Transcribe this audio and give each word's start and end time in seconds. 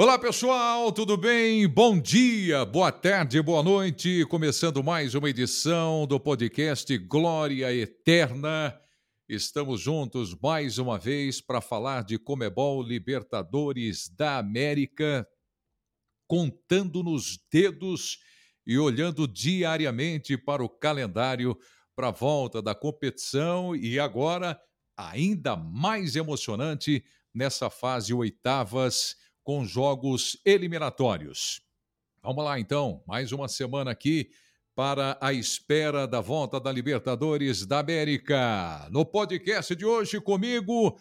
Olá 0.00 0.18
pessoal, 0.18 0.90
tudo 0.90 1.14
bem? 1.14 1.68
Bom 1.68 2.00
dia, 2.00 2.64
boa 2.64 2.90
tarde, 2.90 3.42
boa 3.42 3.62
noite. 3.62 4.24
Começando 4.30 4.82
mais 4.82 5.14
uma 5.14 5.28
edição 5.28 6.06
do 6.06 6.18
podcast 6.18 6.96
Glória 6.96 7.70
Eterna. 7.70 8.80
Estamos 9.28 9.78
juntos 9.78 10.34
mais 10.40 10.78
uma 10.78 10.98
vez 10.98 11.42
para 11.42 11.60
falar 11.60 12.02
de 12.02 12.18
Comebol 12.18 12.82
Libertadores 12.82 14.08
da 14.08 14.38
América, 14.38 15.28
contando 16.26 17.02
nos 17.02 17.38
dedos 17.52 18.20
e 18.66 18.78
olhando 18.78 19.28
diariamente 19.28 20.34
para 20.38 20.64
o 20.64 20.68
calendário 20.70 21.54
para 21.94 22.08
a 22.08 22.10
volta 22.10 22.62
da 22.62 22.74
competição 22.74 23.76
e 23.76 24.00
agora 24.00 24.58
ainda 24.96 25.56
mais 25.56 26.16
emocionante 26.16 27.04
nessa 27.34 27.68
fase 27.68 28.14
oitavas 28.14 29.14
com 29.42 29.64
jogos 29.64 30.40
eliminatórios. 30.44 31.60
Vamos 32.22 32.44
lá 32.44 32.58
então, 32.60 33.02
mais 33.06 33.32
uma 33.32 33.48
semana 33.48 33.90
aqui 33.90 34.30
para 34.74 35.18
a 35.20 35.32
espera 35.32 36.06
da 36.06 36.20
volta 36.20 36.60
da 36.60 36.70
Libertadores 36.70 37.66
da 37.66 37.80
América. 37.80 38.88
No 38.90 39.04
podcast 39.04 39.74
de 39.74 39.84
hoje 39.84 40.20
comigo, 40.20 40.98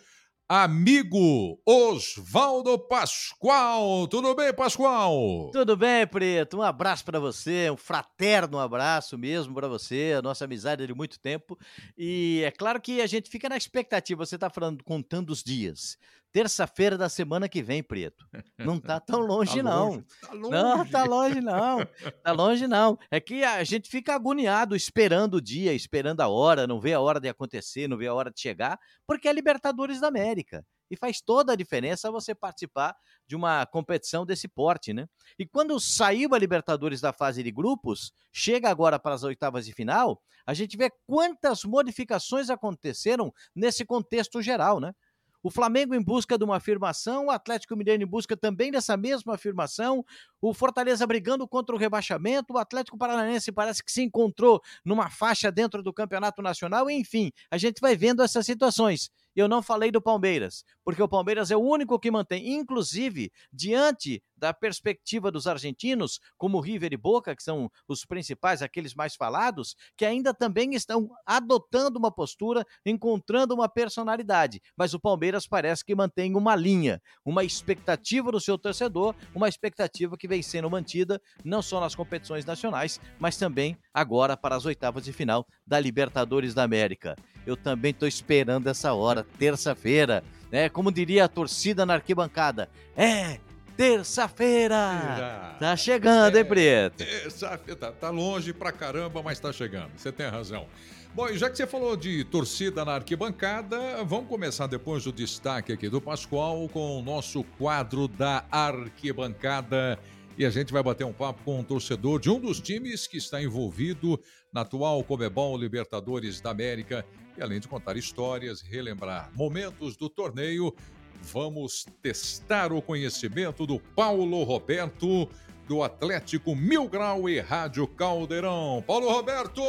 amigo 0.48 1.62
Oswaldo 1.66 2.80
Pascoal. 2.80 4.08
Tudo 4.08 4.34
bem, 4.34 4.54
Pascoal? 4.54 5.52
Tudo 5.54 5.78
bem, 5.78 6.08
Preto. 6.08 6.58
Um 6.58 6.62
abraço 6.62 7.06
para 7.06 7.20
você, 7.20 7.70
um 7.70 7.78
fraterno 7.78 8.58
abraço 8.58 9.18
mesmo 9.18 9.54
para 9.54 9.68
você. 9.68 10.16
A 10.18 10.22
nossa 10.22 10.46
amizade 10.46 10.88
de 10.88 10.94
muito 10.94 11.20
tempo. 11.20 11.58
E 11.98 12.42
é 12.44 12.52
claro 12.52 12.82
que 12.82 13.00
a 13.00 13.08
gente 13.08 13.30
fica 13.30 13.48
na 13.48 13.58
expectativa. 13.58 14.26
Você 14.26 14.36
está 14.36 14.50
falando, 14.50 14.84
contando 14.84 15.30
os 15.30 15.44
dias 15.44 15.98
terça-feira 16.32 16.98
da 16.98 17.10
semana 17.10 17.50
que 17.50 17.62
vem, 17.62 17.84
Preto. 17.84 18.26
Não 18.58 18.80
tá 18.80 19.00
tão 19.02 19.20
longe, 19.20 19.58
tá 19.58 19.64
não. 19.64 19.90
Longe, 19.90 20.06
tá 20.22 20.34
longe. 20.34 20.52
Não, 20.52 20.86
tá 20.86 21.04
longe, 21.04 21.42
não. 21.42 21.86
Tá 22.24 22.32
longe, 22.32 22.68
não. 22.68 23.00
É 23.12 23.20
que 23.20 23.44
a 23.44 23.64
gente 23.64 23.90
fica 23.90 24.14
agoniado 24.14 24.76
esperando 24.76 25.36
o 25.36 25.42
dia, 25.42 25.74
esperando 25.74 26.22
a 26.22 26.28
hora, 26.28 26.68
não 26.68 26.80
vê 26.80 26.94
a 26.94 27.00
hora 27.00 27.20
de 27.20 27.30
acontecer, 27.30 27.88
não 27.88 27.98
vê 27.98 28.08
a 28.08 28.14
hora 28.14 28.32
de 28.32 28.40
chegar, 28.40 28.80
porque 29.06 29.28
é 29.28 29.34
Libertadores 29.34 30.00
da 30.00 30.08
América. 30.08 30.66
E 30.92 30.98
faz 30.98 31.22
toda 31.22 31.54
a 31.54 31.56
diferença 31.56 32.12
você 32.12 32.34
participar 32.34 32.96
de 33.28 33.36
uma 33.36 33.66
competição 33.68 34.26
desse 34.26 34.48
porte, 34.48 34.92
né? 34.92 35.08
E 35.38 35.46
quando 35.46 35.80
saiu 35.80 36.34
a 36.34 36.40
Libertadores 36.40 37.00
da 37.00 37.14
fase 37.14 37.44
de 37.44 37.52
grupos, 37.52 38.12
chega 38.34 38.70
agora 38.70 38.98
para 38.98 39.14
as 39.14 39.24
oitavas 39.24 39.66
de 39.68 39.74
final, 39.74 40.20
a 40.48 40.54
gente 40.56 40.76
vê 40.76 40.92
quantas 41.06 41.64
modificações 41.64 42.50
aconteceram 42.50 43.32
nesse 43.56 43.86
contexto 43.86 44.42
geral, 44.42 44.80
né? 44.80 44.94
O 45.42 45.50
Flamengo 45.50 45.96
em 45.96 46.02
busca 46.02 46.38
de 46.38 46.44
uma 46.44 46.58
afirmação, 46.58 47.28
o 47.28 47.32
Atlético 47.32 47.76
Mineiro 47.76 48.04
em 48.04 48.06
busca 48.06 48.36
também 48.36 48.72
dessa 48.72 48.98
mesma 48.98 49.36
afirmação, 49.36 50.06
o 50.42 50.54
Fortaleza 50.54 51.06
brigando 51.06 51.48
contra 51.48 51.76
o 51.76 51.78
rebaixamento, 51.78 52.54
o 52.54 52.58
Atlético 52.58 52.98
Paranaense 52.98 53.52
parece 53.52 53.84
que 53.84 53.92
se 53.92 54.02
encontrou 54.02 54.62
numa 54.86 55.10
faixa 55.10 55.52
dentro 55.52 55.84
do 55.84 55.94
Campeonato 55.94 56.42
Nacional, 56.42 56.90
enfim, 56.90 57.32
a 57.52 57.58
gente 57.58 57.80
vai 57.82 57.96
vendo 57.96 58.24
essas 58.24 58.46
situações 58.46 59.10
eu 59.36 59.48
não 59.48 59.62
falei 59.62 59.92
do 59.92 60.02
Palmeiras, 60.02 60.64
porque 60.84 61.02
o 61.02 61.08
Palmeiras 61.08 61.52
é 61.52 61.56
o 61.56 61.62
único 61.62 62.00
que 62.00 62.12
mantém, 62.12 62.56
inclusive, 62.56 63.32
diante 63.52 64.22
da 64.36 64.54
perspectiva 64.54 65.30
dos 65.32 65.48
argentinos, 65.48 66.20
como 66.38 66.60
River 66.60 66.94
e 66.94 66.98
Boca, 66.98 67.36
que 67.36 67.44
são 67.44 67.70
os 67.88 68.06
principais, 68.06 68.62
aqueles 68.62 68.94
mais 68.94 69.16
falados, 69.16 69.76
que 69.98 70.06
ainda 70.06 70.34
também 70.34 70.74
estão 70.74 71.10
adotando 71.26 72.00
uma 72.00 72.12
postura, 72.12 72.66
encontrando 72.86 73.54
uma 73.54 73.68
personalidade. 73.68 74.62
Mas 74.76 74.94
o 74.94 75.00
Palmeiras 75.00 75.46
parece 75.46 75.84
que 75.84 75.96
mantém 75.96 76.36
uma 76.36 76.56
linha, 76.56 77.02
uma 77.24 77.44
expectativa 77.44 78.32
do 78.32 78.40
seu 78.40 78.58
torcedor, 78.58 79.14
uma 79.36 79.50
expectativa 79.50 80.18
que 80.18 80.28
vem 80.30 80.42
sendo 80.42 80.70
mantida 80.70 81.22
não 81.44 81.62
só 81.62 81.82
nas 81.82 81.96
competições 81.96 82.46
nacionais, 82.46 83.02
mas 83.20 83.36
também 83.36 83.76
agora 83.94 84.38
para 84.38 84.56
as 84.56 84.66
oitavas 84.66 85.04
de 85.04 85.12
final 85.12 85.46
da 85.68 85.80
Libertadores 85.80 86.54
da 86.54 86.64
América. 86.64 87.16
Eu 87.46 87.58
também 87.58 87.92
estou 87.92 88.08
esperando 88.08 88.68
essa 88.68 88.94
hora, 88.94 89.26
terça-feira, 89.38 90.24
né? 90.52 90.70
Como 90.70 90.92
diria 90.92 91.26
a 91.26 91.28
torcida 91.28 91.86
na 91.86 91.96
arquibancada. 91.96 92.70
É, 92.96 93.40
terça-feira! 93.76 95.56
Tá 95.60 95.76
chegando, 95.76 96.38
é, 96.38 96.40
hein, 96.40 96.46
Preto? 96.46 96.98
Terça-feira, 96.98 97.80
tá, 97.80 97.92
tá 97.92 98.10
longe 98.10 98.54
pra 98.54 98.72
caramba, 98.72 99.24
mas 99.24 99.40
tá 99.40 99.52
chegando. 99.52 99.92
Você 99.98 100.12
tem 100.12 100.28
razão. 100.28 100.68
Bom, 101.14 101.28
e 101.28 101.38
já 101.38 101.50
que 101.50 101.58
você 101.58 101.66
falou 101.66 101.98
de 101.98 102.24
torcida 102.24 102.86
na 102.86 102.94
arquibancada, 102.94 104.04
vamos 104.04 104.30
começar 104.30 104.68
depois 104.68 105.04
do 105.04 105.12
destaque 105.12 105.74
aqui 105.74 105.90
do 105.90 106.00
Pascoal 106.00 106.70
com 106.70 107.00
o 107.00 107.02
nosso 107.02 107.44
quadro 107.58 108.08
da 108.08 108.46
arquibancada 108.52 109.98
e 110.40 110.46
a 110.46 110.50
gente 110.50 110.72
vai 110.72 110.82
bater 110.82 111.04
um 111.04 111.12
papo 111.12 111.44
com 111.44 111.60
um 111.60 111.64
torcedor 111.66 112.18
de 112.18 112.30
um 112.30 112.40
dos 112.40 112.62
times 112.62 113.06
que 113.06 113.18
está 113.18 113.44
envolvido 113.44 114.18
na 114.54 114.62
atual 114.62 115.04
Comebol 115.04 115.58
Libertadores 115.58 116.40
da 116.40 116.52
América. 116.52 117.06
E 117.38 117.42
além 117.44 117.60
de 117.60 117.68
contar 117.68 117.98
histórias, 117.98 118.62
relembrar 118.62 119.30
momentos 119.36 119.98
do 119.98 120.10
torneio, 120.10 120.74
vamos 121.22 121.86
testar 122.02 122.72
o 122.72 122.82
conhecimento 122.82 123.68
do 123.68 123.82
Paulo 123.82 124.42
Roberto 124.44 125.28
do 125.70 125.84
Atlético 125.84 126.56
Mil 126.56 126.88
Grau 126.88 127.30
e 127.30 127.40
Rádio 127.40 127.86
Caldeirão. 127.86 128.84
Paulo 128.88 129.08
Roberto, 129.08 129.62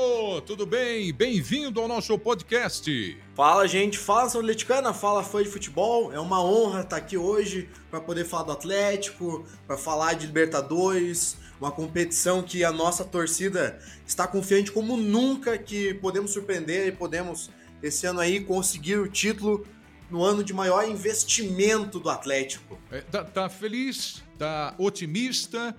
tudo 0.46 0.64
bem? 0.64 1.12
Bem-vindo 1.12 1.78
ao 1.78 1.86
nosso 1.86 2.18
podcast. 2.18 3.18
Fala, 3.34 3.68
gente. 3.68 3.98
Fala, 3.98 4.30
São 4.30 4.40
Atleticana. 4.40 4.94
Fala, 4.94 5.22
fã 5.22 5.42
de 5.42 5.50
futebol. 5.50 6.10
É 6.10 6.18
uma 6.18 6.42
honra 6.42 6.80
estar 6.80 6.96
aqui 6.96 7.18
hoje 7.18 7.68
para 7.90 8.00
poder 8.00 8.24
falar 8.24 8.44
do 8.44 8.52
Atlético, 8.52 9.44
para 9.66 9.76
falar 9.76 10.14
de 10.14 10.24
Libertadores, 10.24 11.36
uma 11.60 11.70
competição 11.70 12.42
que 12.42 12.64
a 12.64 12.72
nossa 12.72 13.04
torcida 13.04 13.78
está 14.06 14.26
confiante 14.26 14.72
como 14.72 14.96
nunca 14.96 15.58
que 15.58 15.92
podemos 15.92 16.30
surpreender 16.30 16.86
e 16.86 16.92
podemos 16.92 17.50
esse 17.82 18.06
ano 18.06 18.20
aí 18.20 18.40
conseguir 18.40 18.96
o 18.96 19.06
título 19.06 19.66
no 20.10 20.22
ano 20.24 20.42
de 20.42 20.52
maior 20.52 20.88
investimento 20.88 22.00
do 22.00 22.10
Atlético. 22.10 22.78
É, 22.90 23.00
tá, 23.00 23.24
tá 23.24 23.48
feliz? 23.48 24.22
Tá 24.38 24.74
otimista? 24.78 25.74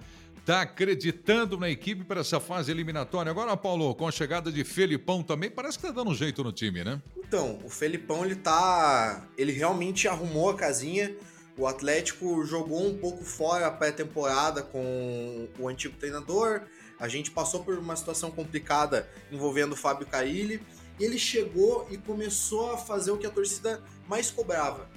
Tá 0.46 0.62
acreditando 0.62 1.58
na 1.58 1.70
equipe 1.70 2.04
para 2.04 2.22
essa 2.22 2.40
fase 2.40 2.72
eliminatória. 2.72 3.30
Agora, 3.30 3.56
Paulo, 3.56 3.94
com 3.94 4.08
a 4.08 4.12
chegada 4.12 4.52
de 4.52 4.64
Felipão 4.64 5.22
também, 5.22 5.52
parece 5.52 5.78
que 5.78 5.86
tá 5.86 5.92
dando 5.92 6.10
um 6.10 6.16
jeito 6.16 6.44
no 6.44 6.52
time, 6.52 6.84
né? 6.84 7.02
Então, 7.18 7.60
o 7.64 7.70
Felipão, 7.70 8.26
ele 8.26 8.36
tá. 8.36 9.28
Ele 9.38 9.52
realmente 9.52 10.08
arrumou 10.08 10.50
a 10.50 10.56
casinha. 10.56 11.16
O 11.58 11.68
Atlético 11.68 12.44
jogou 12.44 12.88
um 12.88 12.98
pouco 12.98 13.24
fora 13.24 13.68
a 13.68 13.72
pré-temporada 13.72 14.64
com 14.64 15.48
o 15.60 15.68
antigo 15.68 15.96
treinador. 15.98 16.62
A 17.00 17.08
gente 17.08 17.30
passou 17.30 17.64
por 17.64 17.78
uma 17.78 17.96
situação 17.96 18.32
complicada 18.32 19.08
envolvendo 19.32 19.74
o 19.74 19.76
Fábio 19.76 20.08
Carilli. 20.08 20.62
Ele 21.04 21.18
chegou 21.18 21.88
e 21.90 21.98
começou 21.98 22.72
a 22.72 22.78
fazer 22.78 23.12
o 23.12 23.18
que 23.18 23.26
a 23.26 23.32
torcida 23.32 23.84
mais 24.08 24.30
cobrava 24.30 24.90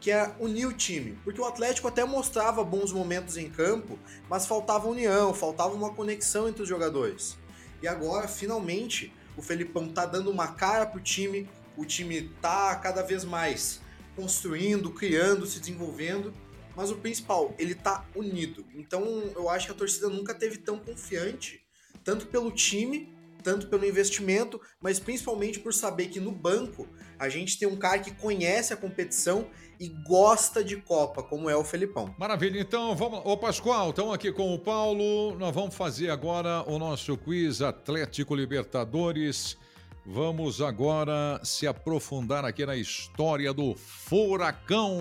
que 0.00 0.10
é 0.10 0.34
unir 0.40 0.66
o 0.66 0.72
time. 0.72 1.18
Porque 1.22 1.40
o 1.40 1.44
Atlético 1.44 1.86
até 1.86 2.04
mostrava 2.04 2.64
bons 2.64 2.90
momentos 2.90 3.36
em 3.36 3.50
campo, 3.50 3.98
mas 4.28 4.46
faltava 4.46 4.88
união, 4.88 5.34
faltava 5.34 5.74
uma 5.74 5.92
conexão 5.92 6.48
entre 6.48 6.62
os 6.62 6.68
jogadores. 6.68 7.36
E 7.82 7.86
agora, 7.86 8.26
finalmente, 8.26 9.12
o 9.36 9.42
Felipão 9.42 9.88
tá 9.88 10.06
dando 10.06 10.30
uma 10.30 10.48
cara 10.48 10.86
pro 10.86 11.00
time, 11.00 11.48
o 11.76 11.84
time 11.84 12.30
tá 12.40 12.74
cada 12.76 13.02
vez 13.02 13.24
mais 13.24 13.80
construindo, 14.16 14.90
criando, 14.90 15.46
se 15.46 15.60
desenvolvendo, 15.60 16.32
mas 16.74 16.90
o 16.90 16.96
principal, 16.96 17.54
ele 17.58 17.74
tá 17.74 18.06
unido. 18.14 18.64
Então, 18.74 19.04
eu 19.34 19.48
acho 19.48 19.66
que 19.66 19.72
a 19.72 19.76
torcida 19.76 20.08
nunca 20.08 20.34
teve 20.34 20.56
tão 20.56 20.78
confiante, 20.78 21.62
tanto 22.02 22.26
pelo 22.26 22.50
time 22.50 23.14
tanto 23.42 23.68
pelo 23.68 23.84
investimento, 23.84 24.60
mas 24.80 24.98
principalmente 24.98 25.58
por 25.58 25.72
saber 25.72 26.06
que 26.06 26.20
no 26.20 26.32
banco 26.32 26.88
a 27.18 27.28
gente 27.28 27.58
tem 27.58 27.68
um 27.68 27.76
cara 27.76 27.98
que 27.98 28.12
conhece 28.12 28.72
a 28.72 28.76
competição 28.76 29.46
e 29.78 29.88
gosta 29.88 30.62
de 30.62 30.76
Copa, 30.76 31.22
como 31.22 31.48
é 31.48 31.56
o 31.56 31.64
Felipão. 31.64 32.14
Maravilha, 32.18 32.60
então 32.60 32.94
vamos. 32.94 33.22
Ô 33.24 33.36
Pascoal, 33.36 33.90
estamos 33.90 34.14
aqui 34.14 34.30
com 34.30 34.54
o 34.54 34.58
Paulo. 34.58 35.36
Nós 35.38 35.54
vamos 35.54 35.74
fazer 35.74 36.10
agora 36.10 36.62
o 36.70 36.78
nosso 36.78 37.16
quiz 37.16 37.62
Atlético 37.62 38.34
Libertadores. 38.34 39.56
Vamos 40.04 40.60
agora 40.60 41.40
se 41.42 41.66
aprofundar 41.66 42.44
aqui 42.44 42.66
na 42.66 42.76
história 42.76 43.52
do 43.52 43.74
Furacão. 43.74 45.00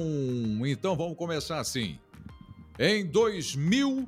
Então 0.65 0.95
vamos 0.95 1.17
começar 1.17 1.59
assim. 1.59 1.99
Em 2.77 3.05
2000, 3.05 4.07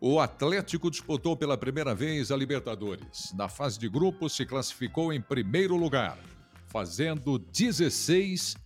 o 0.00 0.20
Atlético 0.20 0.90
disputou 0.90 1.36
pela 1.36 1.58
primeira 1.58 1.94
vez 1.94 2.30
a 2.30 2.36
Libertadores. 2.36 3.32
Na 3.34 3.48
fase 3.48 3.78
de 3.78 3.88
grupos, 3.88 4.36
se 4.36 4.46
classificou 4.46 5.12
em 5.12 5.20
primeiro 5.20 5.76
lugar, 5.76 6.18
fazendo 6.66 7.38
16 7.38 8.56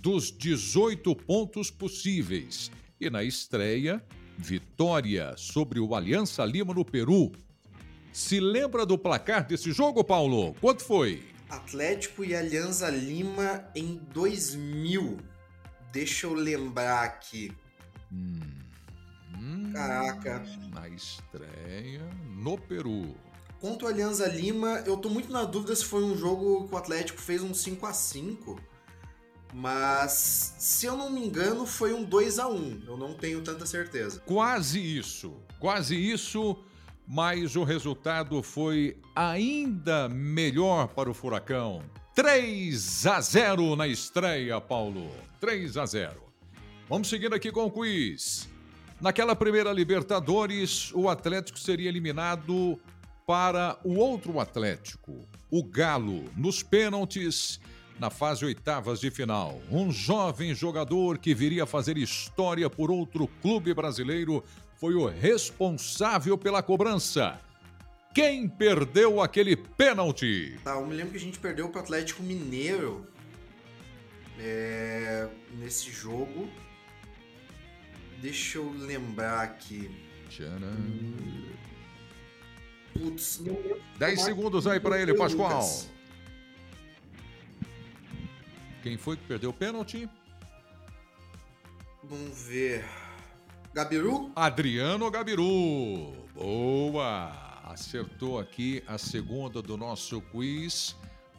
dos 0.00 0.30
18 0.30 1.14
pontos 1.16 1.70
possíveis. 1.70 2.70
E 3.00 3.08
na 3.08 3.24
estreia, 3.24 4.04
vitória 4.36 5.34
sobre 5.36 5.80
o 5.80 5.94
Aliança 5.94 6.44
Lima 6.44 6.74
no 6.74 6.84
Peru. 6.84 7.32
Se 8.12 8.38
lembra 8.38 8.84
do 8.84 8.98
placar 8.98 9.46
desse 9.46 9.72
jogo, 9.72 10.04
Paulo? 10.04 10.54
Quanto 10.60 10.84
foi? 10.84 11.22
Atlético 11.48 12.24
e 12.24 12.34
Aliança 12.34 12.90
Lima 12.90 13.64
em 13.74 13.96
2000. 14.12 15.18
Deixa 15.90 16.26
eu 16.26 16.34
lembrar 16.34 17.04
aqui. 17.04 17.50
Hum. 18.12 18.61
Caraca. 19.72 20.42
Na 20.72 20.88
estreia 20.88 22.08
no 22.28 22.58
Peru. 22.58 23.14
Contra 23.60 23.86
o 23.86 23.90
Alianza 23.90 24.26
Lima, 24.26 24.82
eu 24.86 24.96
tô 24.96 25.08
muito 25.08 25.30
na 25.30 25.44
dúvida 25.44 25.74
se 25.74 25.84
foi 25.84 26.02
um 26.02 26.16
jogo 26.16 26.66
que 26.66 26.74
o 26.74 26.76
Atlético 26.76 27.20
fez 27.20 27.42
um 27.42 27.54
5 27.54 27.86
a 27.86 27.92
5 27.92 28.72
mas 29.52 30.54
se 30.58 30.86
eu 30.86 30.96
não 30.96 31.10
me 31.10 31.24
engano, 31.24 31.66
foi 31.66 31.92
um 31.92 32.02
2 32.02 32.38
a 32.38 32.48
1 32.48 32.84
Eu 32.86 32.96
não 32.96 33.14
tenho 33.14 33.42
tanta 33.42 33.66
certeza. 33.66 34.20
Quase 34.20 34.80
isso. 34.80 35.34
Quase 35.60 35.94
isso, 35.94 36.56
mas 37.06 37.54
o 37.54 37.62
resultado 37.62 38.42
foi 38.42 38.96
ainda 39.14 40.08
melhor 40.08 40.88
para 40.88 41.10
o 41.10 41.14
Furacão. 41.14 41.82
3 42.14 43.06
a 43.06 43.20
0 43.20 43.76
na 43.76 43.86
estreia, 43.86 44.60
Paulo. 44.60 45.10
3 45.40 45.76
a 45.76 45.86
0. 45.86 46.22
Vamos 46.88 47.08
seguindo 47.08 47.34
aqui 47.34 47.52
com 47.52 47.66
o 47.66 47.70
quiz. 47.70 48.48
Naquela 49.02 49.34
primeira 49.34 49.72
Libertadores, 49.72 50.92
o 50.94 51.08
Atlético 51.08 51.58
seria 51.58 51.88
eliminado 51.88 52.80
para 53.26 53.76
o 53.82 53.96
outro 53.96 54.38
Atlético, 54.38 55.26
o 55.50 55.64
Galo, 55.64 56.26
nos 56.36 56.62
pênaltis 56.62 57.58
na 57.98 58.10
fase 58.10 58.44
oitavas 58.44 59.00
de 59.00 59.10
final. 59.10 59.60
Um 59.68 59.90
jovem 59.90 60.54
jogador 60.54 61.18
que 61.18 61.34
viria 61.34 61.64
a 61.64 61.66
fazer 61.66 61.98
história 61.98 62.70
por 62.70 62.92
outro 62.92 63.26
clube 63.42 63.74
brasileiro 63.74 64.44
foi 64.76 64.94
o 64.94 65.08
responsável 65.08 66.38
pela 66.38 66.62
cobrança. 66.62 67.40
Quem 68.14 68.48
perdeu 68.48 69.20
aquele 69.20 69.56
pênalti? 69.56 70.60
Tá, 70.62 70.76
eu 70.76 70.86
me 70.86 70.94
lembro 70.94 71.10
que 71.10 71.18
a 71.18 71.20
gente 71.20 71.40
perdeu 71.40 71.68
para 71.70 71.80
o 71.80 71.82
Atlético 71.82 72.22
Mineiro 72.22 73.04
é, 74.38 75.28
nesse 75.58 75.90
jogo. 75.90 76.48
Deixa 78.22 78.58
eu 78.58 78.70
lembrar 78.70 79.40
aqui. 79.40 79.90
Tcharam. 80.28 80.76
Putz, 82.92 83.40
não 83.40 83.54
lembro. 83.54 83.82
10 83.98 84.22
segundos 84.22 84.64
aí 84.68 84.78
para 84.78 85.02
ele, 85.02 85.12
Pascoal. 85.12 85.60
Lucas. 85.60 85.90
Quem 88.80 88.96
foi 88.96 89.16
que 89.16 89.24
perdeu 89.24 89.50
o 89.50 89.52
pênalti? 89.52 90.08
Vamos 92.04 92.46
ver. 92.46 92.84
Gabiru? 93.74 94.30
Adriano 94.36 95.10
Gabiru. 95.10 96.12
Boa! 96.32 97.60
Acertou 97.64 98.38
aqui 98.38 98.84
a 98.86 98.98
segunda 98.98 99.60
do 99.60 99.76
nosso 99.76 100.20
quiz. 100.20 100.94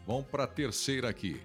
Vamos 0.06 0.25
para 0.25 0.44
a 0.44 0.47
terceira 0.47 1.07
aqui. 1.07 1.39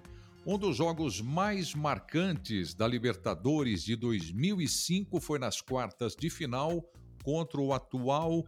Um 0.51 0.57
dos 0.57 0.77
jogos 0.77 1.21
mais 1.21 1.75
marcantes 1.75 2.73
da 2.73 2.87
Libertadores 2.87 3.83
de 3.83 3.95
2005 3.95 5.21
foi 5.21 5.37
nas 5.37 5.61
quartas 5.61 6.15
de 6.15 6.27
final 6.27 6.83
contra 7.23 7.61
o 7.61 7.71
atual, 7.71 8.43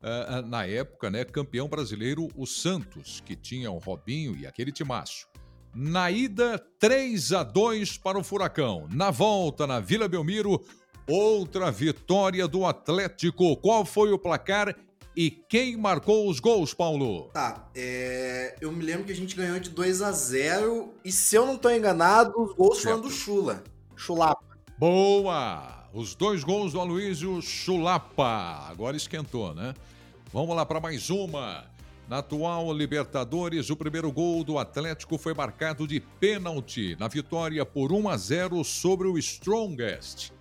ah, 0.00 0.40
na 0.40 0.64
época, 0.64 1.10
né, 1.10 1.26
campeão 1.26 1.68
brasileiro, 1.68 2.26
o 2.34 2.46
Santos, 2.46 3.20
que 3.20 3.36
tinha 3.36 3.70
o 3.70 3.76
Robinho 3.76 4.34
e 4.34 4.46
aquele 4.46 4.72
timaço. 4.72 5.28
Na 5.74 6.10
ida, 6.10 6.58
3 6.78 7.34
a 7.34 7.42
2 7.42 7.98
para 7.98 8.18
o 8.18 8.24
Furacão. 8.24 8.88
Na 8.90 9.10
volta, 9.10 9.66
na 9.66 9.78
Vila 9.78 10.08
Belmiro, 10.08 10.58
outra 11.06 11.70
vitória 11.70 12.48
do 12.48 12.64
Atlético. 12.64 13.58
Qual 13.58 13.84
foi 13.84 14.10
o 14.10 14.18
placar 14.18 14.74
e 15.16 15.30
quem 15.30 15.76
marcou 15.76 16.28
os 16.28 16.40
gols, 16.40 16.72
Paulo? 16.72 17.30
Tá, 17.32 17.68
é, 17.74 18.56
eu 18.60 18.72
me 18.72 18.82
lembro 18.82 19.04
que 19.04 19.12
a 19.12 19.16
gente 19.16 19.36
ganhou 19.36 19.60
de 19.60 19.70
2 19.70 20.02
a 20.02 20.10
0 20.10 20.94
e 21.04 21.12
se 21.12 21.36
eu 21.36 21.44
não 21.44 21.56
tô 21.56 21.70
enganado, 21.70 22.32
os 22.40 22.54
gols 22.54 22.82
foram 22.82 23.00
do 23.00 23.10
Chula. 23.10 23.62
Chulapa. 23.94 24.42
Boa! 24.78 25.88
Os 25.92 26.14
dois 26.14 26.42
gols 26.42 26.72
do 26.72 26.80
Aloysio 26.80 27.42
Chulapa. 27.42 28.66
Agora 28.70 28.96
esquentou, 28.96 29.54
né? 29.54 29.74
Vamos 30.32 30.56
lá 30.56 30.64
para 30.64 30.80
mais 30.80 31.10
uma. 31.10 31.70
Na 32.08 32.18
atual 32.18 32.72
Libertadores, 32.72 33.68
o 33.68 33.76
primeiro 33.76 34.10
gol 34.10 34.42
do 34.42 34.58
Atlético 34.58 35.18
foi 35.18 35.34
marcado 35.34 35.86
de 35.86 36.00
pênalti 36.00 36.96
na 36.98 37.08
vitória 37.08 37.64
por 37.64 37.92
1 37.92 38.08
a 38.08 38.16
0 38.16 38.64
sobre 38.64 39.06
o 39.06 39.18
Strongest. 39.18 40.31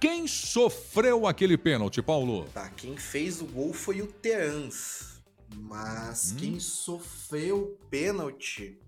Quem 0.00 0.26
sofreu 0.26 1.26
aquele 1.26 1.58
pênalti, 1.58 2.00
Paulo? 2.00 2.46
Tá, 2.54 2.68
quem 2.70 2.96
fez 2.96 3.40
o 3.42 3.44
gol 3.46 3.72
foi 3.74 4.00
o 4.00 4.06
Terans. 4.06 5.20
Mas 5.54 6.32
Hum. 6.32 6.36
quem 6.36 6.60
sofreu 6.60 7.58
o 7.62 7.66
pênalti 7.88 8.78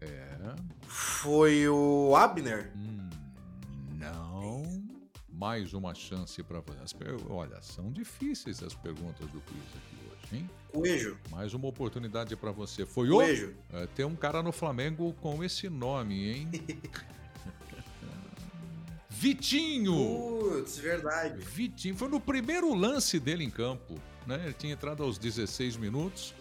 É. 0.00 0.38
foi 0.86 1.68
o 1.68 2.14
Abner. 2.16 2.72
Hum, 2.76 3.10
não. 3.98 4.62
Mais 5.28 5.72
uma 5.74 5.94
chance 5.94 6.42
para 6.42 6.60
você. 6.60 6.96
Per- 6.96 7.30
Olha, 7.30 7.60
são 7.60 7.90
difíceis 7.92 8.62
as 8.62 8.74
perguntas 8.74 9.28
do 9.30 9.40
quiz 9.40 9.62
aqui 9.76 9.96
hoje, 10.10 10.36
hein? 10.36 10.50
Coelho. 10.72 11.18
Mais 11.30 11.52
uma 11.52 11.66
oportunidade 11.68 12.34
para 12.36 12.52
você. 12.52 12.86
Foi 12.86 13.08
o. 13.10 13.14
Coelho. 13.16 13.56
É, 13.72 13.86
tem 13.88 14.04
um 14.06 14.16
cara 14.16 14.42
no 14.42 14.52
Flamengo 14.52 15.12
com 15.20 15.42
esse 15.44 15.68
nome, 15.68 16.28
hein? 16.32 16.48
Vitinho! 19.18 20.38
Putz, 20.38 20.78
verdade. 20.78 21.42
Vitinho. 21.42 21.96
Foi 21.96 22.06
no 22.06 22.20
primeiro 22.20 22.72
lance 22.72 23.18
dele 23.18 23.42
em 23.42 23.50
campo. 23.50 23.96
Né? 24.24 24.40
Ele 24.44 24.52
tinha 24.52 24.72
entrado 24.74 25.02
aos 25.02 25.18
16 25.18 25.76
minutos 25.76 26.32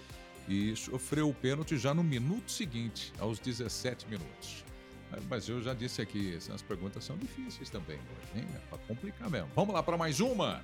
e 0.47 0.75
sofreu 0.75 1.27
o 1.27 1.33
pênalti 1.33 1.75
já 1.75 1.91
no 1.91 2.03
minuto 2.03 2.51
seguinte, 2.51 3.12
aos 3.18 3.39
17 3.39 4.07
minutos. 4.07 4.63
Mas 5.27 5.50
eu 5.50 5.59
já 5.59 5.74
disse 5.74 6.03
aqui, 6.03 6.35
essas 6.35 6.62
perguntas 6.62 7.03
são 7.03 7.18
difíceis 7.18 7.68
também 7.71 7.97
hoje, 7.97 8.41
hein? 8.41 8.47
É 8.56 8.59
pra 8.69 8.77
complicar 8.77 9.27
mesmo. 9.27 9.50
Vamos 9.56 9.73
lá 9.73 9.81
para 9.81 9.97
mais 9.97 10.19
uma. 10.19 10.62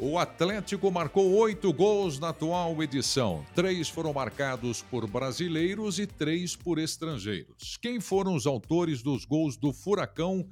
O 0.00 0.16
Atlético 0.16 0.92
marcou 0.92 1.32
oito 1.38 1.72
gols 1.72 2.20
na 2.20 2.28
atual 2.28 2.80
edição. 2.82 3.44
Três 3.54 3.88
foram 3.88 4.12
marcados 4.12 4.80
por 4.82 5.06
brasileiros 5.08 5.98
e 5.98 6.06
três 6.06 6.54
por 6.54 6.78
estrangeiros. 6.78 7.76
Quem 7.80 7.98
foram 8.00 8.34
os 8.36 8.46
autores 8.46 9.02
dos 9.02 9.24
gols 9.24 9.56
do 9.56 9.72
Furacão 9.72 10.46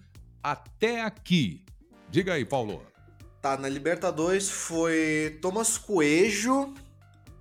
até 0.53 1.03
aqui? 1.03 1.65
Diga 2.09 2.35
aí, 2.35 2.45
Paulo. 2.45 2.81
Tá, 3.43 3.57
na 3.57 3.69
Libertadores 3.69 4.49
foi 4.49 5.39
Thomas 5.43 5.77
Coelho, 5.77 6.73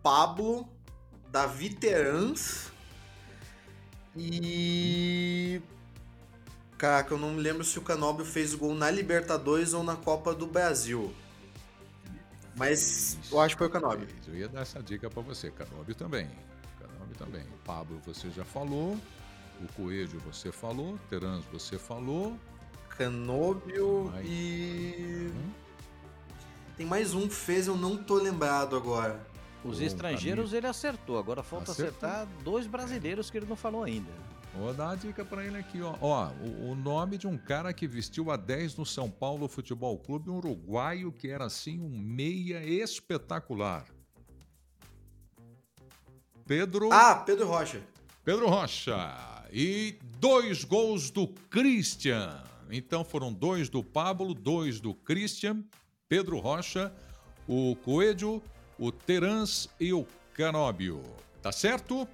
Pablo, 0.02 0.68
Davi 1.30 1.70
Terans 1.70 2.72
e. 4.16 5.62
Caraca, 6.80 7.14
eu 7.14 7.20
não 7.20 7.32
me 7.32 7.42
lembro 7.42 7.64
se 7.64 7.78
o 7.78 7.82
Canóbio 7.84 8.26
fez 8.26 8.56
gol 8.56 8.74
na 8.74 8.90
Libertadores 8.90 9.74
ou 9.74 9.84
na 9.84 9.96
Copa 9.96 10.34
do 10.34 10.48
Brasil. 10.48 11.14
Mas 12.56 13.20
eu 13.32 13.40
acho 13.40 13.56
que 13.56 13.60
foi 13.60 13.68
o 13.68 13.72
Canóbio. 13.72 14.08
Eu 14.28 14.36
ia 14.36 14.48
dar 14.48 14.62
essa 14.62 14.82
dica 14.82 15.10
para 15.12 15.22
você. 15.22 15.52
Canóbio 15.52 15.94
também. 15.94 16.28
Canóbio 16.80 17.16
também. 17.18 17.46
Pablo, 17.64 18.02
você 18.04 18.32
já 18.32 18.44
falou. 18.44 18.98
O 19.62 19.68
Coelho, 19.74 20.20
você 20.22 20.52
falou. 20.52 20.98
Terans, 21.10 21.46
você 21.52 21.78
falou. 21.78 22.38
Canóbio 22.98 24.06
Mais 24.12 24.26
e. 24.28 25.32
Tem 26.78 26.86
mais 26.86 27.14
um 27.14 27.28
que 27.28 27.34
fez, 27.34 27.68
eu 27.68 27.78
não 27.78 27.96
tô 27.98 28.16
lembrado 28.16 28.76
agora. 28.76 29.26
Os 29.64 29.80
Bom, 29.80 29.86
estrangeiros 29.86 30.54
ele 30.54 30.68
acertou. 30.68 31.18
Agora 31.18 31.42
falta 31.42 31.72
Acertou. 31.72 32.10
acertar 32.10 32.28
dois 32.44 32.68
brasileiros 32.68 33.30
que 33.30 33.38
ele 33.38 33.46
não 33.46 33.56
falou 33.56 33.84
ainda. 33.84 34.12
Vou 34.54 34.74
dar 34.74 34.88
uma 34.90 34.96
dica 34.98 35.26
para 35.26 35.44
ele 35.44 35.58
aqui, 35.58 35.82
ó. 35.82 35.96
Ó, 36.00 36.30
o, 36.30 36.72
o 36.72 36.76
nome 36.76 37.18
de 37.18 37.28
um 37.28 37.38
cara 37.38 37.74
que 37.74 37.88
vestiu 37.88 38.32
a 38.32 38.38
10 38.38 38.76
no 38.78 38.86
São 38.86 39.10
Paulo 39.10 39.48
Futebol 39.50 39.98
Clube, 39.98 40.30
um 40.30 40.38
uruguaio 40.38 41.12
que 41.12 41.30
era 41.30 41.46
assim 41.46 41.82
um 41.82 41.90
meia 41.90 42.64
espetacular. 42.64 43.86
Pedro. 46.46 46.90
Ah, 46.94 47.16
Pedro 47.16 47.48
Rocha. 47.48 47.82
Pedro 48.24 48.48
Rocha. 48.48 49.44
E 49.52 49.98
dois 50.20 50.64
gols 50.64 51.10
do 51.10 51.28
Christian. 51.50 52.44
Então 52.72 53.04
foram 53.04 53.32
dois 53.32 53.70
do 53.70 53.84
Pablo, 53.84 54.34
dois 54.34 54.80
do 54.80 54.94
Christian, 54.94 55.64
Pedro 56.10 56.40
Rocha, 56.40 56.94
o 57.48 57.76
Coelho, 57.84 58.42
o 58.80 58.92
Terans 58.92 59.70
e 59.80 59.94
o 59.94 60.06
Canóbio. 60.34 61.02
Tá 61.42 61.52
certo? 61.52 62.08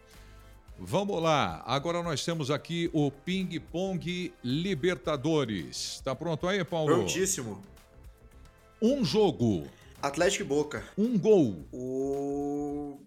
Vamos 0.77 1.21
lá. 1.21 1.63
Agora 1.65 2.01
nós 2.01 2.25
temos 2.25 2.49
aqui 2.49 2.89
o 2.91 3.11
Ping 3.11 3.59
Pong 3.71 4.33
Libertadores. 4.43 6.01
Tá 6.03 6.15
pronto 6.15 6.47
aí, 6.47 6.63
Paulo? 6.63 6.95
Prontíssimo. 6.95 7.61
Um 8.81 9.05
jogo, 9.05 9.67
Atlético 10.01 10.43
e 10.43 10.47
Boca. 10.47 10.83
um 10.97 11.17
gol. 11.17 11.67
O. 11.71 12.99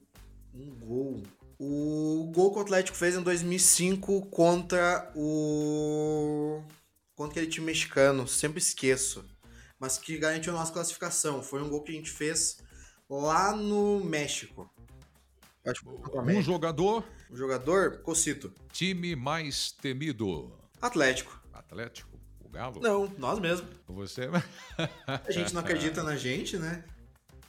Um 0.55 0.71
gol. 0.77 1.23
O 1.59 2.31
gol 2.33 2.53
que 2.53 2.59
o 2.59 2.63
Atlético 2.63 2.97
fez 2.97 3.17
em 3.17 3.23
2005 3.23 4.27
contra 4.27 5.11
o. 5.17 6.63
Contra 7.15 7.33
aquele 7.33 7.47
time 7.47 7.67
mexicano, 7.67 8.27
sempre 8.27 8.59
esqueço. 8.59 9.25
Mas 9.79 9.99
que 9.99 10.19
garantiu 10.19 10.55
a 10.55 10.59
nossa 10.59 10.73
classificação. 10.73 11.43
Foi 11.43 11.63
um 11.63 11.69
gol 11.69 11.83
que 11.83 11.93
a 11.93 11.95
gente 11.95 12.11
fez 12.11 12.59
lá 13.09 13.55
no 13.55 14.03
México. 14.05 14.71
O 15.87 16.21
Um 16.21 16.43
jogador, 16.43 17.05
O 17.31 17.37
jogador, 17.37 18.03
Cocito. 18.03 18.53
time 18.73 19.17
mais 19.17 19.73
temido. 19.73 20.53
Atlético. 20.81 21.41
Atlético. 21.53 22.15
Galo? 22.51 22.81
Não, 22.81 23.09
nós 23.19 23.41
mesmos. 23.41 23.69
Você. 23.89 24.29
A 25.07 25.31
gente 25.31 25.53
não 25.53 25.61
acredita 25.61 26.03
na 26.05 26.17
gente, 26.17 26.57
né? 26.57 26.85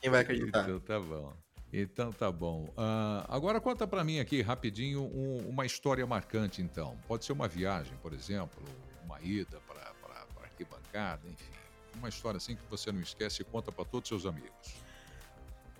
Quem 0.01 0.09
vai 0.09 0.21
acreditar? 0.21 0.63
Então 0.63 0.79
tá 0.79 0.99
bom. 0.99 1.33
Então 1.71 2.11
tá 2.11 2.31
bom. 2.31 2.63
Uh, 2.69 3.25
agora 3.27 3.61
conta 3.61 3.85
para 3.85 4.03
mim 4.03 4.19
aqui 4.19 4.41
rapidinho 4.41 5.01
um, 5.03 5.47
uma 5.47 5.65
história 5.65 6.05
marcante, 6.07 6.61
então. 6.61 6.97
Pode 7.07 7.23
ser 7.23 7.33
uma 7.33 7.47
viagem, 7.47 7.93
por 8.01 8.13
exemplo, 8.13 8.63
uma 9.15 9.21
ida 9.21 9.59
para 9.67 9.95
arquibancada, 10.43 11.21
enfim. 11.27 11.51
Uma 11.95 12.09
história 12.09 12.37
assim 12.37 12.55
que 12.55 12.61
você 12.69 12.91
não 12.91 13.01
esquece 13.01 13.41
e 13.41 13.45
conta 13.45 13.71
para 13.71 13.85
todos 13.85 14.11
os 14.11 14.21
seus 14.21 14.25
amigos. 14.33 14.75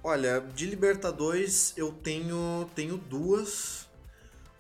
Olha, 0.04 0.40
de 0.40 0.66
Libertadores 0.66 1.74
eu 1.76 1.92
tenho, 1.92 2.70
tenho 2.76 2.98
duas. 2.98 3.88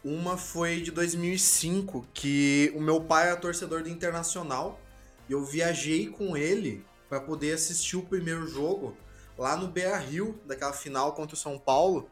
Uma 0.03 0.38
foi 0.38 0.82
de 0.82 0.91
2005, 0.91 2.08
que 2.13 2.72
o 2.75 2.82
meu 2.82 3.01
pai 3.01 3.27
era 3.27 3.38
torcedor 3.38 3.82
do 3.82 3.89
Internacional 3.89 4.79
e 5.27 5.34
eu 5.34 5.44
viajei 5.44 6.08
com 6.08 6.38
ele 6.38 6.86
para 7.10 7.20
poder 7.20 7.53
assistir 7.53 7.96
o 7.98 8.03
primeiro 8.03 8.48
jogo 8.48 8.96
lá 9.38 9.58
no 9.58 9.67
Beira 9.67 9.98
Rio, 9.98 10.39
daquela 10.46 10.74
final 10.74 11.13
contra 11.13 11.36
o 11.36 11.38
São 11.38 11.58
Paulo. 11.58 12.08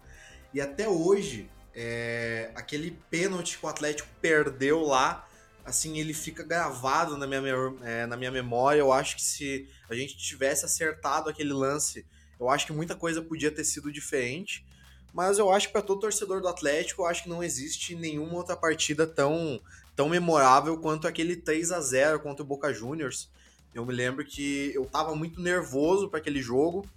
E 0.54 0.60
até 0.60 0.88
hoje, 0.90 1.50
é, 1.76 2.52
aquele 2.56 2.92
pênalti 3.12 3.60
que 3.60 3.66
o 3.66 3.70
Atlético 3.70 4.10
perdeu 4.20 4.82
lá, 4.82 5.28
assim, 5.66 5.98
ele 6.00 6.14
fica 6.14 6.44
gravado 6.44 7.18
na 7.18 7.26
minha, 7.26 7.42
é, 7.84 8.06
na 8.06 8.18
minha 8.18 8.32
memória. 8.32 8.80
Eu 8.80 8.92
acho 8.92 9.16
que 9.16 9.22
se 9.22 9.68
a 9.90 9.96
gente 9.96 10.18
tivesse 10.18 10.66
acertado 10.66 11.30
aquele 11.30 11.54
lance, 11.54 12.06
eu 12.40 12.50
acho 12.50 12.66
que 12.66 12.74
muita 12.74 12.96
coisa 12.96 13.22
podia 13.22 13.52
ter 13.52 13.64
sido 13.64 13.92
diferente. 13.92 14.66
Mas 15.14 15.38
eu 15.38 15.52
acho 15.52 15.68
que 15.68 15.74
para 15.74 15.82
todo 15.82 16.02
torcedor 16.02 16.42
do 16.42 16.48
Atlético, 16.48 17.04
eu 17.04 17.06
acho 17.06 17.24
que 17.24 17.30
não 17.30 17.44
existe 17.44 17.96
nenhuma 17.96 18.34
outra 18.34 18.56
partida 18.56 19.06
tão, 19.06 19.62
tão 19.96 20.10
memorável 20.10 20.78
quanto 20.80 21.08
aquele 21.08 21.36
3 21.36 21.72
a 21.72 21.80
0 21.80 22.20
contra 22.20 22.44
o 22.44 22.48
Boca 22.48 22.74
Juniors. 22.74 23.30
Eu 23.74 23.86
me 23.86 23.94
lembro 23.94 24.26
que 24.26 24.72
eu 24.74 24.84
estava 24.84 25.16
muito 25.16 25.40
nervoso 25.40 26.10
para 26.10 26.20
aquele 26.20 26.42
jogo. 26.42 26.88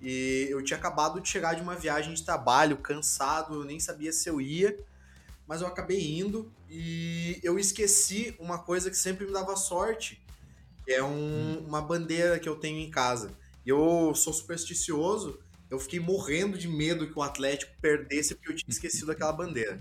E 0.00 0.46
eu 0.48 0.62
tinha 0.62 0.78
acabado 0.78 1.20
de 1.20 1.28
chegar 1.28 1.54
de 1.54 1.62
uma 1.62 1.74
viagem 1.74 2.14
de 2.14 2.24
trabalho, 2.24 2.76
cansado, 2.76 3.54
eu 3.54 3.64
nem 3.64 3.80
sabia 3.80 4.12
se 4.12 4.28
eu 4.28 4.40
ia, 4.40 4.78
mas 5.44 5.60
eu 5.60 5.66
acabei 5.66 6.16
indo 6.20 6.52
e 6.70 7.40
eu 7.42 7.58
esqueci 7.58 8.34
uma 8.38 8.58
coisa 8.58 8.90
que 8.90 8.96
sempre 8.96 9.26
me 9.26 9.32
dava 9.32 9.56
sorte, 9.56 10.22
que 10.84 10.92
é 10.92 11.02
um, 11.02 11.64
uma 11.66 11.80
bandeira 11.80 12.38
que 12.38 12.48
eu 12.48 12.56
tenho 12.56 12.78
em 12.78 12.90
casa. 12.90 13.32
Eu 13.64 14.14
sou 14.14 14.32
supersticioso, 14.32 15.38
eu 15.70 15.78
fiquei 15.78 16.00
morrendo 16.00 16.58
de 16.58 16.68
medo 16.68 17.06
que 17.06 17.18
o 17.18 17.22
Atlético 17.22 17.72
perdesse 17.80 18.34
porque 18.34 18.50
eu 18.50 18.56
tinha 18.56 18.70
esquecido 18.70 19.12
aquela 19.12 19.32
bandeira. 19.32 19.80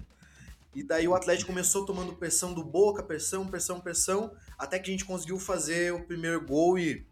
E 0.76 0.84
daí 0.84 1.08
o 1.08 1.16
Atlético 1.16 1.48
começou 1.48 1.86
tomando 1.86 2.14
pressão 2.14 2.54
do 2.54 2.64
Boca, 2.64 3.02
pressão, 3.02 3.48
pressão, 3.48 3.80
pressão, 3.80 4.32
até 4.58 4.78
que 4.78 4.90
a 4.90 4.92
gente 4.92 5.06
conseguiu 5.06 5.40
fazer 5.40 5.94
o 5.94 6.06
primeiro 6.06 6.46
gol 6.46 6.78
e 6.78 7.06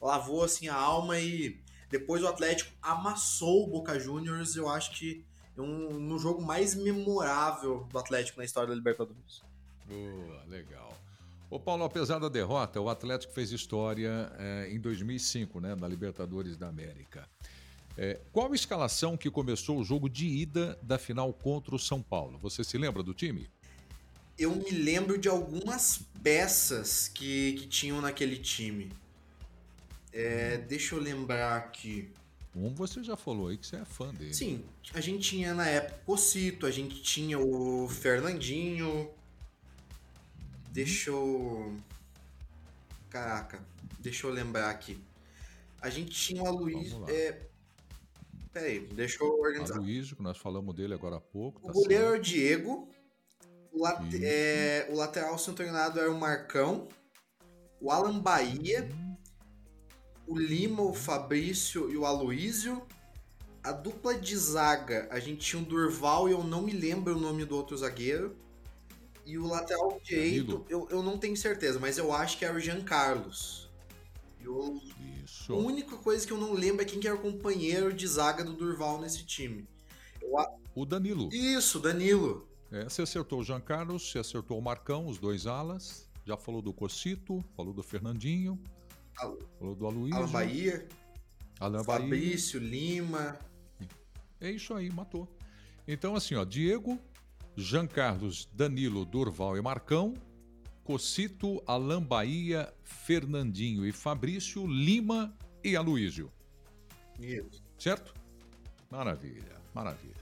lavou 0.00 0.42
assim 0.42 0.68
a 0.68 0.74
alma 0.74 1.18
e 1.18 1.60
depois 1.90 2.22
o 2.22 2.28
Atlético 2.28 2.72
amassou 2.80 3.64
o 3.64 3.66
Boca 3.66 3.98
Juniors, 3.98 4.56
eu 4.56 4.68
acho 4.68 4.92
que 4.92 5.24
um, 5.60 5.98
no 5.98 6.18
jogo 6.18 6.42
mais 6.42 6.74
memorável 6.74 7.86
do 7.90 7.98
Atlético 7.98 8.38
na 8.38 8.44
história 8.44 8.68
da 8.68 8.74
Libertadores. 8.74 9.42
Boa, 9.86 10.44
legal. 10.48 10.96
Ô 11.50 11.58
Paulo, 11.58 11.82
apesar 11.82 12.20
da 12.20 12.28
derrota, 12.28 12.80
o 12.80 12.88
Atlético 12.88 13.32
fez 13.32 13.50
história 13.50 14.32
é, 14.38 14.68
em 14.70 14.78
2005, 14.78 15.60
né, 15.60 15.74
na 15.74 15.88
Libertadores 15.88 16.56
da 16.56 16.68
América. 16.68 17.28
É, 17.98 18.20
qual 18.32 18.52
a 18.52 18.54
escalação 18.54 19.16
que 19.16 19.28
começou 19.28 19.78
o 19.78 19.84
jogo 19.84 20.08
de 20.08 20.26
ida 20.26 20.78
da 20.80 20.96
final 20.96 21.32
contra 21.32 21.74
o 21.74 21.78
São 21.78 22.00
Paulo? 22.00 22.38
Você 22.38 22.62
se 22.62 22.78
lembra 22.78 23.02
do 23.02 23.12
time? 23.12 23.48
Eu 24.38 24.54
me 24.54 24.70
lembro 24.70 25.18
de 25.18 25.28
algumas 25.28 26.00
peças 26.22 27.08
que, 27.08 27.54
que 27.54 27.66
tinham 27.66 28.00
naquele 28.00 28.38
time. 28.38 28.92
É, 30.12 30.56
deixa 30.56 30.94
eu 30.94 31.00
lembrar 31.00 31.56
aqui. 31.56 32.08
Um 32.54 32.74
você 32.74 33.02
já 33.02 33.16
falou 33.16 33.48
aí 33.48 33.56
que 33.56 33.66
você 33.66 33.76
é 33.76 33.84
fã 33.84 34.12
dele. 34.12 34.34
Sim, 34.34 34.64
a 34.92 35.00
gente 35.00 35.30
tinha 35.30 35.54
na 35.54 35.66
época 35.66 36.00
o 36.06 36.16
Cito, 36.16 36.66
a 36.66 36.70
gente 36.70 37.00
tinha 37.02 37.38
o 37.38 37.88
Fernandinho. 37.88 39.08
Deixa 40.72 41.10
eu. 41.10 41.76
Caraca, 43.08 43.64
deixa 44.00 44.26
eu 44.26 44.32
lembrar 44.32 44.70
aqui. 44.70 45.00
A 45.80 45.88
gente 45.88 46.10
tinha 46.10 46.42
o 46.42 46.46
Aloysio. 46.46 47.04
É... 47.08 47.46
Peraí, 48.52 48.80
deixa 48.80 49.22
eu 49.22 49.38
organizar. 49.38 49.76
Aloysio, 49.76 50.16
que 50.16 50.22
nós 50.22 50.36
falamos 50.36 50.74
dele 50.74 50.92
agora 50.92 51.16
há 51.16 51.20
pouco. 51.20 51.60
O 51.62 51.66
tá 51.68 51.72
goleiro 51.72 52.04
é 52.04 52.18
o 52.18 52.20
Diego. 52.20 52.88
O, 53.72 53.82
late... 53.82 54.24
é... 54.24 54.88
o 54.90 54.96
lateral 54.96 55.38
centronado 55.38 56.00
era 56.00 56.10
o 56.10 56.18
Marcão. 56.18 56.88
O 57.80 57.92
Alan 57.92 58.18
Bahia. 58.18 58.90
Hum 58.92 59.09
o 60.30 60.38
Lima, 60.38 60.82
o 60.82 60.94
Fabrício 60.94 61.90
e 61.90 61.96
o 61.96 62.06
Aloísio. 62.06 62.80
A 63.64 63.72
dupla 63.72 64.14
de 64.14 64.36
zaga, 64.36 65.08
a 65.10 65.18
gente 65.18 65.40
tinha 65.40 65.60
o 65.60 65.64
Durval 65.64 66.28
e 66.28 66.32
eu 66.32 66.44
não 66.44 66.62
me 66.62 66.72
lembro 66.72 67.16
o 67.16 67.20
nome 67.20 67.44
do 67.44 67.56
outro 67.56 67.76
zagueiro. 67.76 68.36
E 69.26 69.36
o 69.36 69.46
lateral 69.46 70.00
direito, 70.02 70.64
eu, 70.68 70.86
eu 70.88 71.02
não 71.02 71.18
tenho 71.18 71.36
certeza, 71.36 71.80
mas 71.80 71.98
eu 71.98 72.12
acho 72.12 72.38
que 72.38 72.44
era 72.44 72.56
o 72.56 72.60
Jean 72.60 72.80
Carlos. 72.80 73.68
Eu, 74.40 74.80
Isso. 75.24 75.52
A 75.52 75.56
única 75.56 75.96
coisa 75.96 76.24
que 76.24 76.32
eu 76.32 76.38
não 76.38 76.52
lembro 76.52 76.82
é 76.82 76.84
quem 76.84 77.00
que 77.00 77.08
era 77.08 77.16
o 77.16 77.20
companheiro 77.20 77.92
de 77.92 78.06
zaga 78.06 78.44
do 78.44 78.52
Durval 78.52 79.00
nesse 79.00 79.26
time. 79.26 79.68
Eu, 80.22 80.32
o 80.76 80.86
Danilo. 80.86 81.28
Isso, 81.32 81.80
Danilo. 81.80 82.48
É, 82.70 82.84
você 82.84 83.02
acertou 83.02 83.40
o 83.40 83.44
Jean 83.44 83.60
Carlos, 83.60 84.10
você 84.10 84.20
acertou 84.20 84.56
o 84.56 84.62
Marcão, 84.62 85.08
os 85.08 85.18
dois 85.18 85.48
alas. 85.48 86.08
Já 86.24 86.36
falou 86.36 86.62
do 86.62 86.72
Cocito, 86.72 87.44
falou 87.56 87.74
do 87.74 87.82
Fernandinho. 87.82 88.58
Falou 89.14 89.74
do 89.74 89.86
Aloysio. 89.86 90.16
Alan 90.16 90.28
Bahia. 90.28 90.88
Alan 91.58 91.84
Fabrício, 91.84 92.60
Bahia. 92.60 92.72
Lima. 92.72 93.38
É 94.40 94.50
isso 94.50 94.74
aí, 94.74 94.90
matou. 94.90 95.28
Então, 95.86 96.14
assim, 96.14 96.34
ó, 96.34 96.44
Diego, 96.44 96.98
Jean 97.56 97.86
Carlos, 97.86 98.48
Danilo, 98.52 99.04
Durval 99.04 99.56
e 99.56 99.60
Marcão, 99.60 100.14
Cocito, 100.82 101.62
Alan 101.66 102.02
Bahia, 102.02 102.72
Fernandinho 102.82 103.86
e 103.86 103.92
Fabrício, 103.92 104.66
Lima 104.66 105.36
e 105.62 105.76
Aloysio. 105.76 106.32
Isso. 107.20 107.62
Certo? 107.78 108.14
Maravilha, 108.90 109.56
maravilha. 109.74 110.19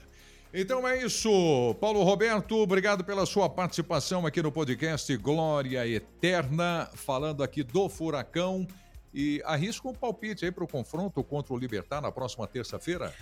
Então 0.51 0.87
é 0.87 1.03
isso, 1.03 1.75
Paulo 1.79 2.01
Roberto, 2.01 2.57
obrigado 2.57 3.03
pela 3.03 3.23
sua 3.27 3.47
participação 3.47 4.25
aqui 4.25 4.41
no 4.41 4.51
podcast 4.51 5.15
Glória 5.17 5.87
Eterna, 5.87 6.89
falando 6.95 7.43
aqui 7.43 7.61
do 7.61 7.87
Furacão 7.87 8.67
e 9.13 9.43
arrisca 9.45 9.87
um 9.87 9.93
palpite 9.93 10.45
aí 10.45 10.51
para 10.51 10.63
o 10.63 10.67
confronto 10.67 11.23
contra 11.23 11.53
o 11.53 11.57
Libertar 11.57 12.01
na 12.01 12.11
próxima 12.11 12.47
terça-feira? 12.47 13.13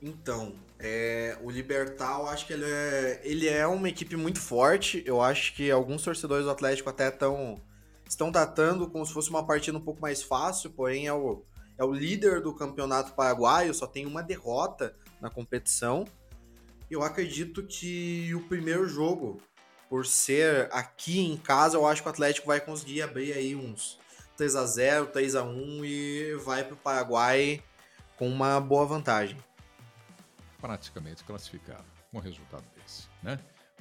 Então, 0.00 0.52
é, 0.78 1.36
o 1.42 1.50
Libertar, 1.50 2.20
eu 2.20 2.28
acho 2.28 2.46
que 2.46 2.52
ele 2.52 2.64
é, 2.64 3.20
ele 3.24 3.48
é 3.48 3.66
uma 3.66 3.88
equipe 3.88 4.14
muito 4.14 4.40
forte. 4.40 5.02
Eu 5.04 5.20
acho 5.20 5.54
que 5.54 5.70
alguns 5.70 6.04
torcedores 6.04 6.44
do 6.44 6.50
Atlético 6.52 6.88
até 6.88 7.10
tão, 7.10 7.60
estão 8.08 8.30
tratando 8.30 8.88
como 8.88 9.04
se 9.04 9.12
fosse 9.12 9.28
uma 9.28 9.44
partida 9.44 9.76
um 9.76 9.80
pouco 9.80 10.00
mais 10.00 10.22
fácil, 10.22 10.70
porém 10.70 11.08
é 11.08 11.12
o, 11.12 11.42
é 11.76 11.84
o 11.84 11.92
líder 11.92 12.42
do 12.42 12.54
campeonato 12.54 13.14
paraguaio, 13.14 13.74
só 13.74 13.88
tem 13.88 14.06
uma 14.06 14.22
derrota 14.22 14.94
na 15.20 15.30
competição. 15.30 16.04
Eu 16.90 17.02
acredito 17.02 17.64
que 17.64 18.32
o 18.34 18.42
primeiro 18.42 18.88
jogo, 18.88 19.42
por 19.88 20.06
ser 20.06 20.68
aqui 20.72 21.20
em 21.20 21.36
casa, 21.36 21.76
eu 21.76 21.86
acho 21.86 22.02
que 22.02 22.08
o 22.08 22.10
Atlético 22.10 22.46
vai 22.46 22.60
conseguir 22.60 23.02
abrir 23.02 23.32
aí 23.32 23.56
uns 23.56 23.98
3 24.36 24.54
a 24.54 24.66
0 24.66 25.06
3 25.06 25.34
a 25.34 25.42
1 25.42 25.84
e 25.84 26.34
vai 26.44 26.62
para 26.62 26.74
o 26.74 26.76
Paraguai 26.76 27.62
com 28.16 28.28
uma 28.28 28.60
boa 28.60 28.86
vantagem. 28.86 29.36
Praticamente 30.60 31.24
classificado 31.24 31.84
com 32.10 32.18
um 32.18 32.20
resultado 32.20 32.64
desse, 32.76 33.08
né? 33.22 33.38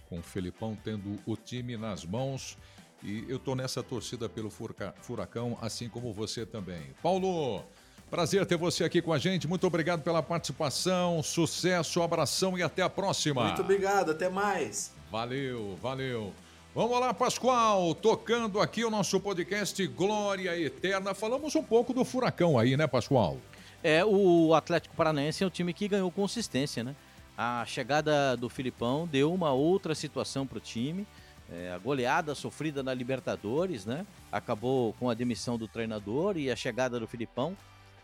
Com 0.10 0.20
o 0.20 0.24
Felipão 0.24 0.76
tendo 0.84 1.20
o 1.26 1.38
time 1.38 1.78
nas 1.78 2.04
mãos. 2.06 2.58
E 3.04 3.24
eu 3.30 3.38
tô 3.38 3.54
nessa 3.54 3.84
torcida 3.84 4.28
pelo 4.28 4.50
Furacão, 4.50 5.58
assim 5.62 5.88
como 5.88 6.12
você 6.12 6.44
também. 6.44 6.96
Paulo, 7.04 7.64
prazer 8.10 8.46
ter 8.46 8.58
você 8.58 8.84
aqui 8.84 9.02
com 9.02 9.14
a 9.14 9.18
gente. 9.18 9.48
Muito 9.48 9.66
obrigado 9.68 10.02
pela 10.02 10.22
participação. 10.22 11.22
Sucesso, 11.24 12.02
abração 12.02 12.58
e 12.58 12.64
até 12.64 12.82
a 12.82 12.90
próxima. 12.90 13.44
Muito 13.44 13.62
obrigado, 13.62 14.12
até 14.12 14.30
mais. 14.30 14.94
Valeu, 15.12 15.78
valeu. 15.82 16.34
Vamos 16.74 17.00
lá, 17.00 17.14
Pascoal, 17.14 17.96
tocando 17.96 18.60
aqui 18.60 18.84
o 18.84 18.90
nosso 18.90 19.18
podcast 19.20 19.88
Glória 19.88 20.60
Eterna. 20.60 21.14
Falamos 21.14 21.56
um 21.56 21.64
pouco 21.64 21.94
do 21.94 22.04
furacão 22.04 22.60
aí, 22.60 22.76
né, 22.76 22.86
Pascoal? 22.86 23.38
É, 23.82 24.04
o 24.04 24.54
Atlético 24.54 24.96
Paranaense 24.96 25.44
é 25.44 25.48
um 25.48 25.50
time 25.50 25.74
que 25.74 25.88
ganhou 25.88 26.12
consistência, 26.12 26.84
né? 26.84 26.94
A 27.38 27.66
chegada 27.66 28.36
do 28.36 28.50
Filipão 28.50 29.08
deu 29.08 29.34
uma 29.34 29.54
outra 29.54 29.96
situação 29.96 30.46
para 30.46 30.58
o 30.58 30.62
time. 30.62 31.08
É, 31.50 31.72
a 31.72 31.78
goleada 31.78 32.34
sofrida 32.34 32.82
na 32.82 32.94
Libertadores, 32.94 33.86
né? 33.86 34.06
Acabou 34.32 34.94
com 34.94 35.10
a 35.10 35.14
demissão 35.14 35.58
do 35.58 35.68
treinador 35.68 36.36
e 36.38 36.50
a 36.50 36.56
chegada 36.56 37.00
do 37.00 37.08
Filipão 37.08 37.56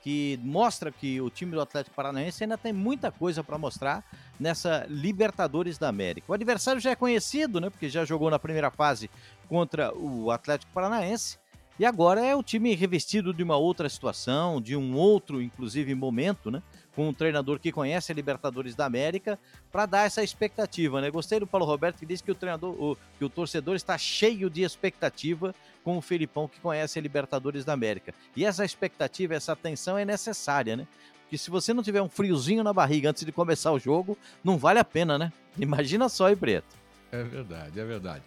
que 0.02 0.40
mostra 0.44 0.92
que 0.92 1.22
o 1.22 1.30
time 1.30 1.52
do 1.52 1.62
Atlético 1.62 1.96
Paranaense 1.96 2.44
ainda 2.44 2.58
tem 2.58 2.74
muita 2.74 3.12
coisa 3.12 3.44
para 3.44 3.58
mostrar 3.58 4.04
nessa 4.40 4.86
Libertadores 4.90 5.78
da 5.78 5.88
América. 5.88 6.32
O 6.32 6.34
adversário 6.34 6.82
já 6.82 6.92
é 6.92 6.96
conhecido, 6.96 7.62
né, 7.62 7.70
porque 7.70 7.88
já 7.88 8.04
jogou 8.04 8.30
na 8.30 8.40
primeira 8.40 8.72
fase 8.72 9.10
contra 9.48 9.94
o 9.96 10.32
Atlético 10.32 10.72
Paranaense 10.74 11.38
E 11.80 11.86
agora 11.86 12.24
é 12.24 12.36
o 12.36 12.44
time 12.44 12.76
revestido 12.76 13.34
de 13.34 13.42
uma 13.42 13.58
outra 13.58 13.90
situação, 13.90 14.62
de 14.62 14.76
um 14.76 14.96
outro, 14.96 15.42
inclusive, 15.42 15.96
momento, 15.96 16.52
né? 16.52 16.62
Com 16.96 17.10
um 17.10 17.14
treinador 17.14 17.60
que 17.60 17.72
conhece 17.72 18.12
a 18.12 18.16
Libertadores 18.16 18.76
da 18.76 18.86
América, 18.86 19.40
para 19.72 19.86
dar 19.86 20.06
essa 20.06 20.24
expectativa, 20.24 21.00
né? 21.00 21.10
Gostei 21.10 21.40
do 21.40 21.48
Paulo 21.48 21.66
Roberto 21.66 22.00
que 22.00 22.06
disse 22.06 22.22
que 22.22 22.32
o 22.32 22.36
treinador, 22.36 22.72
o, 22.72 22.98
que 23.18 23.24
o 23.24 23.30
torcedor 23.30 23.76
está 23.76 23.98
cheio 23.98 24.50
de 24.50 24.64
expectativa 24.64 25.56
com 25.84 25.98
o 25.98 26.02
Felipão 26.02 26.48
que 26.48 26.60
conhece 26.60 27.00
a 27.00 27.02
Libertadores 27.02 27.64
da 27.64 27.74
América. 27.74 28.14
E 28.36 28.46
essa 28.46 28.66
expectativa, 28.66 29.34
essa 29.34 29.54
atenção 29.54 29.98
é 29.98 30.04
necessária, 30.04 30.76
né? 30.76 30.88
Porque 31.22 31.38
se 31.38 31.50
você 31.50 31.74
não 31.74 31.82
tiver 31.82 32.02
um 32.02 32.10
friozinho 32.10 32.62
na 32.62 32.74
barriga 32.74 33.10
antes 33.10 33.24
de 33.24 33.32
começar 33.32 33.72
o 33.72 33.80
jogo, 33.80 34.18
não 34.44 34.58
vale 34.58 34.80
a 34.80 34.84
pena, 34.84 35.18
né? 35.18 35.32
Imagina 35.58 36.10
só, 36.10 36.30
hein, 36.30 36.36
Preto? 36.36 36.76
É 37.10 37.24
verdade, 37.24 37.80
é 37.80 37.86
verdade. 37.86 38.24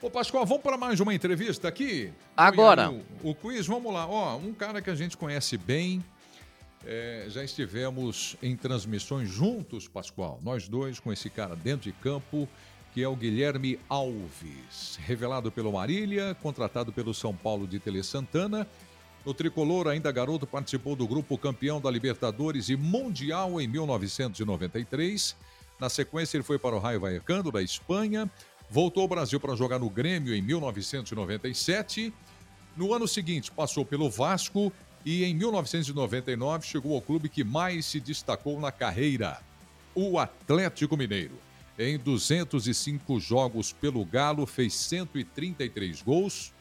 Ô, 0.00 0.08
Pascoal, 0.08 0.46
vamos 0.46 0.62
para 0.62 0.76
mais 0.76 1.00
uma 1.00 1.12
entrevista 1.12 1.66
aqui? 1.66 2.12
Agora. 2.36 2.90
O, 2.90 3.30
o, 3.30 3.34
quiz, 3.34 3.66
vamos 3.66 3.92
lá. 3.92 4.06
Ó, 4.06 4.36
um 4.36 4.52
cara 4.52 4.80
que 4.80 4.90
a 4.90 4.94
gente 4.94 5.16
conhece 5.16 5.56
bem. 5.56 6.04
É, 6.84 7.26
já 7.28 7.44
estivemos 7.44 8.36
em 8.42 8.56
transmissões 8.56 9.28
juntos, 9.28 9.88
Pascoal. 9.88 10.40
Nós 10.42 10.68
dois 10.68 11.00
com 11.00 11.12
esse 11.12 11.28
cara 11.28 11.54
dentro 11.54 11.90
de 11.90 11.92
campo, 11.98 12.48
que 12.94 13.02
é 13.02 13.08
o 13.08 13.16
Guilherme 13.16 13.78
Alves. 13.88 14.98
Revelado 15.04 15.50
pelo 15.50 15.72
Marília, 15.72 16.36
contratado 16.42 16.92
pelo 16.92 17.12
São 17.12 17.34
Paulo 17.34 17.66
de 17.66 17.78
Tele 17.78 18.02
Santana. 18.02 18.66
O 19.24 19.34
tricolor, 19.34 19.88
ainda 19.88 20.10
garoto, 20.12 20.46
participou 20.46 20.96
do 20.96 21.06
grupo 21.06 21.36
campeão 21.36 21.80
da 21.80 21.90
Libertadores 21.90 22.68
e 22.68 22.76
Mundial 22.76 23.60
em 23.60 23.66
1993. 23.66 25.36
Na 25.78 25.88
sequência, 25.88 26.36
ele 26.36 26.44
foi 26.44 26.58
para 26.58 26.74
o 26.74 26.78
Raio 26.78 27.00
Vallecano, 27.00 27.52
da 27.52 27.62
Espanha 27.62 28.30
Voltou 28.70 29.02
ao 29.02 29.08
Brasil 29.08 29.40
para 29.40 29.56
jogar 29.56 29.78
no 29.78 29.88
Grêmio 29.88 30.34
em 30.34 30.42
1997. 30.42 32.12
No 32.76 32.92
ano 32.92 33.08
seguinte, 33.08 33.50
passou 33.50 33.84
pelo 33.84 34.10
Vasco 34.10 34.70
e 35.08 35.24
em 35.24 35.32
1999 35.32 36.66
chegou 36.66 36.94
ao 36.94 37.00
clube 37.00 37.30
que 37.30 37.42
mais 37.42 37.86
se 37.86 37.98
destacou 37.98 38.60
na 38.60 38.70
carreira, 38.70 39.40
o 39.94 40.18
Atlético 40.18 40.98
Mineiro. 40.98 41.32
Em 41.78 41.96
205 41.96 43.18
jogos 43.18 43.72
pelo 43.72 44.04
Galo, 44.04 44.44
fez 44.44 44.74
133 44.74 46.02
gols, 46.02 46.52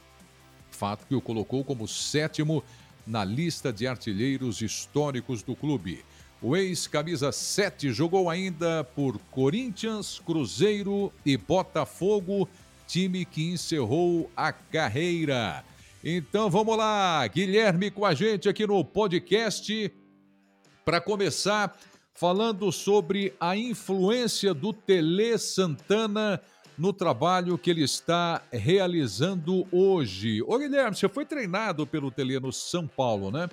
fato 0.71 1.05
que 1.05 1.13
o 1.13 1.19
colocou 1.19 1.61
como 1.61 1.89
sétimo 1.89 2.63
na 3.05 3.25
lista 3.25 3.73
de 3.73 3.85
artilheiros 3.85 4.61
históricos 4.61 5.43
do 5.43 5.53
clube. 5.53 6.05
O 6.41 6.55
ex-camisa 6.55 7.33
7 7.33 7.91
jogou 7.91 8.29
ainda 8.29 8.81
por 8.81 9.19
Corinthians, 9.29 10.21
Cruzeiro 10.25 11.11
e 11.25 11.35
Botafogo, 11.35 12.47
time 12.87 13.25
que 13.25 13.51
encerrou 13.51 14.31
a 14.37 14.53
carreira. 14.53 15.65
Então 16.03 16.49
vamos 16.49 16.77
lá, 16.77 17.25
Guilherme 17.27 17.89
com 17.89 18.05
a 18.05 18.13
gente 18.13 18.47
aqui 18.47 18.67
no 18.67 18.85
podcast. 18.85 19.91
Para 20.85 21.01
começar, 21.01 21.75
falando 22.13 22.71
sobre 22.71 23.33
a 23.39 23.57
influência 23.57 24.53
do 24.53 24.71
Tele 24.71 25.37
Santana 25.37 26.39
no 26.77 26.93
trabalho 26.93 27.57
que 27.57 27.71
ele 27.71 27.83
está 27.83 28.41
realizando 28.53 29.67
hoje. 29.71 30.41
Ô 30.43 30.57
Guilherme, 30.59 30.95
você 30.95 31.09
foi 31.09 31.25
treinado 31.25 31.85
pelo 31.87 32.11
Tele 32.11 32.39
no 32.39 32.53
São 32.53 32.87
Paulo, 32.87 33.31
né? 33.31 33.49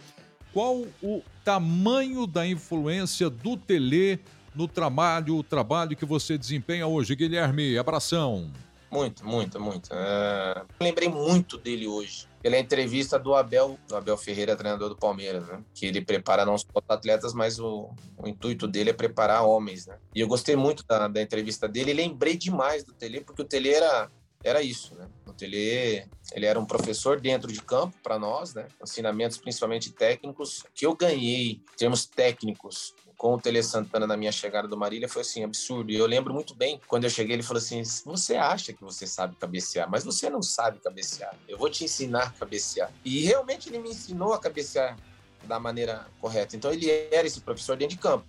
Qual 0.52 0.84
o 1.02 1.22
tamanho 1.42 2.26
da 2.26 2.46
influência 2.46 3.30
do 3.30 3.56
Tele 3.56 4.20
no 4.54 4.68
trabalho, 4.68 5.38
o 5.38 5.42
trabalho 5.42 5.96
que 5.96 6.04
você 6.04 6.36
desempenha 6.36 6.86
hoje? 6.86 7.16
Guilherme, 7.16 7.78
abração. 7.78 8.52
Muito, 8.94 9.26
muito, 9.26 9.60
muito. 9.60 9.88
É... 9.92 10.62
Lembrei 10.80 11.08
muito 11.08 11.58
dele 11.58 11.88
hoje. 11.88 12.28
Pela 12.40 12.56
entrevista 12.56 13.18
do 13.18 13.34
Abel, 13.34 13.76
do 13.88 13.96
Abel 13.96 14.16
Ferreira, 14.16 14.54
treinador 14.54 14.88
do 14.88 14.96
Palmeiras, 14.96 15.48
né? 15.48 15.64
Que 15.74 15.86
ele 15.86 16.00
prepara 16.00 16.46
não 16.46 16.56
só 16.56 16.68
atletas, 16.88 17.34
mas 17.34 17.58
o, 17.58 17.90
o, 18.16 18.28
intuito 18.28 18.68
dele 18.68 18.90
é 18.90 18.92
preparar 18.92 19.42
homens, 19.42 19.86
né? 19.86 19.98
E 20.14 20.20
eu 20.20 20.28
gostei 20.28 20.54
muito 20.54 20.84
da, 20.86 21.08
da 21.08 21.20
entrevista 21.20 21.66
dele 21.66 21.90
e 21.90 21.94
lembrei 21.94 22.36
demais 22.36 22.84
do 22.84 22.92
Tele, 22.92 23.20
porque 23.20 23.42
o 23.42 23.44
Tele 23.44 23.70
era 23.70 24.08
era 24.44 24.62
isso, 24.62 24.94
né? 24.94 25.08
O 25.26 25.32
Tele, 25.32 26.06
ele 26.32 26.46
era 26.46 26.60
um 26.60 26.66
professor 26.66 27.18
dentro 27.18 27.50
de 27.50 27.62
campo 27.62 27.96
para 28.02 28.18
nós, 28.18 28.54
né? 28.54 28.68
Ensinamentos 28.80 29.38
principalmente 29.38 29.90
técnicos 29.90 30.62
que 30.74 30.86
eu 30.86 30.94
ganhei, 30.94 31.52
em 31.52 31.76
termos 31.78 32.04
técnicos, 32.04 32.94
com 33.16 33.34
o 33.34 33.40
Tele 33.40 33.62
Santana 33.62 34.06
na 34.06 34.16
minha 34.16 34.32
chegada 34.32 34.68
do 34.68 34.76
Marília 34.76 35.08
foi 35.08 35.22
assim 35.22 35.44
absurdo. 35.44 35.90
E 35.90 35.96
eu 35.96 36.06
lembro 36.06 36.32
muito 36.32 36.54
bem 36.54 36.80
quando 36.86 37.04
eu 37.04 37.10
cheguei, 37.10 37.36
ele 37.36 37.42
falou 37.42 37.58
assim: 37.58 37.82
"Você 38.04 38.36
acha 38.36 38.72
que 38.72 38.82
você 38.82 39.06
sabe 39.06 39.36
cabecear, 39.36 39.88
mas 39.90 40.04
você 40.04 40.28
não 40.30 40.42
sabe 40.42 40.78
cabecear. 40.80 41.34
Eu 41.48 41.58
vou 41.58 41.70
te 41.70 41.84
ensinar 41.84 42.24
a 42.24 42.30
cabecear". 42.30 42.92
E 43.04 43.24
realmente 43.24 43.68
ele 43.68 43.78
me 43.78 43.90
ensinou 43.90 44.32
a 44.32 44.38
cabecear 44.38 44.96
da 45.44 45.58
maneira 45.60 46.06
correta. 46.20 46.56
Então 46.56 46.72
ele 46.72 46.90
era 47.10 47.26
esse 47.26 47.40
professor 47.40 47.76
dentro 47.76 47.96
de 47.96 48.00
campo 48.00 48.26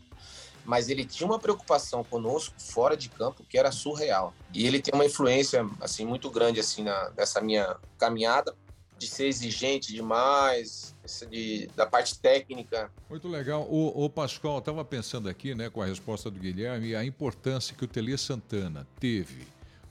mas 0.65 0.89
ele 0.89 1.05
tinha 1.05 1.27
uma 1.27 1.39
preocupação 1.39 2.03
conosco 2.03 2.55
fora 2.57 2.97
de 2.97 3.07
campo 3.07 3.45
que 3.47 3.57
era 3.57 3.71
surreal. 3.71 4.33
E 4.53 4.65
ele 4.65 4.81
tem 4.81 4.93
uma 4.93 5.05
influência 5.05 5.65
assim 5.79 6.05
muito 6.05 6.29
grande 6.29 6.59
assim 6.59 6.83
na, 6.83 7.11
nessa 7.15 7.39
minha 7.39 7.77
caminhada 7.97 8.55
de 8.97 9.07
ser 9.07 9.27
exigente 9.27 9.93
demais, 9.93 10.94
de, 11.29 11.67
da 11.75 11.85
parte 11.85 12.19
técnica. 12.19 12.91
Muito 13.09 13.27
legal. 13.27 13.67
O, 13.69 14.05
o 14.05 14.09
Pascoal, 14.09 14.59
estava 14.59 14.83
pensando 14.83 15.29
aqui, 15.29 15.55
né, 15.55 15.69
com 15.69 15.81
a 15.81 15.85
resposta 15.85 16.29
do 16.29 16.39
Guilherme, 16.39 16.95
a 16.95 17.03
importância 17.03 17.75
que 17.75 17.83
o 17.83 17.87
Tele 17.87 18.17
Santana 18.17 18.87
teve 18.99 19.47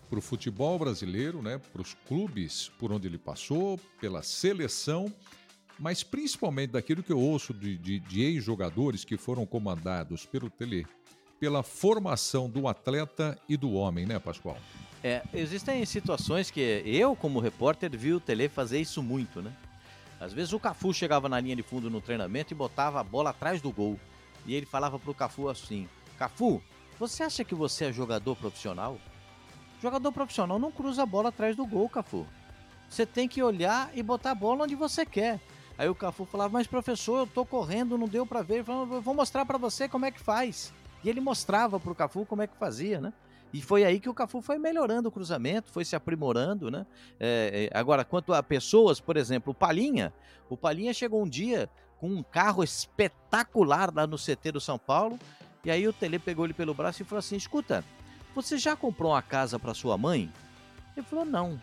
para 0.09 0.19
o 0.19 0.23
futebol 0.23 0.79
brasileiro, 0.79 1.43
né, 1.43 1.61
para 1.73 1.83
os 1.83 1.95
clubes 2.07 2.71
por 2.79 2.93
onde 2.93 3.09
ele 3.09 3.19
passou, 3.19 3.79
pela 4.01 4.23
seleção 4.23 5.13
mas 5.79 6.03
principalmente 6.03 6.71
daquilo 6.71 7.03
que 7.03 7.13
eu 7.13 7.19
ouço 7.19 7.53
de, 7.53 7.77
de, 7.77 7.99
de 8.01 8.23
ex-jogadores 8.23 9.05
que 9.05 9.17
foram 9.17 9.45
comandados 9.45 10.25
pelo 10.25 10.49
Tele, 10.49 10.87
pela 11.41 11.63
formação 11.63 12.49
do 12.49 12.69
atleta 12.69 13.39
e 13.49 13.57
do 13.57 13.73
homem, 13.73 14.07
né, 14.07 14.19
Pascoal? 14.19 14.59
É, 15.03 15.23
existem 15.35 15.85
situações 15.85 16.51
que 16.51 16.83
eu, 16.87 17.15
como 17.15 17.41
repórter, 17.41 17.91
vi 17.97 18.13
o 18.15 18.21
Tele 18.21 18.49
fazer 18.49 18.81
isso 18.81 19.03
muito, 19.03 19.43
né? 19.43 19.53
Às 20.25 20.33
vezes 20.33 20.53
o 20.53 20.59
Cafu 20.59 20.93
chegava 20.95 21.29
na 21.29 21.39
linha 21.39 21.55
de 21.55 21.63
fundo 21.63 21.91
no 21.91 22.01
treinamento 22.01 22.53
e 22.53 22.57
botava 22.57 22.99
a 22.99 23.05
bola 23.05 23.31
atrás 23.31 23.61
do 23.61 23.71
gol. 23.71 24.01
E 24.47 24.55
ele 24.55 24.65
falava 24.65 24.99
pro 24.99 25.15
Cafu 25.15 25.49
assim: 25.49 25.87
Cafu, 26.19 26.63
você 26.99 27.23
acha 27.23 27.45
que 27.45 27.55
você 27.55 27.87
é 27.87 27.93
jogador 27.93 28.35
profissional? 28.37 28.99
Jogador 29.83 30.11
profissional 30.13 30.59
não 30.59 30.73
cruza 30.73 31.03
a 31.03 31.07
bola 31.07 31.29
atrás 31.29 31.55
do 31.55 31.67
gol, 31.67 31.89
Cafu. 31.91 32.27
Você 32.89 33.05
tem 33.05 33.29
que 33.29 33.43
olhar 33.43 33.91
e 33.95 34.03
botar 34.03 34.31
a 34.31 34.35
bola 34.35 34.65
onde 34.65 34.75
você 34.75 35.05
quer. 35.05 35.41
Aí 35.77 35.89
o 35.89 35.95
Cafu 35.95 36.25
falava, 36.25 36.53
mas 36.53 36.67
professor, 36.67 37.19
eu 37.19 37.27
tô 37.27 37.45
correndo, 37.45 37.99
não 37.99 38.09
deu 38.09 38.25
para 38.25 38.41
ver. 38.41 38.55
Ele 38.55 38.65
falava, 38.65 39.01
vou 39.01 39.15
mostrar 39.15 39.45
para 39.45 39.59
você 39.59 39.89
como 39.89 40.07
é 40.07 40.11
que 40.11 40.21
faz. 40.21 40.73
E 41.03 41.09
ele 41.09 41.21
mostrava 41.21 41.79
pro 41.79 41.95
Cafu 41.95 42.25
como 42.25 42.41
é 42.41 42.47
que 42.47 42.57
fazia, 42.57 43.01
né? 43.01 43.13
E 43.55 43.63
foi 43.63 43.85
aí 43.85 44.01
que 44.01 44.09
o 44.09 44.15
Cafu 44.15 44.43
foi 44.43 44.59
melhorando 44.59 45.09
o 45.09 45.13
cruzamento, 45.13 45.71
foi 45.71 45.85
se 45.85 45.95
aprimorando, 45.95 46.73
né? 46.73 46.85
É, 47.21 47.71
é, 47.73 47.79
agora, 47.79 48.05
quanto 48.05 48.35
a 48.35 48.43
pessoas, 48.43 48.99
por 48.99 49.17
exemplo, 49.17 49.53
o 49.53 49.55
Palinha, 49.55 50.13
o 50.51 50.57
Palinha 50.57 50.93
chegou 50.93 51.23
um 51.23 51.29
dia 51.29 51.71
com 52.01 52.09
um 52.09 52.21
carro 52.21 52.65
espetacular 52.65 53.95
lá 53.95 54.09
no 54.09 54.17
CT 54.19 54.51
do 54.51 54.61
São 54.61 54.77
Paulo, 54.77 55.21
e 55.65 55.71
aí 55.71 55.87
o 55.87 55.93
Tele 55.93 56.19
pegou 56.19 56.45
ele 56.45 56.53
pelo 56.53 56.75
braço 56.75 57.03
e 57.03 57.05
falou 57.05 57.21
assim: 57.21 57.37
escuta, 57.37 57.85
você 58.35 58.59
já 58.59 58.75
comprou 58.75 59.13
uma 59.13 59.23
casa 59.23 59.57
para 59.57 59.73
sua 59.73 59.97
mãe? 59.97 60.29
Ele 60.97 61.07
falou: 61.07 61.25
não. 61.25 61.61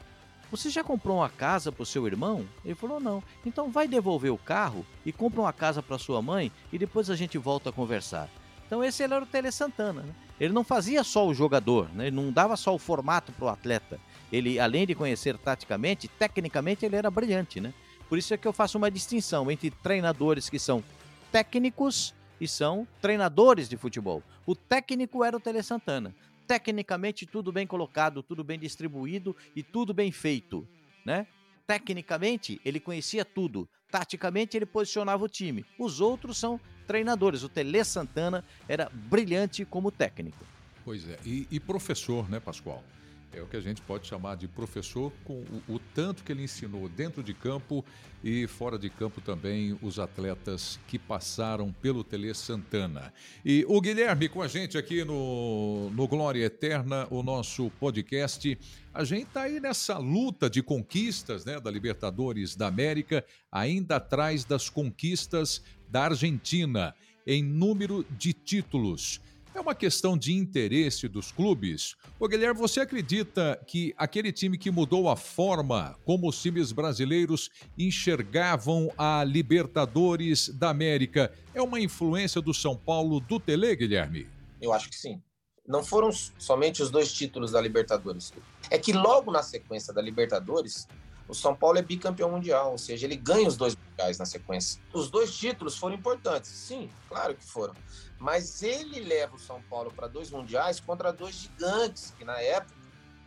Você 0.49 0.69
já 0.69 0.85
comprou 0.85 1.17
uma 1.17 1.29
casa 1.29 1.73
para 1.73 1.83
o 1.83 1.85
seu 1.85 2.07
irmão? 2.07 2.47
Ele 2.63 2.75
falou: 2.75 2.99
Não. 2.99 3.23
Então 3.45 3.71
vai 3.71 3.87
devolver 3.87 4.33
o 4.33 4.37
carro 4.37 4.85
e 5.05 5.11
compra 5.13 5.39
uma 5.39 5.53
casa 5.53 5.81
para 5.81 5.97
sua 5.97 6.21
mãe 6.21 6.51
e 6.73 6.77
depois 6.77 7.09
a 7.09 7.15
gente 7.15 7.37
volta 7.37 7.69
a 7.69 7.73
conversar. 7.73 8.29
Então 8.67 8.83
esse 8.83 9.01
era 9.01 9.23
o 9.23 9.25
Tele 9.25 9.49
Santana. 9.49 10.01
Né? 10.01 10.13
Ele 10.41 10.53
não 10.53 10.63
fazia 10.63 11.03
só 11.03 11.27
o 11.27 11.33
jogador, 11.33 11.93
né? 11.93 12.07
ele 12.07 12.15
não 12.15 12.31
dava 12.31 12.57
só 12.57 12.73
o 12.73 12.79
formato 12.79 13.31
para 13.31 13.45
o 13.45 13.49
atleta. 13.49 13.99
Ele, 14.31 14.59
além 14.59 14.87
de 14.87 14.95
conhecer 14.95 15.37
taticamente, 15.37 16.07
tecnicamente 16.07 16.83
ele 16.83 16.95
era 16.95 17.11
brilhante. 17.11 17.61
Né? 17.61 17.71
Por 18.09 18.17
isso 18.17 18.33
é 18.33 18.37
que 18.37 18.47
eu 18.47 18.51
faço 18.51 18.77
uma 18.77 18.89
distinção 18.89 19.51
entre 19.51 19.69
treinadores 19.69 20.49
que 20.49 20.57
são 20.57 20.83
técnicos 21.31 22.15
e 22.39 22.47
são 22.47 22.87
treinadores 22.99 23.69
de 23.69 23.77
futebol. 23.77 24.23
O 24.43 24.55
técnico 24.55 25.23
era 25.23 25.37
o 25.37 25.39
Tele 25.39 25.61
Santana 25.61 26.13
tecnicamente 26.51 27.25
tudo 27.25 27.49
bem 27.49 27.65
colocado, 27.65 28.21
tudo 28.21 28.43
bem 28.43 28.59
distribuído 28.59 29.33
e 29.55 29.63
tudo 29.63 29.93
bem 29.93 30.11
feito, 30.11 30.67
né? 31.05 31.25
Tecnicamente, 31.65 32.59
ele 32.65 32.77
conhecia 32.77 33.23
tudo. 33.23 33.69
Taticamente, 33.91 34.57
ele 34.57 34.65
posicionava 34.65 35.25
o 35.25 35.27
time. 35.27 35.65
Os 35.77 35.99
outros 35.99 36.37
são 36.37 36.59
treinadores. 36.87 37.43
O 37.43 37.49
Tele 37.49 37.83
Santana 37.83 38.43
era 38.67 38.89
brilhante 38.91 39.65
como 39.65 39.91
técnico. 39.91 40.45
Pois 40.83 41.07
é. 41.07 41.19
E, 41.25 41.47
e 41.51 41.59
professor, 41.59 42.29
né, 42.29 42.39
Pascoal? 42.39 42.83
É 43.33 43.41
o 43.41 43.47
que 43.47 43.55
a 43.55 43.61
gente 43.61 43.81
pode 43.81 44.07
chamar 44.07 44.35
de 44.35 44.47
professor 44.47 45.11
com 45.23 45.35
o, 45.67 45.75
o, 45.75 45.79
tanto 45.95 46.21
que 46.23 46.33
ele 46.33 46.43
ensinou 46.43 46.89
dentro 46.89 47.23
de 47.23 47.33
campo 47.33 47.83
e 48.21 48.45
fora 48.45 48.77
de 48.77 48.89
campo 48.89 49.21
também 49.21 49.77
os 49.81 49.99
atletas 49.99 50.79
que 50.87 50.99
passaram 50.99 51.71
pelo 51.71 52.03
Tele 52.03 52.33
Santana. 52.33 53.13
E 53.45 53.65
o 53.69 53.79
Guilherme 53.79 54.27
com 54.27 54.41
a 54.41 54.47
gente 54.49 54.77
aqui 54.77 55.05
no, 55.05 55.89
no 55.91 56.07
Glória 56.07 56.43
Eterna, 56.45 57.07
o 57.09 57.23
nosso 57.23 57.71
podcast. 57.79 58.57
A 58.93 59.05
gente 59.05 59.27
está 59.27 59.43
aí 59.43 59.61
nessa 59.61 59.97
luta 59.97 60.49
de 60.49 60.61
conquistas 60.61 61.45
né, 61.45 61.57
da 61.57 61.71
Libertadores 61.71 62.55
da 62.55 62.67
América, 62.67 63.25
ainda 63.49 63.95
atrás 63.95 64.43
das 64.43 64.69
conquistas 64.69 65.63
da 65.89 66.03
Argentina 66.03 66.93
em 67.25 67.41
número 67.41 68.05
de 68.17 68.33
títulos. 68.33 69.21
É 69.53 69.59
uma 69.59 69.75
questão 69.75 70.17
de 70.17 70.33
interesse 70.33 71.09
dos 71.09 71.31
clubes? 71.31 71.95
Ô 72.17 72.27
Guilherme, 72.27 72.57
você 72.57 72.79
acredita 72.79 73.61
que 73.67 73.93
aquele 73.97 74.31
time 74.31 74.57
que 74.57 74.71
mudou 74.71 75.09
a 75.09 75.17
forma 75.17 75.97
como 76.05 76.29
os 76.29 76.41
times 76.41 76.71
brasileiros 76.71 77.49
enxergavam 77.77 78.91
a 78.97 79.25
Libertadores 79.25 80.47
da 80.47 80.69
América 80.69 81.33
é 81.53 81.61
uma 81.61 81.81
influência 81.81 82.41
do 82.41 82.53
São 82.53 82.77
Paulo 82.77 83.19
do 83.19 83.39
Tele, 83.41 83.75
Guilherme? 83.75 84.25
Eu 84.61 84.71
acho 84.71 84.89
que 84.89 84.95
sim. 84.95 85.21
Não 85.67 85.83
foram 85.83 86.11
somente 86.11 86.81
os 86.81 86.89
dois 86.89 87.11
títulos 87.11 87.51
da 87.51 87.59
Libertadores. 87.59 88.33
É 88.69 88.77
que 88.77 88.93
logo 88.93 89.31
na 89.31 89.43
sequência 89.43 89.93
da 89.93 90.01
Libertadores, 90.01 90.87
o 91.31 91.33
São 91.33 91.55
Paulo 91.55 91.77
é 91.77 91.81
bicampeão 91.81 92.29
mundial, 92.29 92.73
ou 92.73 92.77
seja, 92.77 93.07
ele 93.07 93.15
ganha 93.15 93.47
os 93.47 93.55
dois 93.55 93.73
mundiais 93.73 94.17
na 94.17 94.25
sequência. 94.25 94.81
Os 94.91 95.09
dois 95.09 95.33
títulos 95.33 95.77
foram 95.77 95.95
importantes, 95.95 96.51
sim, 96.51 96.89
claro 97.07 97.33
que 97.33 97.45
foram. 97.45 97.73
Mas 98.19 98.61
ele 98.61 98.99
leva 98.99 99.37
o 99.37 99.39
São 99.39 99.61
Paulo 99.69 99.93
para 99.95 100.07
dois 100.07 100.29
mundiais 100.29 100.81
contra 100.81 101.13
dois 101.13 101.35
gigantes, 101.35 102.13
que 102.17 102.25
na 102.25 102.37
época 102.41 102.75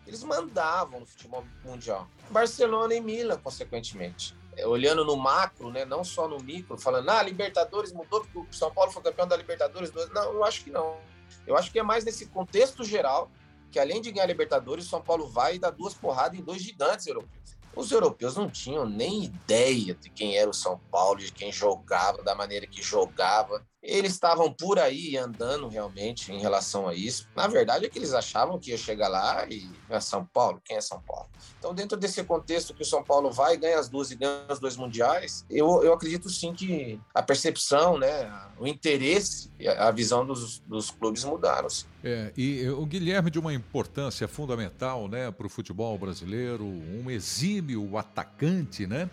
eles 0.06 0.22
mandavam 0.22 1.00
no 1.00 1.06
futebol 1.06 1.46
mundial. 1.64 2.06
Barcelona 2.28 2.94
e 2.94 3.00
Milan, 3.00 3.38
consequentemente. 3.38 4.36
É, 4.54 4.66
olhando 4.66 5.02
no 5.02 5.16
macro, 5.16 5.70
né, 5.72 5.86
não 5.86 6.04
só 6.04 6.28
no 6.28 6.36
micro, 6.44 6.76
falando, 6.76 7.08
ah, 7.08 7.22
Libertadores 7.22 7.90
mudou 7.90 8.20
porque 8.20 8.38
o 8.38 8.52
São 8.52 8.70
Paulo 8.70 8.92
foi 8.92 9.02
campeão 9.02 9.26
da 9.26 9.34
Libertadores. 9.34 9.90
Não, 10.12 10.24
eu 10.34 10.44
acho 10.44 10.62
que 10.62 10.70
não. 10.70 10.98
Eu 11.46 11.56
acho 11.56 11.72
que 11.72 11.78
é 11.78 11.82
mais 11.82 12.04
nesse 12.04 12.26
contexto 12.26 12.84
geral 12.84 13.30
que 13.72 13.78
além 13.78 14.02
de 14.02 14.12
ganhar 14.12 14.26
Libertadores, 14.26 14.84
o 14.84 14.88
São 14.88 15.00
Paulo 15.00 15.26
vai 15.26 15.58
dá 15.58 15.70
duas 15.70 15.94
porradas 15.94 16.38
em 16.38 16.42
dois 16.42 16.62
gigantes 16.62 17.06
europeus. 17.06 17.53
Os 17.76 17.90
europeus 17.90 18.36
não 18.36 18.48
tinham 18.48 18.86
nem 18.86 19.24
ideia 19.24 19.94
de 19.94 20.08
quem 20.10 20.36
era 20.36 20.48
o 20.48 20.54
São 20.54 20.78
Paulo, 20.90 21.18
de 21.18 21.32
quem 21.32 21.50
jogava, 21.50 22.22
da 22.22 22.34
maneira 22.34 22.66
que 22.66 22.82
jogava. 22.82 23.66
Eles 23.84 24.12
estavam 24.12 24.50
por 24.50 24.78
aí 24.78 25.16
andando 25.16 25.68
realmente 25.68 26.32
em 26.32 26.40
relação 26.40 26.88
a 26.88 26.94
isso. 26.94 27.28
Na 27.36 27.46
verdade, 27.46 27.84
é 27.84 27.88
que 27.88 27.98
eles 27.98 28.14
achavam 28.14 28.58
que 28.58 28.70
ia 28.70 28.78
chegar 28.78 29.08
lá 29.08 29.46
e 29.46 29.70
é 29.90 30.00
São 30.00 30.24
Paulo, 30.24 30.60
quem 30.64 30.76
é 30.76 30.80
São 30.80 31.00
Paulo? 31.02 31.28
Então, 31.58 31.74
dentro 31.74 31.96
desse 31.96 32.22
contexto 32.24 32.74
que 32.74 32.82
o 32.82 32.86
São 32.86 33.02
Paulo 33.02 33.30
vai, 33.30 33.56
ganha 33.56 33.78
as 33.78 33.88
duas 33.88 34.10
e 34.10 34.16
ganha 34.16 34.46
os 34.50 34.58
dois 34.58 34.76
mundiais, 34.76 35.44
eu, 35.50 35.82
eu 35.82 35.92
acredito 35.92 36.28
sim 36.30 36.54
que 36.54 36.98
a 37.14 37.22
percepção, 37.22 37.98
né, 37.98 38.30
o 38.58 38.66
interesse, 38.66 39.50
a 39.78 39.90
visão 39.90 40.26
dos, 40.26 40.58
dos 40.60 40.90
clubes 40.90 41.24
mudaram. 41.24 41.68
É, 42.02 42.32
e 42.36 42.68
o 42.68 42.84
Guilherme 42.84 43.30
de 43.30 43.38
uma 43.38 43.52
importância 43.52 44.28
fundamental, 44.28 45.08
né, 45.08 45.30
para 45.30 45.46
o 45.46 45.50
futebol 45.50 45.96
brasileiro, 45.98 46.64
um 46.64 47.10
exímio 47.10 47.96
atacante, 47.96 48.86
né? 48.86 49.08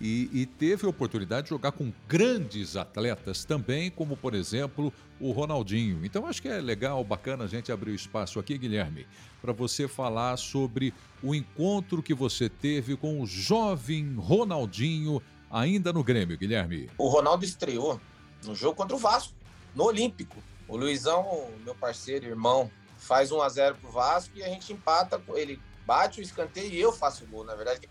E, 0.00 0.28
e, 0.32 0.44
teve 0.44 0.86
a 0.86 0.88
oportunidade 0.88 1.44
de 1.44 1.50
jogar 1.50 1.72
com 1.72 1.92
grandes 2.08 2.76
atletas 2.76 3.44
também, 3.44 3.90
como 3.90 4.16
por 4.16 4.34
exemplo 4.34 4.92
o 5.20 5.30
Ronaldinho. 5.30 6.04
Então 6.04 6.26
acho 6.26 6.42
que 6.42 6.48
é 6.48 6.60
legal, 6.60 7.02
bacana 7.04 7.44
a 7.44 7.46
gente 7.46 7.70
abrir 7.70 7.92
o 7.92 7.94
espaço 7.94 8.40
aqui, 8.40 8.58
Guilherme, 8.58 9.06
para 9.40 9.52
você 9.52 9.86
falar 9.86 10.36
sobre 10.36 10.92
o 11.22 11.34
encontro 11.34 12.02
que 12.02 12.12
você 12.12 12.48
teve 12.48 12.96
com 12.96 13.20
o 13.20 13.26
jovem 13.26 14.14
Ronaldinho 14.16 15.22
ainda 15.48 15.92
no 15.92 16.02
Grêmio, 16.02 16.36
Guilherme. 16.36 16.90
O 16.98 17.08
Ronaldo 17.08 17.44
estreou 17.44 18.00
no 18.44 18.54
jogo 18.54 18.76
contra 18.76 18.96
o 18.96 18.98
Vasco, 18.98 19.32
no 19.74 19.84
Olímpico. 19.84 20.42
O 20.66 20.76
Luizão, 20.76 21.50
meu 21.64 21.74
parceiro, 21.74 22.26
irmão, 22.26 22.68
faz 22.98 23.30
1 23.30 23.40
a 23.40 23.48
0 23.48 23.76
pro 23.76 23.92
Vasco 23.92 24.36
e 24.36 24.42
a 24.42 24.48
gente 24.48 24.72
empata, 24.72 25.22
ele 25.34 25.60
bate 25.86 26.20
o 26.20 26.22
escanteio 26.22 26.72
e 26.72 26.80
eu 26.80 26.92
faço 26.92 27.24
o 27.24 27.26
gol, 27.28 27.44
na 27.44 27.54
verdade 27.54 27.88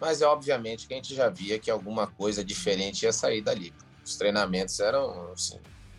mas 0.00 0.20
é 0.22 0.26
obviamente 0.26 0.86
que 0.86 0.94
a 0.94 0.96
gente 0.96 1.14
já 1.14 1.28
via 1.28 1.58
que 1.58 1.70
alguma 1.70 2.06
coisa 2.06 2.44
diferente 2.44 3.04
ia 3.04 3.12
sair 3.12 3.40
dali. 3.40 3.72
Os 4.04 4.16
treinamentos 4.16 4.78
eram, 4.80 5.32
assim, 5.32 5.58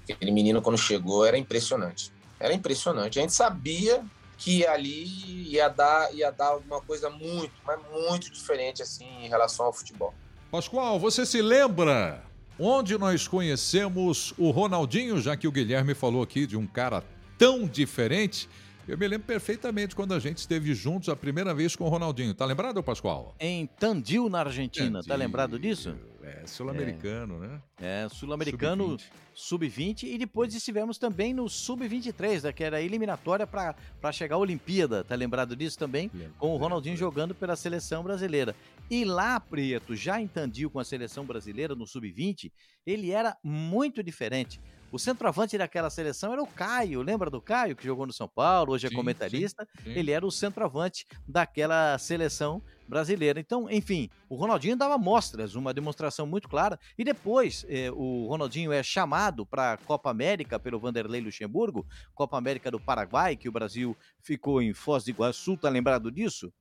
aquele 0.10 0.32
menino 0.32 0.62
quando 0.62 0.78
chegou 0.78 1.26
era 1.26 1.38
impressionante. 1.38 2.12
Era 2.40 2.54
impressionante. 2.54 3.20
A 3.20 3.22
gente 3.22 3.34
sabia 3.34 4.04
que 4.38 4.66
ali 4.66 5.06
ia 5.52 5.68
dar, 5.68 6.14
ia 6.14 6.32
dar 6.32 6.50
alguma 6.50 6.80
coisa 6.80 7.10
muito, 7.10 7.52
mas 7.66 7.80
muito 7.92 8.32
diferente 8.32 8.82
assim 8.82 9.08
em 9.24 9.28
relação 9.28 9.66
ao 9.66 9.74
futebol. 9.74 10.14
Pascoal, 10.52 11.00
você 11.00 11.26
se 11.26 11.42
lembra 11.42 12.24
onde 12.60 12.98
nós 12.98 13.28
conhecemos 13.28 14.34
o 14.38 14.52
Ronaldinho, 14.52 15.20
já 15.20 15.36
que 15.36 15.48
o 15.48 15.52
Guilherme 15.52 15.94
falou 15.94 16.22
aqui 16.22 16.46
de 16.46 16.56
um 16.56 16.68
cara 16.68 17.04
tão 17.38 17.68
diferente? 17.68 18.48
Eu 18.88 18.98
me 18.98 19.06
lembro 19.06 19.28
perfeitamente 19.28 19.94
quando 19.94 20.14
a 20.14 20.20
gente 20.20 20.38
esteve 20.38 20.74
juntos 20.74 21.10
a 21.10 21.16
primeira 21.16 21.54
vez 21.54 21.76
com 21.76 21.84
o 21.84 21.90
Ronaldinho. 21.90 22.34
Tá 22.34 22.46
lembrado, 22.46 22.82
Pascoal? 22.82 23.36
Em 23.38 23.66
Tandil, 23.66 24.30
na 24.30 24.40
Argentina. 24.40 25.00
Tandil. 25.00 25.10
Tá 25.10 25.16
lembrado 25.16 25.60
disso? 25.60 25.94
É, 26.24 26.46
sul-americano, 26.46 27.44
é. 27.44 27.48
né? 27.48 27.62
É, 27.82 28.08
sul-americano 28.10 28.98
sub-20. 29.34 30.00
Sub 30.00 30.14
e 30.14 30.18
depois 30.18 30.56
estivemos 30.56 30.98
também 30.98 31.34
no 31.34 31.50
sub-23, 31.50 32.44
né, 32.44 32.54
que 32.54 32.64
era 32.64 32.78
a 32.78 32.82
eliminatória 32.82 33.46
para 33.46 34.12
chegar 34.14 34.38
à 34.38 34.40
Olimpíada. 34.40 35.04
Tá 35.04 35.16
lembrado 35.16 35.54
disso 35.54 35.78
também? 35.78 36.10
Com 36.40 36.54
o 36.54 36.58
Ronaldinho 36.58 36.96
jogando 36.96 37.36
pela 37.36 37.58
seleção 37.58 38.04
brasileira. 38.04 38.56
E 38.90 39.04
lá, 39.04 39.38
Prieto, 39.38 39.98
já 39.98 40.22
em 40.22 40.28
Tandil 40.28 40.70
com 40.70 40.80
a 40.80 40.86
seleção 40.86 41.26
brasileira 41.26 41.76
no 41.76 41.86
sub-20, 41.86 42.52
ele 42.86 43.12
era 43.12 43.36
muito 43.44 44.02
diferente. 44.02 44.62
O 44.90 44.98
centroavante 44.98 45.58
daquela 45.58 45.90
seleção 45.90 46.32
era 46.32 46.42
o 46.42 46.48
Caio, 46.48 47.02
lembra 47.02 47.30
do 47.30 47.42
Caio, 47.42 47.76
que 47.76 47.84
jogou 47.84 48.06
no 48.06 48.14
São 48.14 48.28
Paulo, 48.28 48.72
hoje 48.72 48.88
é 48.88 48.90
sim, 48.90 48.96
comentarista? 48.96 49.68
Sim, 49.78 49.84
sim. 49.84 50.00
Ele 50.00 50.12
era 50.12 50.26
o 50.26 50.32
centroavante 50.32 51.06
daquela 51.28 51.98
seleção 51.98 52.62
brasileira. 52.88 53.38
Então, 53.38 53.70
enfim, 53.70 54.10
o 54.30 54.36
Ronaldinho 54.36 54.78
dava 54.78 54.98
mostras, 54.98 55.56
uma 55.56 55.74
demonstração 55.74 56.26
muito 56.26 56.48
clara. 56.48 56.80
E 56.98 57.04
depois, 57.04 57.66
eh, 57.68 57.92
o 57.92 58.28
Ronaldinho 58.28 58.72
é 58.72 58.82
chamado 58.82 59.46
para 59.46 59.74
a 59.74 59.78
Copa 59.78 60.10
América 60.10 60.58
pelo 60.58 60.80
Vanderlei 60.80 61.20
Luxemburgo, 61.20 61.86
Copa 62.16 62.38
América 62.38 62.72
do 62.72 62.80
Paraguai, 62.80 63.36
que 63.36 63.50
o 63.50 63.52
Brasil 63.52 63.96
ficou 64.22 64.62
em 64.62 64.74
Foz 64.74 65.04
do 65.04 65.10
Iguaçu, 65.10 65.58
tá 65.58 65.68
lembrado 65.68 66.10
disso? 66.10 66.52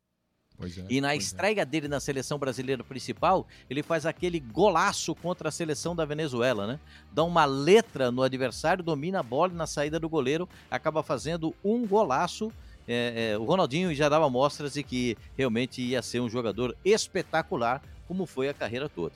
É, 0.61 0.85
e 0.89 1.01
na 1.01 1.13
é. 1.13 1.17
estreia 1.17 1.61
é. 1.61 1.65
dele 1.65 1.89
na 1.89 2.01
seleção 2.01 2.39
brasileira 2.39 2.83
principal, 2.83 3.47
ele 3.69 3.83
faz 3.83 4.07
aquele 4.07 4.41
golaço 4.41 5.15
contra 5.15 5.49
a 5.49 5.53
seleção 5.53 5.95
da 5.95 6.05
Venezuela, 6.05 6.67
né? 6.67 6.81
Dá 7.13 7.23
uma 7.25 7.45
letra 7.45 8.11
no 8.11 8.23
adversário, 8.23 8.83
domina 8.83 9.21
a 9.21 9.23
bola 9.23 9.53
na 9.53 9.67
saída 9.67 10.01
do 10.01 10.09
goleiro, 10.09 10.49
acaba 10.71 11.03
fazendo 11.03 11.55
um 11.65 11.87
golaço. 11.87 12.51
É, 12.89 13.33
é, 13.33 13.39
o 13.39 13.45
Ronaldinho 13.45 13.95
já 13.95 14.09
dava 14.09 14.31
mostras 14.31 14.75
de 14.75 14.83
que 14.83 15.17
realmente 15.37 15.83
ia 15.83 16.01
ser 16.03 16.21
um 16.21 16.29
jogador 16.29 16.77
espetacular, 16.85 17.83
como 18.07 18.27
foi 18.27 18.49
a 18.49 18.55
carreira 18.55 18.89
toda. 18.89 19.15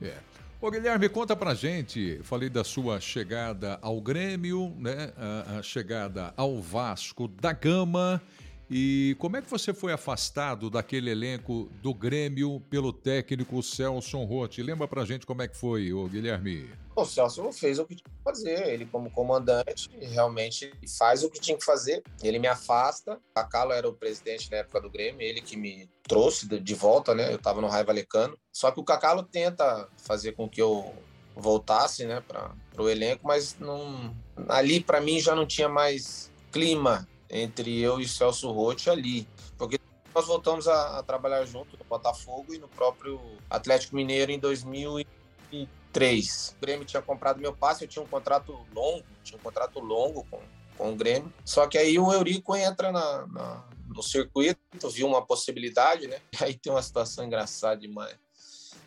É. 0.00 0.14
Ô 0.60 0.72
Guilherme, 0.72 1.08
conta 1.08 1.36
pra 1.36 1.54
gente, 1.54 2.18
falei 2.24 2.48
da 2.48 2.64
sua 2.64 3.00
chegada 3.00 3.78
ao 3.80 4.00
Grêmio, 4.00 4.74
né? 4.76 5.12
a, 5.16 5.58
a 5.58 5.62
chegada 5.62 6.34
ao 6.36 6.60
Vasco 6.60 7.28
da 7.28 7.52
Gama. 7.52 8.20
E 8.70 9.16
como 9.18 9.36
é 9.36 9.42
que 9.42 9.50
você 9.50 9.72
foi 9.72 9.92
afastado 9.92 10.68
daquele 10.68 11.10
elenco 11.10 11.70
do 11.82 11.94
Grêmio 11.94 12.60
pelo 12.68 12.92
técnico 12.92 13.62
Celso 13.62 14.22
Rotti? 14.24 14.62
Lembra 14.62 14.86
pra 14.86 15.06
gente 15.06 15.24
como 15.24 15.40
é 15.40 15.48
que 15.48 15.56
foi, 15.56 15.92
o 15.92 16.06
Guilherme? 16.06 16.68
O 16.94 17.04
Celso 17.04 17.50
fez 17.52 17.78
o 17.78 17.86
que 17.86 17.94
tinha 17.94 18.10
que 18.10 18.22
fazer. 18.22 18.68
Ele, 18.68 18.84
como 18.84 19.10
comandante, 19.10 19.88
realmente 19.98 20.70
faz 20.98 21.24
o 21.24 21.30
que 21.30 21.40
tinha 21.40 21.56
que 21.56 21.64
fazer. 21.64 22.02
Ele 22.22 22.38
me 22.38 22.46
afasta. 22.46 23.18
A 23.34 23.44
Calo 23.44 23.72
era 23.72 23.88
o 23.88 23.94
presidente 23.94 24.50
na 24.50 24.58
época 24.58 24.82
do 24.82 24.90
Grêmio, 24.90 25.22
ele 25.22 25.40
que 25.40 25.56
me 25.56 25.88
trouxe 26.02 26.46
de 26.46 26.74
volta, 26.74 27.14
né? 27.14 27.32
Eu 27.32 27.38
tava 27.38 27.62
no 27.62 27.68
Raiva 27.68 27.92
Lecano. 27.92 28.36
Só 28.52 28.70
que 28.70 28.80
o 28.80 28.84
Cacalo 28.84 29.22
tenta 29.22 29.88
fazer 29.96 30.32
com 30.32 30.48
que 30.48 30.60
eu 30.60 30.92
voltasse, 31.34 32.04
né, 32.04 32.20
para 32.26 32.52
o 32.76 32.88
elenco, 32.88 33.24
mas 33.24 33.56
não, 33.60 34.12
ali 34.48 34.80
para 34.80 35.00
mim 35.00 35.20
já 35.20 35.36
não 35.36 35.46
tinha 35.46 35.68
mais 35.68 36.32
clima 36.50 37.06
entre 37.30 37.80
eu 37.80 38.00
e 38.00 38.04
o 38.04 38.08
Celso 38.08 38.50
Rotti 38.50 38.90
ali. 38.90 39.28
Porque 39.56 39.78
nós 40.14 40.26
voltamos 40.26 40.66
a, 40.66 40.98
a, 40.98 41.02
trabalhar 41.02 41.44
junto 41.44 41.76
no 41.76 41.84
Botafogo 41.84 42.54
e 42.54 42.58
no 42.58 42.68
próprio 42.68 43.20
Atlético 43.48 43.96
Mineiro 43.96 44.32
em 44.32 44.38
2003. 44.38 46.56
O 46.56 46.60
Grêmio 46.60 46.84
tinha 46.84 47.02
comprado 47.02 47.40
meu 47.40 47.54
passe, 47.54 47.84
eu 47.84 47.88
tinha 47.88 48.02
um 48.02 48.08
contrato 48.08 48.66
longo, 48.74 49.04
tinha 49.22 49.38
um 49.38 49.42
contrato 49.42 49.78
longo 49.80 50.26
com, 50.30 50.40
com 50.76 50.92
o 50.92 50.96
Grêmio. 50.96 51.32
Só 51.44 51.66
que 51.66 51.78
aí 51.78 51.98
o 51.98 52.12
Eurico 52.12 52.56
entra 52.56 52.90
na, 52.90 53.26
na, 53.26 53.64
no 53.86 54.02
circuito, 54.02 54.90
viu 54.90 55.06
uma 55.06 55.24
possibilidade, 55.24 56.06
né? 56.06 56.20
E 56.32 56.38
aí 56.44 56.54
tem 56.54 56.72
uma 56.72 56.82
situação 56.82 57.24
engraçada 57.24 57.80
demais. 57.80 58.16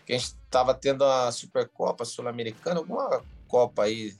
Que 0.05 0.13
a 0.13 0.17
gente 0.17 0.35
estava 0.45 0.73
tendo 0.73 1.05
a 1.05 1.31
Supercopa 1.31 2.03
Sul-Americana, 2.03 2.79
alguma 2.79 3.23
Copa 3.47 3.83
aí. 3.83 4.15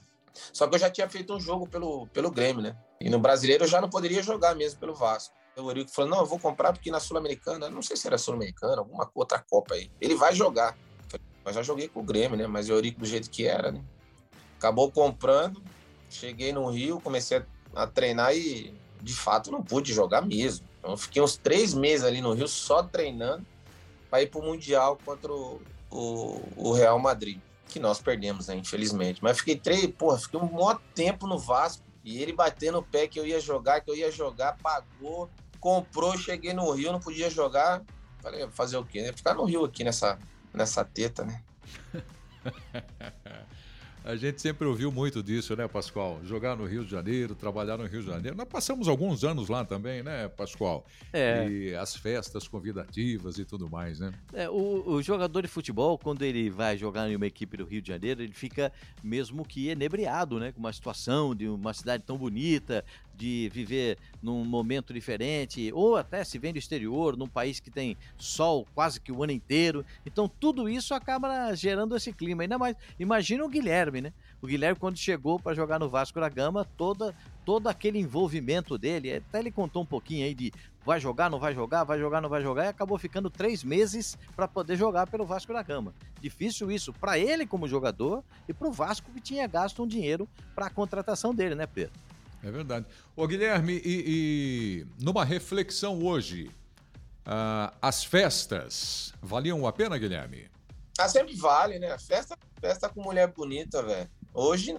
Só 0.52 0.66
que 0.66 0.74
eu 0.74 0.78
já 0.78 0.90
tinha 0.90 1.08
feito 1.08 1.34
um 1.34 1.40
jogo 1.40 1.66
pelo, 1.66 2.06
pelo 2.08 2.30
Grêmio, 2.30 2.62
né? 2.62 2.76
E 3.02 3.10
no 3.10 3.18
brasileiro 3.18 3.64
eu 3.64 3.68
já 3.68 3.80
não 3.80 3.90
poderia 3.90 4.22
jogar 4.22 4.54
mesmo 4.54 4.78
pelo 4.78 4.94
Vasco. 4.94 5.34
O 5.56 5.68
Eurico 5.68 5.90
falou: 5.90 6.10
não, 6.10 6.18
eu 6.20 6.26
vou 6.26 6.38
comprar 6.38 6.72
porque 6.72 6.90
na 6.90 7.00
Sul-Americana, 7.00 7.68
não 7.68 7.82
sei 7.82 7.96
se 7.96 8.06
era 8.06 8.16
Sul-Americana, 8.16 8.78
alguma 8.78 9.10
outra 9.14 9.38
Copa 9.38 9.74
aí. 9.74 9.90
Ele 10.00 10.14
vai 10.14 10.34
jogar. 10.34 10.76
Mas 11.44 11.56
já 11.56 11.62
joguei 11.62 11.88
com 11.88 12.00
o 12.00 12.04
Grêmio, 12.04 12.36
né? 12.36 12.46
Mas 12.46 12.68
o 12.68 12.72
Eurico 12.72 13.00
do 13.00 13.06
jeito 13.06 13.28
que 13.28 13.46
era, 13.46 13.72
né? 13.72 13.82
Acabou 14.56 14.90
comprando, 14.92 15.60
cheguei 16.08 16.52
no 16.52 16.70
Rio, 16.70 17.00
comecei 17.00 17.42
a 17.74 17.86
treinar 17.86 18.34
e 18.36 18.72
de 19.02 19.12
fato 19.12 19.50
não 19.50 19.62
pude 19.62 19.92
jogar 19.92 20.22
mesmo. 20.22 20.64
Então 20.78 20.96
fiquei 20.96 21.20
uns 21.20 21.36
três 21.36 21.74
meses 21.74 22.06
ali 22.06 22.20
no 22.20 22.32
Rio 22.32 22.46
só 22.46 22.84
treinando 22.84 23.44
para 24.08 24.22
ir 24.22 24.30
para 24.30 24.40
o 24.40 24.44
Mundial 24.44 24.96
contra 25.04 25.32
o, 25.32 25.60
o, 25.90 26.40
o, 26.56 26.72
Real 26.72 26.98
Madrid, 26.98 27.40
que 27.66 27.80
nós 27.80 28.00
perdemos, 28.00 28.46
né, 28.46 28.54
infelizmente. 28.54 29.22
Mas 29.22 29.38
fiquei 29.38 29.56
três, 29.56 29.86
porra, 29.86 30.18
fiquei 30.18 30.38
um 30.38 30.52
maior 30.52 30.80
tempo 30.94 31.26
no 31.26 31.38
Vasco 31.38 31.82
e 32.04 32.20
ele 32.20 32.32
batendo 32.32 32.78
o 32.78 32.82
pé 32.82 33.06
que 33.06 33.18
eu 33.18 33.26
ia 33.26 33.40
jogar, 33.40 33.80
que 33.80 33.90
eu 33.90 33.94
ia 33.94 34.10
jogar, 34.10 34.56
pagou, 34.58 35.30
comprou, 35.60 36.16
cheguei 36.18 36.52
no 36.52 36.70
Rio, 36.72 36.92
não 36.92 37.00
podia 37.00 37.30
jogar. 37.30 37.82
Falei, 38.20 38.48
fazer 38.50 38.76
o 38.76 38.84
quê? 38.84 39.02
Né? 39.02 39.12
Ficar 39.12 39.34
no 39.34 39.44
Rio 39.44 39.64
aqui 39.64 39.84
nessa, 39.84 40.18
nessa 40.52 40.84
teta, 40.84 41.24
né? 41.24 41.42
A 44.04 44.16
gente 44.16 44.42
sempre 44.42 44.66
ouviu 44.66 44.90
muito 44.90 45.22
disso, 45.22 45.54
né, 45.54 45.68
Pascoal? 45.68 46.20
Jogar 46.24 46.56
no 46.56 46.64
Rio 46.64 46.84
de 46.84 46.90
Janeiro, 46.90 47.36
trabalhar 47.36 47.76
no 47.76 47.86
Rio 47.86 48.00
de 48.00 48.08
Janeiro. 48.08 48.36
Nós 48.36 48.48
passamos 48.48 48.88
alguns 48.88 49.22
anos 49.22 49.48
lá 49.48 49.64
também, 49.64 50.02
né, 50.02 50.28
Pascoal? 50.28 50.84
É. 51.12 51.48
E 51.48 51.74
as 51.74 51.94
festas 51.94 52.48
convidativas 52.48 53.38
e 53.38 53.44
tudo 53.44 53.70
mais, 53.70 54.00
né? 54.00 54.12
É, 54.32 54.50
o, 54.50 54.82
o, 54.88 55.02
jogador 55.02 55.42
de 55.42 55.48
futebol, 55.48 55.96
quando 55.96 56.22
ele 56.22 56.50
vai 56.50 56.76
jogar 56.76 57.08
em 57.08 57.14
uma 57.14 57.26
equipe 57.26 57.56
do 57.56 57.64
Rio 57.64 57.80
de 57.80 57.88
Janeiro, 57.88 58.22
ele 58.22 58.32
fica 58.32 58.72
mesmo 59.02 59.44
que 59.44 59.68
enebriado, 59.68 60.40
né? 60.40 60.50
Com 60.50 60.58
uma 60.58 60.72
situação 60.72 61.32
de 61.32 61.46
uma 61.46 61.72
cidade 61.72 62.02
tão 62.04 62.18
bonita, 62.18 62.84
de 63.14 63.50
viver 63.52 63.98
num 64.22 64.44
momento 64.44 64.92
diferente, 64.92 65.70
ou 65.72 65.96
até 65.96 66.24
se 66.24 66.38
vem 66.38 66.52
do 66.52 66.58
exterior, 66.58 67.16
num 67.16 67.28
país 67.28 67.60
que 67.60 67.70
tem 67.70 67.96
sol 68.16 68.66
quase 68.74 69.00
que 69.00 69.12
o 69.12 69.22
ano 69.22 69.32
inteiro. 69.32 69.84
Então 70.06 70.28
tudo 70.28 70.68
isso 70.68 70.94
acaba 70.94 71.54
gerando 71.54 71.96
esse 71.96 72.12
clima. 72.12 72.42
Ainda 72.42 72.58
mais, 72.58 72.76
imagina 72.98 73.44
o 73.44 73.48
Guilherme, 73.48 74.00
né? 74.00 74.12
O 74.40 74.46
Guilherme, 74.46 74.78
quando 74.78 74.96
chegou 74.96 75.38
para 75.38 75.54
jogar 75.54 75.78
no 75.78 75.88
Vasco 75.88 76.18
da 76.18 76.28
Gama, 76.28 76.64
toda, 76.76 77.14
todo 77.44 77.68
aquele 77.68 77.98
envolvimento 77.98 78.76
dele, 78.76 79.14
até 79.14 79.38
ele 79.38 79.50
contou 79.50 79.82
um 79.82 79.86
pouquinho 79.86 80.24
aí 80.24 80.34
de 80.34 80.52
vai 80.84 80.98
jogar, 80.98 81.30
não 81.30 81.38
vai 81.38 81.54
jogar, 81.54 81.84
vai 81.84 81.98
jogar, 81.98 82.20
não 82.20 82.28
vai 82.28 82.42
jogar, 82.42 82.64
e 82.64 82.68
acabou 82.68 82.98
ficando 82.98 83.30
três 83.30 83.62
meses 83.62 84.18
para 84.34 84.48
poder 84.48 84.76
jogar 84.76 85.06
pelo 85.06 85.24
Vasco 85.24 85.52
da 85.52 85.62
Gama. 85.62 85.94
Difícil 86.20 86.70
isso 86.70 86.92
para 86.92 87.18
ele 87.18 87.46
como 87.46 87.68
jogador 87.68 88.24
e 88.48 88.52
para 88.52 88.68
o 88.68 88.72
Vasco 88.72 89.10
que 89.12 89.20
tinha 89.20 89.46
gasto 89.46 89.82
um 89.82 89.86
dinheiro 89.86 90.28
para 90.54 90.66
a 90.66 90.70
contratação 90.70 91.34
dele, 91.34 91.54
né, 91.54 91.66
Pedro? 91.66 91.92
É 92.42 92.50
verdade. 92.50 92.86
Ô, 93.14 93.26
Guilherme, 93.26 93.80
e, 93.84 94.04
e 94.06 94.86
numa 95.02 95.24
reflexão 95.24 96.02
hoje, 96.02 96.50
uh, 97.26 97.72
as 97.80 98.04
festas 98.04 99.14
valiam 99.22 99.66
a 99.66 99.72
pena, 99.72 99.96
Guilherme? 99.96 100.50
Ah, 100.98 101.08
sempre 101.08 101.34
vale, 101.36 101.78
né? 101.78 101.96
Festa, 101.98 102.36
festa 102.60 102.88
com 102.88 103.00
mulher 103.02 103.28
bonita, 103.28 103.82
velho. 103.82 104.10
Hoje 104.34 104.76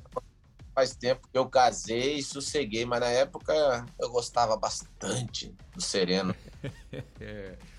faz 0.75 0.95
tempo 0.95 1.27
que 1.31 1.37
eu 1.37 1.47
casei 1.47 2.15
e 2.15 2.23
sosseguei, 2.23 2.85
mas 2.85 2.99
na 2.99 3.07
época 3.07 3.85
eu 3.99 4.09
gostava 4.09 4.57
bastante 4.57 5.55
do 5.73 5.81
sereno. 5.81 6.35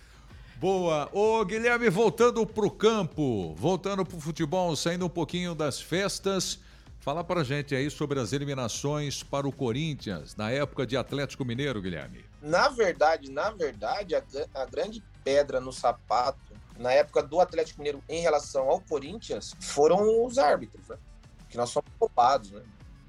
Boa. 0.57 1.11
Ô, 1.12 1.44
Guilherme, 1.44 1.90
voltando 1.90 2.47
pro 2.47 2.70
campo, 2.70 3.55
voltando 3.57 4.05
pro 4.05 4.18
futebol, 4.18 4.75
saindo 4.75 5.05
um 5.05 5.11
pouquinho 5.11 5.55
das 5.55 5.81
festas. 5.81 6.59
Fala 7.04 7.22
pra 7.22 7.44
gente 7.44 7.74
aí 7.74 7.90
sobre 7.90 8.18
as 8.18 8.32
eliminações 8.32 9.22
para 9.22 9.46
o 9.46 9.52
Corinthians 9.52 10.34
na 10.36 10.50
época 10.50 10.86
de 10.86 10.96
Atlético 10.96 11.44
Mineiro, 11.44 11.82
Guilherme. 11.82 12.24
Na 12.40 12.70
verdade, 12.70 13.30
na 13.30 13.50
verdade, 13.50 14.14
a, 14.14 14.22
a 14.54 14.64
grande 14.64 15.04
pedra 15.22 15.60
no 15.60 15.70
sapato 15.70 16.54
na 16.78 16.92
época 16.92 17.22
do 17.22 17.42
Atlético 17.42 17.80
Mineiro 17.80 18.02
em 18.08 18.22
relação 18.22 18.70
ao 18.70 18.80
Corinthians 18.80 19.54
foram 19.60 20.24
os 20.24 20.38
árbitros, 20.38 20.88
né? 20.88 20.96
Que 21.50 21.58
nós 21.58 21.68
somos 21.68 21.90
roubados, 22.00 22.50
né? 22.52 22.62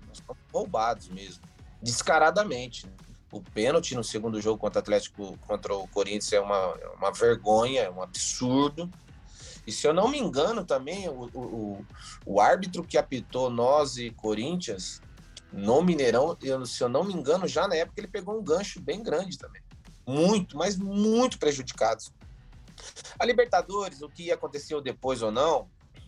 Nós 0.10 0.22
somos 0.28 0.44
roubados 0.52 1.08
mesmo, 1.08 1.42
descaradamente. 1.82 2.86
Né? 2.88 2.92
O 3.32 3.42
pênalti 3.42 3.96
no 3.96 4.04
segundo 4.04 4.42
jogo 4.42 4.60
contra 4.60 4.80
o 4.80 4.82
Atlético, 4.82 5.38
contra 5.48 5.74
o 5.74 5.88
Corinthians 5.88 6.34
é 6.34 6.42
uma, 6.42 6.78
é 6.82 6.88
uma 6.90 7.14
vergonha, 7.14 7.84
é 7.84 7.90
um 7.90 8.02
absurdo. 8.02 8.92
E 9.66 9.72
se 9.72 9.88
eu 9.88 9.94
não 9.94 10.08
me 10.08 10.20
engano 10.20 10.64
também, 10.64 11.10
o, 11.10 11.30
o, 11.34 11.86
o 12.26 12.40
árbitro 12.40 12.84
que 12.84 12.98
apitou 12.98 13.50
nós 13.50 13.98
e 13.98 14.12
Corinthians 14.12 15.02
no 15.52 15.82
Mineirão, 15.82 16.38
eu, 16.42 16.66
se 16.66 16.84
eu 16.84 16.90
não 16.90 17.04
me 17.04 17.14
engano, 17.14 17.48
já 17.48 17.68
na 17.68 17.76
época 17.76 18.00
ele 18.00 18.08
pegou 18.08 18.38
um 18.38 18.44
gancho 18.44 18.80
bem 18.80 19.02
grande 19.02 19.38
também. 19.38 19.62
Muito, 20.06 20.58
mas 20.58 20.78
muito 20.78 21.40
prejudicados. 21.40 22.14
A 23.18 23.26
Libertadores, 23.26 24.02
o 24.02 24.10
que 24.10 24.32
aconteceu 24.32 24.82
depois 24.82 25.22
ou 25.22 25.32
não, 25.32 25.68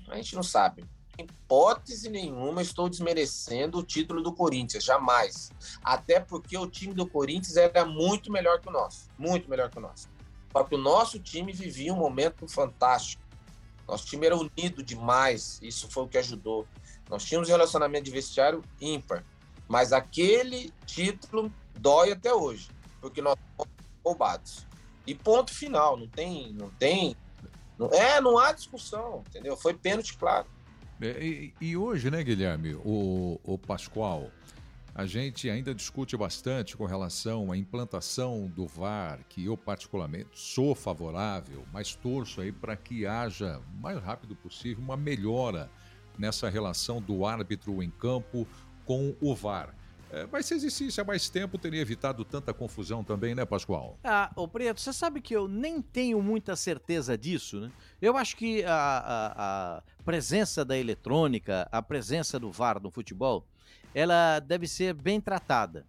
a 0.10 0.16
gente 0.18 0.36
não 0.36 0.44
sabe. 0.44 0.86
Em 1.18 1.24
hipótese 1.24 2.10
nenhuma 2.10 2.62
estou 2.62 2.88
desmerecendo 2.88 3.80
o 3.80 3.84
título 3.84 4.22
do 4.22 4.34
Corinthians, 4.34 4.84
jamais. 4.84 5.52
Até 5.84 6.20
porque 6.20 6.56
o 6.58 6.68
time 6.68 6.94
do 6.94 7.08
Corinthians 7.08 7.58
era 7.58 7.86
muito 7.86 8.32
melhor 8.32 8.60
que 8.62 8.70
o 8.70 8.72
nosso. 8.72 9.10
Muito 9.18 9.50
melhor 9.50 9.70
que 9.72 9.80
o 9.80 9.82
nosso. 9.82 10.08
Só 10.52 10.64
que 10.64 10.76
o 10.76 10.78
nosso 10.78 11.20
time 11.20 11.52
vivia 11.52 11.94
um 11.94 11.98
momento 11.98 12.48
fantástico. 12.48 13.24
Nosso 13.88 14.06
time 14.06 14.26
era 14.26 14.36
unido 14.36 14.84
demais, 14.84 15.60
isso 15.62 15.90
foi 15.90 16.04
o 16.04 16.08
que 16.08 16.18
ajudou. 16.18 16.68
Nós 17.10 17.24
tínhamos 17.24 17.48
um 17.48 17.52
relacionamento 17.52 18.04
de 18.04 18.12
vestiário 18.12 18.62
ímpar, 18.82 19.24
mas 19.68 19.94
aquele 19.94 20.74
título 20.86 21.52
dói 21.80 22.12
até 22.12 22.34
hoje, 22.34 22.70
porque 23.00 23.22
nós 23.22 23.36
fomos 23.56 23.74
roubados. 24.04 24.68
E 25.06 25.16
ponto 25.16 25.54
final, 25.54 25.96
não 25.96 26.08
tem, 26.08 26.52
não 26.54 26.70
tem, 26.72 27.16
não, 27.78 27.88
é, 27.94 28.20
não 28.20 28.38
há 28.38 28.52
discussão, 28.52 29.24
entendeu? 29.30 29.56
Foi 29.56 29.74
pênalti 29.74 30.18
claro. 30.18 30.48
É, 31.00 31.24
e, 31.24 31.54
e, 31.62 31.78
hoje, 31.78 32.10
né, 32.10 32.24
Guilherme, 32.24 32.74
o, 32.84 33.40
o 33.44 33.58
Pascoal, 33.58 34.32
a 34.98 35.06
gente 35.06 35.48
ainda 35.48 35.76
discute 35.76 36.18
bastante 36.18 36.76
com 36.76 36.84
relação 36.84 37.52
à 37.52 37.58
implantação 37.58 38.48
do 38.48 38.66
VAR, 38.66 39.20
que 39.30 39.46
eu 39.46 39.56
particularmente 39.56 40.30
sou 40.34 40.74
favorável, 40.74 41.64
mas 41.72 41.94
torço 41.94 42.42
aí 42.42 42.52
para 42.52 42.76
que 42.76 43.06
haja 43.06 43.60
o 43.60 43.80
mais 43.80 44.02
rápido 44.02 44.36
possível 44.36 44.84
uma 44.84 44.98
melhora 44.98 45.70
nessa 46.18 46.50
relação 46.50 47.00
do 47.00 47.28
árbitro 47.28 47.84
em 47.84 47.92
campo 47.92 48.48
com 48.86 49.16
o 49.22 49.36
VAR. 49.36 49.76
É, 50.10 50.26
mas 50.32 50.48
se 50.48 50.56
existisse 50.56 51.00
há 51.00 51.04
mais 51.04 51.30
tempo, 51.30 51.60
teria 51.60 51.82
evitado 51.82 52.26
tanta 52.26 52.52
confusão 52.52 53.04
também, 53.04 53.36
né, 53.36 53.46
Pascoal? 53.46 54.00
Ah, 54.04 54.32
ô 54.36 54.48
Preto, 54.48 54.82
você 54.82 54.92
sabe 54.92 55.22
que 55.22 55.36
eu 55.36 55.48
nem 55.48 55.80
tenho 55.80 56.20
muita 56.24 56.56
certeza 56.56 57.16
disso, 57.16 57.60
né? 57.60 57.72
Eu 58.02 58.18
acho 58.18 58.36
que 58.36 58.64
a, 58.64 58.74
a, 58.74 59.78
a 59.78 59.84
presença 60.04 60.66
da 60.66 60.76
eletrônica, 60.76 61.70
a 61.72 61.84
presença 61.84 62.40
do 62.40 62.52
VAR 62.52 62.82
no 62.82 62.90
futebol, 62.90 63.46
ela 63.94 64.40
deve 64.40 64.68
ser 64.68 64.94
bem 64.94 65.20
tratada. 65.20 65.86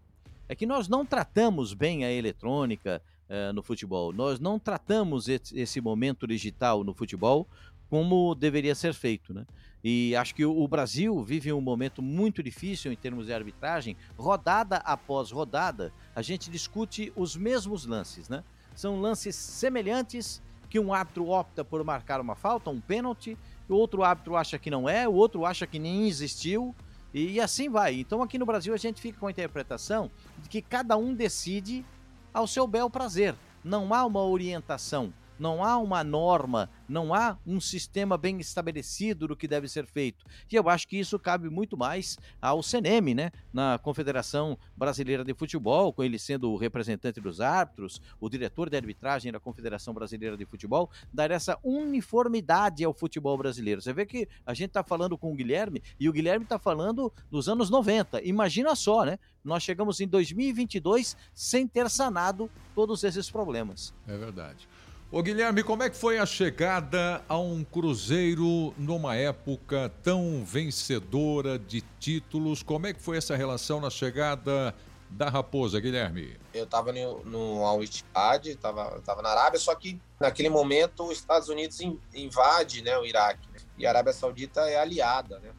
É 0.49 0.55
que 0.55 0.67
nós 0.67 0.89
não 0.89 1.05
tratamos 1.05 1.75
bem 1.75 2.05
a 2.05 2.11
eletrônica 2.11 3.03
uh, 3.29 3.53
no 3.53 3.63
futebol, 3.63 4.13
nós 4.13 4.41
não 4.41 4.59
tratamos 4.59 5.29
esse 5.29 5.81
momento 5.81 6.27
digital 6.27 6.83
no 6.83 6.95
futebol 6.95 7.47
como 7.91 8.35
deveria 8.35 8.75
ser 8.75 8.93
feito, 8.95 9.33
né? 9.33 9.47
E 9.83 10.15
acho 10.17 10.35
que 10.35 10.45
o 10.45 10.67
Brasil 10.67 11.23
vive 11.23 11.53
um 11.53 11.61
momento 11.61 12.03
muito 12.03 12.43
difícil 12.43 12.93
em 12.93 12.97
termos 12.97 13.27
de 13.27 13.33
arbitragem. 13.33 13.97
Rodada 14.17 14.79
após 14.79 15.31
rodada, 15.31 15.93
a 16.15 16.21
gente 16.21 16.51
discute 16.51 17.13
os 17.15 17.37
mesmos 17.37 17.87
lances, 17.87 18.29
né? 18.29 18.43
São 18.75 19.01
lances 19.01 19.37
semelhantes 19.37 20.43
que 20.69 20.79
um 20.79 20.93
árbitro 20.93 21.29
opta 21.29 21.65
por 21.65 21.83
marcar 21.85 22.21
uma 22.21 22.35
falta, 22.35 22.71
um 22.71 22.81
pênalti, 22.81 23.39
o 23.69 23.75
outro 23.75 24.03
árbitro 24.03 24.37
acha 24.37 24.59
que 24.59 24.71
não 24.71 24.89
é, 24.89 25.09
o 25.09 25.15
outro 25.15 25.45
acha 25.45 25.67
que 25.67 25.79
nem 25.79 26.07
existiu. 26.07 26.75
E 27.13 27.41
assim 27.41 27.69
vai. 27.69 27.95
Então 27.95 28.23
aqui 28.23 28.39
no 28.39 28.47
Brasil 28.47 28.75
a 28.75 28.77
gente 28.77 29.01
fica 29.01 29.19
com 29.19 29.27
a 29.27 29.31
interpretação 29.31 30.11
de 30.43 30.49
que 30.49 30.61
cada 30.61 30.97
um 30.97 31.15
decide 31.15 31.85
ao 32.33 32.47
seu 32.47 32.67
bel 32.67 32.91
prazer. 32.91 33.35
Não 33.65 33.93
há 33.93 34.05
uma 34.05 34.23
orientação 34.25 35.13
não 35.39 35.65
há 35.65 35.79
uma 35.79 36.03
norma, 36.03 36.71
não 36.89 37.15
há 37.15 37.39
um 37.47 37.61
sistema 37.61 38.17
bem 38.17 38.39
estabelecido 38.41 39.29
do 39.29 39.37
que 39.37 39.49
deve 39.49 39.69
ser 39.69 39.87
feito. 39.87 40.25
E 40.51 40.57
eu 40.57 40.69
acho 40.69 40.89
que 40.89 40.99
isso 40.99 41.19
cabe 41.19 41.49
muito 41.49 41.77
mais 41.77 42.19
ao 42.41 42.63
CNM, 42.63 43.15
né? 43.15 43.31
Na 43.53 43.79
Confederação 43.79 44.59
Brasileira 44.77 45.25
de 45.25 45.35
Futebol, 45.35 45.93
com 45.93 46.03
ele 46.03 46.19
sendo 46.19 46.51
o 46.51 46.57
representante 46.57 47.21
dos 47.21 47.41
árbitros, 47.41 48.01
o 48.21 48.29
diretor 48.29 48.69
de 48.69 48.77
arbitragem 48.77 49.33
da 49.33 49.41
Confederação 49.41 49.95
Brasileira 49.95 50.37
de 50.37 50.45
Futebol, 50.45 50.91
dar 51.13 51.31
essa 51.31 51.59
uniformidade 51.63 52.85
ao 52.85 52.93
futebol 52.93 53.37
brasileiro. 53.37 53.81
Você 53.81 53.93
vê 53.93 54.05
que 54.07 54.29
a 54.45 54.55
gente 54.55 54.69
está 54.69 54.83
falando 54.83 55.17
com 55.17 55.33
o 55.33 55.35
Guilherme 55.35 55.83
e 55.99 56.09
o 56.09 56.13
Guilherme 56.13 56.45
está 56.45 56.59
falando 56.59 57.13
dos 57.31 57.49
anos 57.49 57.71
90. 57.71 58.23
Imagina 58.23 58.75
só, 58.75 59.05
né? 59.05 59.19
Nós 59.45 59.63
chegamos 59.63 60.01
em 60.01 60.07
2022 60.07 61.17
sem 61.33 61.67
ter 61.67 61.89
sanado 61.89 62.51
todos 62.75 63.03
esses 63.05 63.31
problemas. 63.31 63.95
É 64.07 64.17
verdade. 64.17 64.69
Ô 65.11 65.23
Guilherme, 65.23 65.63
como 65.63 65.83
é 65.83 65.89
que 65.89 65.97
foi 65.97 66.19
a 66.19 66.27
chegada 66.27 67.25
a 67.27 67.39
um 67.39 67.65
Cruzeiro 67.65 68.75
numa 68.77 69.17
época 69.17 69.91
tão 70.03 70.45
vencedora 70.45 71.59
de 71.59 71.81
títulos? 71.99 72.63
Como 72.63 72.87
é 72.87 72.93
que 72.93 73.01
foi 73.01 73.17
essa 73.17 73.35
relação 73.35 73.81
na 73.81 73.89
chegada 73.89 74.75
da 75.09 75.31
Raposa, 75.31 75.81
Guilherme? 75.81 76.37
Eu 76.53 76.65
estava 76.65 76.93
no, 76.93 77.25
no 77.25 77.65
Al-Ittihad, 77.65 78.51
estava 78.51 79.01
tava 79.01 79.23
na 79.23 79.31
Arábia, 79.31 79.59
só 79.59 79.75
que 79.75 79.99
naquele 80.21 80.51
momento 80.51 81.05
os 81.05 81.17
Estados 81.17 81.49
Unidos 81.49 81.81
invade 82.13 82.83
né, 82.83 82.99
o 82.99 83.07
Iraque. 83.07 83.49
Né? 83.51 83.61
E 83.79 83.87
a 83.87 83.89
Arábia 83.89 84.13
Saudita 84.13 84.61
é 84.69 84.79
aliada 84.79 85.39
né, 85.39 85.53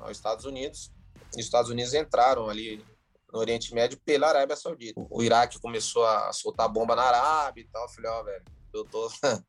aos 0.00 0.16
Estados 0.16 0.44
Unidos. 0.44 0.90
E 1.36 1.38
os 1.38 1.44
Estados 1.44 1.70
Unidos 1.70 1.94
entraram 1.94 2.50
ali 2.50 2.84
no 3.32 3.38
Oriente 3.38 3.72
Médio 3.72 4.00
pela 4.04 4.30
Arábia 4.30 4.56
Saudita. 4.56 5.00
O 5.08 5.22
Iraque 5.22 5.60
começou 5.60 6.04
a 6.04 6.32
soltar 6.32 6.68
bomba 6.68 6.96
na 6.96 7.02
Arábia 7.02 7.62
e 7.62 7.68
tal. 7.68 7.84
Eu 7.84 7.88
falei, 7.88 8.10
ó, 8.10 8.20
oh, 8.20 8.24
velho, 8.24 8.55
eu 8.72 8.84
tô, 8.84 9.10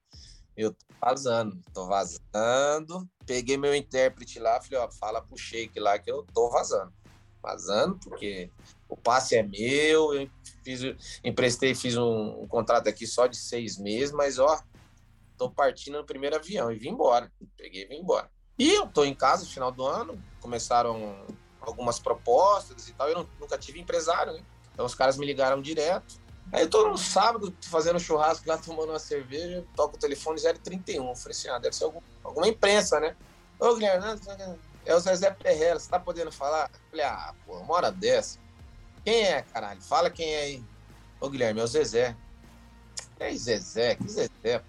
eu 0.56 0.71
tô 0.71 0.86
vazando, 1.01 1.62
tô 1.73 1.88
vazando. 1.88 3.08
Peguei 3.25 3.58
meu 3.58 3.75
intérprete 3.75 4.39
lá, 4.39 4.62
falei, 4.62 4.80
ó, 4.80 4.89
fala 4.91 5.21
pro 5.21 5.38
Sheik 5.38 5.80
lá 5.80 5.97
que 5.99 6.12
eu 6.12 6.25
tô 6.34 6.49
vazando. 6.49 6.93
Vazando, 7.41 7.99
porque 7.99 8.51
o 8.89 8.97
passe 8.97 9.36
é 9.36 9.43
meu, 9.43 10.13
eu 10.13 10.30
fiz, 10.63 10.82
emprestei, 11.23 11.75
fiz 11.75 11.95
um, 11.95 12.41
um, 12.41 12.47
contrato 12.47 12.88
aqui 12.89 13.06
só 13.06 13.27
de 13.27 13.38
seis 13.38 13.77
meses, 13.77 14.12
mas 14.12 14.39
ó, 14.39 14.60
tô 15.38 15.49
partindo 15.49 15.97
no 15.97 16.06
primeiro 16.06 16.36
avião 16.36 16.71
e 16.71 16.77
vim 16.77 16.89
embora. 16.89 17.32
Peguei 17.56 17.84
e 17.84 17.88
vim 17.88 17.99
embora. 17.99 18.30
E 18.58 18.73
eu 18.73 18.88
tô 18.88 19.06
em 19.06 19.13
casa 19.13 19.43
no 19.43 19.49
final 19.49 19.71
do 19.71 19.86
ano, 19.86 20.21
começaram 20.41 21.25
algumas 21.62 21.99
propostas 21.99 22.88
e 22.88 22.93
tal, 22.93 23.08
eu 23.10 23.19
não, 23.19 23.30
nunca 23.39 23.58
tive 23.58 23.80
empresário, 23.80 24.34
né? 24.34 24.43
Então 24.73 24.86
os 24.86 24.95
caras 24.95 25.17
me 25.17 25.25
ligaram 25.25 25.62
direto. 25.62 26.19
Aí 26.51 26.63
eu 26.63 26.69
tô 26.69 26.88
no 26.88 26.97
sábado 26.97 27.53
fazendo 27.62 27.99
churrasco 27.99 28.47
lá, 28.47 28.57
tomando 28.57 28.89
uma 28.89 28.99
cerveja, 28.99 29.65
toco 29.75 29.95
o 29.95 29.99
telefone 29.99 30.39
031. 30.41 31.15
Falei 31.15 31.31
assim, 31.31 31.49
ah, 31.49 31.60
deve 31.60 31.75
ser 31.75 31.83
algum, 31.83 31.99
alguma 32.23 32.47
imprensa, 32.47 32.99
né? 32.99 33.15
Ô, 33.60 33.73
Guilherme, 33.73 34.05
é 34.86 34.95
o 34.95 34.99
Zezé 34.99 35.31
Perrela, 35.31 35.79
você 35.79 35.89
tá 35.89 35.99
podendo 35.99 36.31
falar? 36.31 36.71
Falei, 36.89 37.05
ah, 37.05 37.33
pô, 37.45 37.57
uma 37.57 37.73
hora 37.73 37.91
dessa. 37.91 38.39
Quem 39.03 39.23
é, 39.23 39.41
caralho? 39.41 39.81
Fala 39.81 40.10
quem 40.10 40.33
é 40.33 40.41
aí. 40.41 40.63
Ô, 41.19 41.29
Guilherme, 41.29 41.60
é 41.60 41.63
o 41.63 41.67
Zezé. 41.67 42.15
É 43.19 43.33
Zezé, 43.33 43.95
que 43.95 44.07
Zezé? 44.07 44.63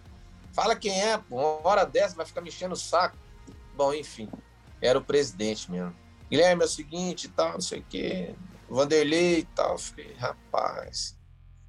Fala 0.53 0.75
quem 0.75 1.01
é, 1.01 1.19
pô. 1.19 1.37
Uma 1.37 1.69
hora 1.69 1.85
dessa 1.85 2.17
vai 2.17 2.27
ficar 2.27 2.41
mexendo 2.41 2.73
o 2.73 2.77
saco. 2.77 3.17
Bom, 3.77 3.95
enfim, 3.95 4.29
era 4.81 4.99
o 4.99 5.05
presidente 5.05 5.71
mesmo. 5.71 5.95
Guilherme, 6.31 6.63
é 6.63 6.67
o 6.67 6.69
seguinte 6.69 7.29
tal, 7.29 7.53
não 7.53 7.61
sei 7.61 7.81
o 7.81 7.85
quê. 7.85 8.35
Vanderlei 8.69 9.41
e 9.41 9.45
tal. 9.45 9.79
Falei, 9.79 10.15
rapaz. 10.15 11.18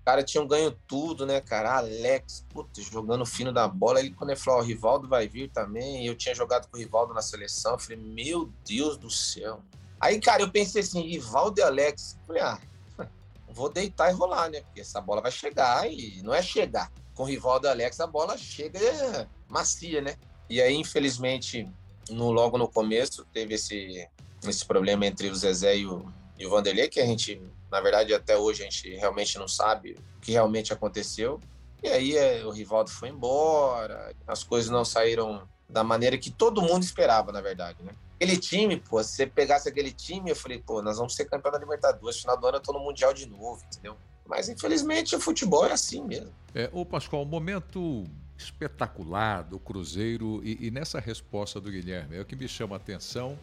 Cara 0.10 0.24
tinha 0.24 0.42
um 0.42 0.48
ganho 0.48 0.72
tudo, 0.88 1.24
né, 1.24 1.40
cara? 1.40 1.78
Alex, 1.78 2.44
puta, 2.50 2.82
jogando 2.82 3.28
fino 3.28 3.54
da 3.54 3.68
bola. 3.68 4.00
Ele, 4.00 4.10
quando 4.10 4.32
ele 4.32 4.40
falou, 4.40 4.60
o 4.60 4.64
Rivaldo 4.64 5.08
vai 5.08 5.28
vir 5.28 5.52
também. 5.52 6.04
Eu 6.04 6.16
tinha 6.16 6.34
jogado 6.34 6.68
com 6.68 6.78
o 6.78 6.80
Rivaldo 6.80 7.14
na 7.14 7.22
seleção. 7.22 7.74
Eu 7.74 7.80
falei, 7.80 7.98
meu 7.98 8.52
Deus 8.68 8.98
do 8.98 9.08
céu. 9.08 9.62
Aí, 10.00 10.20
cara, 10.20 10.42
eu 10.42 10.50
pensei 10.50 10.82
assim, 10.82 11.04
Rivaldo 11.04 11.60
e 11.60 11.64
Alex. 11.64 12.18
Falei, 12.26 12.42
ah, 12.42 12.60
vou 13.54 13.70
deitar 13.70 14.10
e 14.10 14.16
rolar, 14.16 14.50
né? 14.50 14.62
Porque 14.62 14.82
essa 14.82 15.00
bola 15.00 15.22
vai 15.22 15.32
chegar 15.32 15.88
e 15.88 16.24
não 16.24 16.34
é 16.34 16.42
chegar. 16.42 16.92
Com 17.14 17.22
o 17.22 17.28
Rivaldo 17.28 17.68
e 17.68 17.70
Alex, 17.70 18.00
a 18.00 18.08
bola 18.08 18.36
chega 18.36 19.30
macia, 19.48 20.02
né? 20.02 20.16
E 20.50 20.60
aí, 20.60 20.74
infelizmente, 20.74 21.70
no, 22.10 22.32
logo 22.32 22.58
no 22.58 22.68
começo, 22.68 23.28
teve 23.32 23.54
esse, 23.54 24.10
esse 24.44 24.66
problema 24.66 25.06
entre 25.06 25.30
o 25.30 25.36
Zezé 25.36 25.78
e 25.78 25.86
o, 25.86 26.12
e 26.36 26.48
o 26.48 26.50
Vanderlei, 26.50 26.90
que 26.90 27.00
a 27.00 27.06
gente, 27.06 27.40
na 27.72 27.82
verdade, 27.82 28.14
até 28.14 28.38
hoje 28.38 28.62
a 28.62 28.66
gente 28.66 28.90
realmente 28.96 29.38
não 29.38 29.48
sabe 29.48 29.98
o 30.18 30.22
que 30.22 30.32
realmente 30.32 30.74
aconteceu. 30.74 31.40
E 31.82 31.88
aí 31.88 32.18
é, 32.18 32.44
o 32.46 32.50
Rivaldo 32.50 32.90
foi 32.90 33.10
embora, 33.10 34.14
as 34.28 34.44
coisas 34.44 34.70
não 34.70 34.84
saíram 34.84 35.48
da 35.68 35.84
maneira 35.84 36.18
que 36.18 36.32
todo 36.32 36.62
mundo 36.62 36.84
esperava, 36.84 37.32
na 37.32 37.42
verdade, 37.42 37.84
né? 37.84 37.92
Aquele 38.16 38.38
time, 38.38 38.78
pô, 38.78 39.02
se 39.02 39.16
você 39.16 39.28
pegasse 39.28 39.70
aquele 39.70 39.92
time, 39.92 40.30
eu 40.30 40.36
falei, 40.36 40.60
pô, 40.60 40.82
nós 40.82 40.98
vamos 40.98 41.16
ser 41.16 41.26
campeão 41.26 41.52
da 41.52 41.60
Libertadores, 41.60 42.20
final 42.20 42.38
do 42.38 42.48
ano 42.48 42.58
eu 42.58 42.62
tô 42.62 42.74
no 42.74 42.80
Mundial 42.80 43.14
de 43.14 43.26
novo, 43.26 43.64
entendeu? 43.72 43.96
Mas 44.26 44.50
infelizmente 44.50 45.16
o 45.16 45.20
futebol 45.20 45.66
é 45.66 45.72
assim 45.72 46.04
mesmo. 46.04 46.34
É, 46.54 46.70
ô 46.74 46.86
Pascoal, 46.86 47.24
momento 47.24 48.04
espetacular 48.38 49.44
do 49.44 49.60
Cruzeiro 49.60 50.42
e, 50.44 50.68
e, 50.68 50.72
nessa 50.72 51.00
resposta 51.00 51.60
do 51.60 51.70
Guilherme, 51.70 52.18
é 52.18 52.22
o 52.22 52.26
que 52.26 52.36
me 52.36 52.48
chama 52.48 52.76
a 52.76 52.78
atenção 52.78 53.38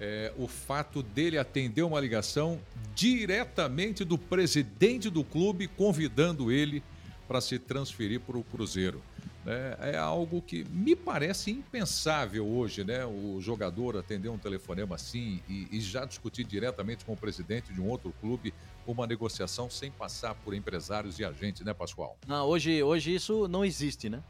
é, 0.00 0.32
o 0.36 0.46
fato 0.46 1.02
dele 1.02 1.38
atender 1.38 1.82
uma 1.82 2.00
ligação 2.00 2.60
diretamente 2.94 4.04
do 4.04 4.16
presidente 4.16 5.10
do 5.10 5.24
clube 5.24 5.68
convidando 5.68 6.52
ele 6.52 6.82
para 7.26 7.40
se 7.40 7.58
transferir 7.58 8.20
para 8.20 8.38
o 8.38 8.44
Cruzeiro. 8.44 9.02
É, 9.46 9.92
é, 9.92 9.96
algo 9.96 10.42
que 10.42 10.64
me 10.64 10.94
parece 10.94 11.50
impensável 11.50 12.46
hoje, 12.46 12.84
né? 12.84 13.06
O 13.06 13.40
jogador 13.40 13.96
atender 13.96 14.28
um 14.28 14.36
telefonema 14.36 14.96
assim 14.96 15.40
e, 15.48 15.68
e, 15.70 15.80
já 15.80 16.04
discutir 16.04 16.44
diretamente 16.44 17.02
com 17.04 17.14
o 17.14 17.16
presidente 17.16 17.72
de 17.72 17.80
um 17.80 17.88
outro 17.88 18.12
clube 18.20 18.52
uma 18.86 19.06
negociação 19.06 19.70
sem 19.70 19.90
passar 19.90 20.34
por 20.34 20.52
empresários 20.52 21.18
e 21.18 21.24
agentes, 21.24 21.64
né, 21.64 21.72
Pascoal? 21.72 22.18
Não, 22.26 22.46
hoje, 22.46 22.82
hoje 22.82 23.14
isso 23.14 23.48
não 23.48 23.64
existe, 23.64 24.10
né? 24.10 24.22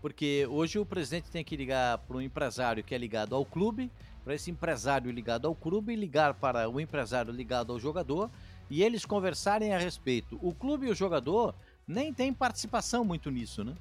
Porque 0.00 0.46
hoje 0.50 0.78
o 0.78 0.84
presidente 0.84 1.30
tem 1.30 1.44
que 1.44 1.56
ligar 1.56 1.98
para 1.98 2.16
um 2.16 2.20
empresário 2.20 2.82
que 2.82 2.94
é 2.94 2.98
ligado 2.98 3.34
ao 3.34 3.44
clube, 3.44 3.90
para 4.24 4.34
esse 4.34 4.50
empresário 4.50 5.10
ligado 5.10 5.46
ao 5.46 5.54
clube, 5.54 5.94
ligar 5.94 6.34
para 6.34 6.68
o 6.68 6.80
empresário 6.80 7.32
ligado 7.32 7.72
ao 7.72 7.78
jogador 7.78 8.30
e 8.70 8.82
eles 8.82 9.04
conversarem 9.04 9.74
a 9.74 9.78
respeito. 9.78 10.38
O 10.42 10.54
clube 10.54 10.86
e 10.86 10.90
o 10.90 10.94
jogador 10.94 11.54
nem 11.86 12.12
têm 12.12 12.32
participação 12.32 13.04
muito 13.04 13.30
nisso, 13.30 13.62
né? 13.62 13.74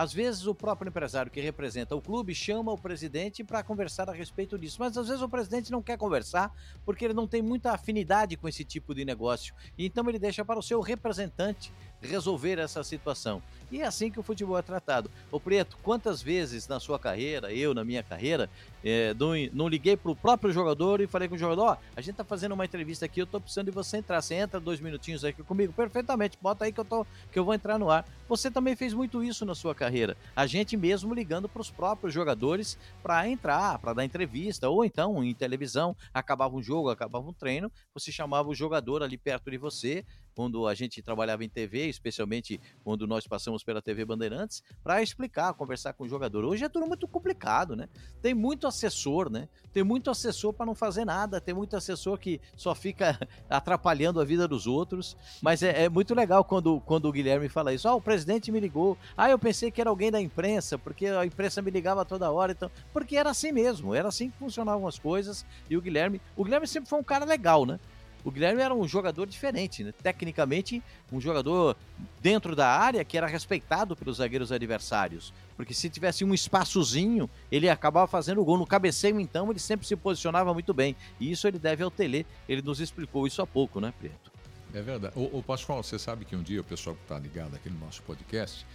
Às 0.00 0.14
vezes 0.14 0.46
o 0.46 0.54
próprio 0.54 0.88
empresário 0.88 1.30
que 1.30 1.42
representa 1.42 1.94
o 1.94 2.00
clube 2.00 2.34
chama 2.34 2.72
o 2.72 2.78
presidente 2.78 3.44
para 3.44 3.62
conversar 3.62 4.08
a 4.08 4.14
respeito 4.14 4.58
disso, 4.58 4.78
mas 4.80 4.96
às 4.96 5.08
vezes 5.08 5.20
o 5.20 5.28
presidente 5.28 5.70
não 5.70 5.82
quer 5.82 5.98
conversar 5.98 6.56
porque 6.86 7.04
ele 7.04 7.12
não 7.12 7.26
tem 7.26 7.42
muita 7.42 7.72
afinidade 7.72 8.34
com 8.34 8.48
esse 8.48 8.64
tipo 8.64 8.94
de 8.94 9.04
negócio. 9.04 9.54
E 9.76 9.84
então 9.84 10.08
ele 10.08 10.18
deixa 10.18 10.42
para 10.42 10.58
o 10.58 10.62
seu 10.62 10.80
representante 10.80 11.70
resolver 12.00 12.58
essa 12.58 12.82
situação. 12.82 13.42
E 13.70 13.82
é 13.82 13.84
assim 13.84 14.10
que 14.10 14.18
o 14.18 14.22
futebol 14.22 14.58
é 14.58 14.62
tratado. 14.62 15.10
O 15.30 15.38
Preto, 15.38 15.76
quantas 15.82 16.22
vezes 16.22 16.66
na 16.66 16.80
sua 16.80 16.98
carreira, 16.98 17.52
eu 17.52 17.74
na 17.74 17.84
minha 17.84 18.02
carreira, 18.02 18.48
é, 18.82 19.12
não, 19.12 19.32
não 19.52 19.68
liguei 19.68 19.98
para 19.98 20.10
o 20.10 20.16
próprio 20.16 20.50
jogador 20.50 21.02
e 21.02 21.06
falei 21.06 21.28
com 21.28 21.34
o 21.34 21.38
jogador: 21.38 21.62
ó, 21.62 21.72
oh, 21.74 21.76
a 21.94 22.00
gente 22.00 22.16
tá 22.16 22.24
fazendo 22.24 22.52
uma 22.52 22.64
entrevista 22.64 23.04
aqui, 23.04 23.20
eu 23.20 23.26
tô 23.26 23.38
precisando 23.38 23.66
de 23.66 23.72
você 23.72 23.98
entrar. 23.98 24.22
Você 24.22 24.34
entra 24.34 24.58
dois 24.58 24.80
minutinhos 24.80 25.26
aqui 25.26 25.42
comigo? 25.42 25.74
Perfeitamente, 25.74 26.38
bota 26.40 26.64
aí 26.64 26.72
que 26.72 26.80
eu, 26.80 26.86
tô, 26.86 27.06
que 27.30 27.38
eu 27.38 27.44
vou 27.44 27.52
entrar 27.52 27.78
no 27.78 27.90
ar. 27.90 28.08
Você 28.30 28.50
também 28.50 28.74
fez 28.74 28.94
muito 28.94 29.22
isso 29.22 29.44
na 29.44 29.54
sua 29.54 29.74
carreira. 29.74 29.89
A 30.34 30.46
gente 30.46 30.76
mesmo 30.76 31.14
ligando 31.14 31.48
para 31.48 31.60
os 31.60 31.70
próprios 31.70 32.14
jogadores 32.14 32.78
para 33.02 33.28
entrar, 33.28 33.78
para 33.78 33.92
dar 33.92 34.04
entrevista, 34.04 34.68
ou 34.68 34.84
então 34.84 35.22
em 35.22 35.34
televisão, 35.34 35.96
acabava 36.14 36.56
um 36.56 36.62
jogo, 36.62 36.90
acabava 36.90 37.28
um 37.28 37.32
treino, 37.32 37.70
você 37.92 38.10
chamava 38.10 38.48
o 38.48 38.54
jogador 38.54 39.02
ali 39.02 39.18
perto 39.18 39.50
de 39.50 39.58
você 39.58 40.04
quando 40.34 40.66
a 40.66 40.74
gente 40.74 41.02
trabalhava 41.02 41.44
em 41.44 41.48
TV, 41.48 41.88
especialmente 41.88 42.60
quando 42.82 43.06
nós 43.06 43.26
passamos 43.26 43.62
pela 43.62 43.82
TV 43.82 44.04
Bandeirantes, 44.04 44.62
para 44.82 45.02
explicar, 45.02 45.52
conversar 45.54 45.92
com 45.92 46.04
o 46.04 46.08
jogador. 46.08 46.44
Hoje 46.44 46.64
é 46.64 46.68
tudo 46.68 46.86
muito 46.86 47.06
complicado, 47.08 47.76
né? 47.76 47.88
Tem 48.22 48.34
muito 48.34 48.66
assessor, 48.66 49.30
né? 49.30 49.48
Tem 49.72 49.82
muito 49.82 50.10
assessor 50.10 50.52
para 50.52 50.66
não 50.66 50.74
fazer 50.74 51.04
nada, 51.04 51.40
tem 51.40 51.54
muito 51.54 51.76
assessor 51.76 52.18
que 52.18 52.40
só 52.56 52.74
fica 52.74 53.18
atrapalhando 53.48 54.20
a 54.20 54.24
vida 54.24 54.46
dos 54.48 54.66
outros. 54.66 55.16
Mas 55.40 55.62
é, 55.62 55.84
é 55.84 55.88
muito 55.88 56.14
legal 56.14 56.44
quando, 56.44 56.80
quando 56.80 57.06
o 57.06 57.12
Guilherme 57.12 57.48
fala 57.48 57.72
isso. 57.72 57.88
Ah, 57.88 57.94
o 57.94 58.00
presidente 58.00 58.50
me 58.50 58.60
ligou. 58.60 58.96
Ah, 59.16 59.30
eu 59.30 59.38
pensei 59.38 59.70
que 59.70 59.80
era 59.80 59.90
alguém 59.90 60.10
da 60.10 60.20
imprensa, 60.20 60.78
porque 60.78 61.06
a 61.06 61.24
imprensa 61.24 61.62
me 61.62 61.70
ligava 61.70 62.04
toda 62.04 62.30
hora. 62.30 62.52
Então, 62.52 62.70
porque 62.92 63.16
era 63.16 63.30
assim 63.30 63.52
mesmo, 63.52 63.94
era 63.94 64.08
assim 64.08 64.30
que 64.30 64.38
funcionavam 64.38 64.86
as 64.86 64.98
coisas. 64.98 65.44
E 65.68 65.76
o 65.76 65.80
Guilherme, 65.80 66.20
o 66.36 66.44
Guilherme 66.44 66.66
sempre 66.66 66.88
foi 66.88 66.98
um 66.98 67.04
cara 67.04 67.24
legal, 67.24 67.64
né? 67.64 67.78
O 68.24 68.30
Guilherme 68.30 68.62
era 68.62 68.74
um 68.74 68.86
jogador 68.86 69.26
diferente, 69.26 69.82
né? 69.82 69.92
Tecnicamente, 69.92 70.82
um 71.10 71.20
jogador 71.20 71.76
dentro 72.20 72.54
da 72.54 72.68
área 72.68 73.04
que 73.04 73.16
era 73.16 73.26
respeitado 73.26 73.96
pelos 73.96 74.18
zagueiros 74.18 74.52
adversários. 74.52 75.32
Porque 75.56 75.72
se 75.72 75.88
tivesse 75.88 76.24
um 76.24 76.34
espaçozinho, 76.34 77.28
ele 77.50 77.68
acabava 77.68 78.06
fazendo 78.06 78.40
o 78.40 78.44
gol. 78.44 78.58
No 78.58 78.66
cabeceio, 78.66 79.18
então, 79.18 79.50
ele 79.50 79.58
sempre 79.58 79.86
se 79.86 79.96
posicionava 79.96 80.52
muito 80.52 80.74
bem. 80.74 80.94
E 81.18 81.30
isso 81.30 81.48
ele 81.48 81.58
deve 81.58 81.82
ao 81.82 81.90
Tele. 81.90 82.26
Ele 82.48 82.62
nos 82.62 82.80
explicou 82.80 83.26
isso 83.26 83.40
há 83.40 83.46
pouco, 83.46 83.80
né, 83.80 83.92
Preto? 83.98 84.30
É 84.74 84.80
verdade. 84.80 85.14
O, 85.16 85.38
o 85.38 85.42
Pascoal, 85.42 85.82
você 85.82 85.98
sabe 85.98 86.24
que 86.24 86.36
um 86.36 86.42
dia 86.42 86.60
o 86.60 86.64
pessoal 86.64 86.94
que 86.94 87.02
está 87.02 87.18
ligado 87.18 87.54
aqui 87.56 87.68
no 87.68 87.78
nosso 87.78 88.02
podcast, 88.02 88.66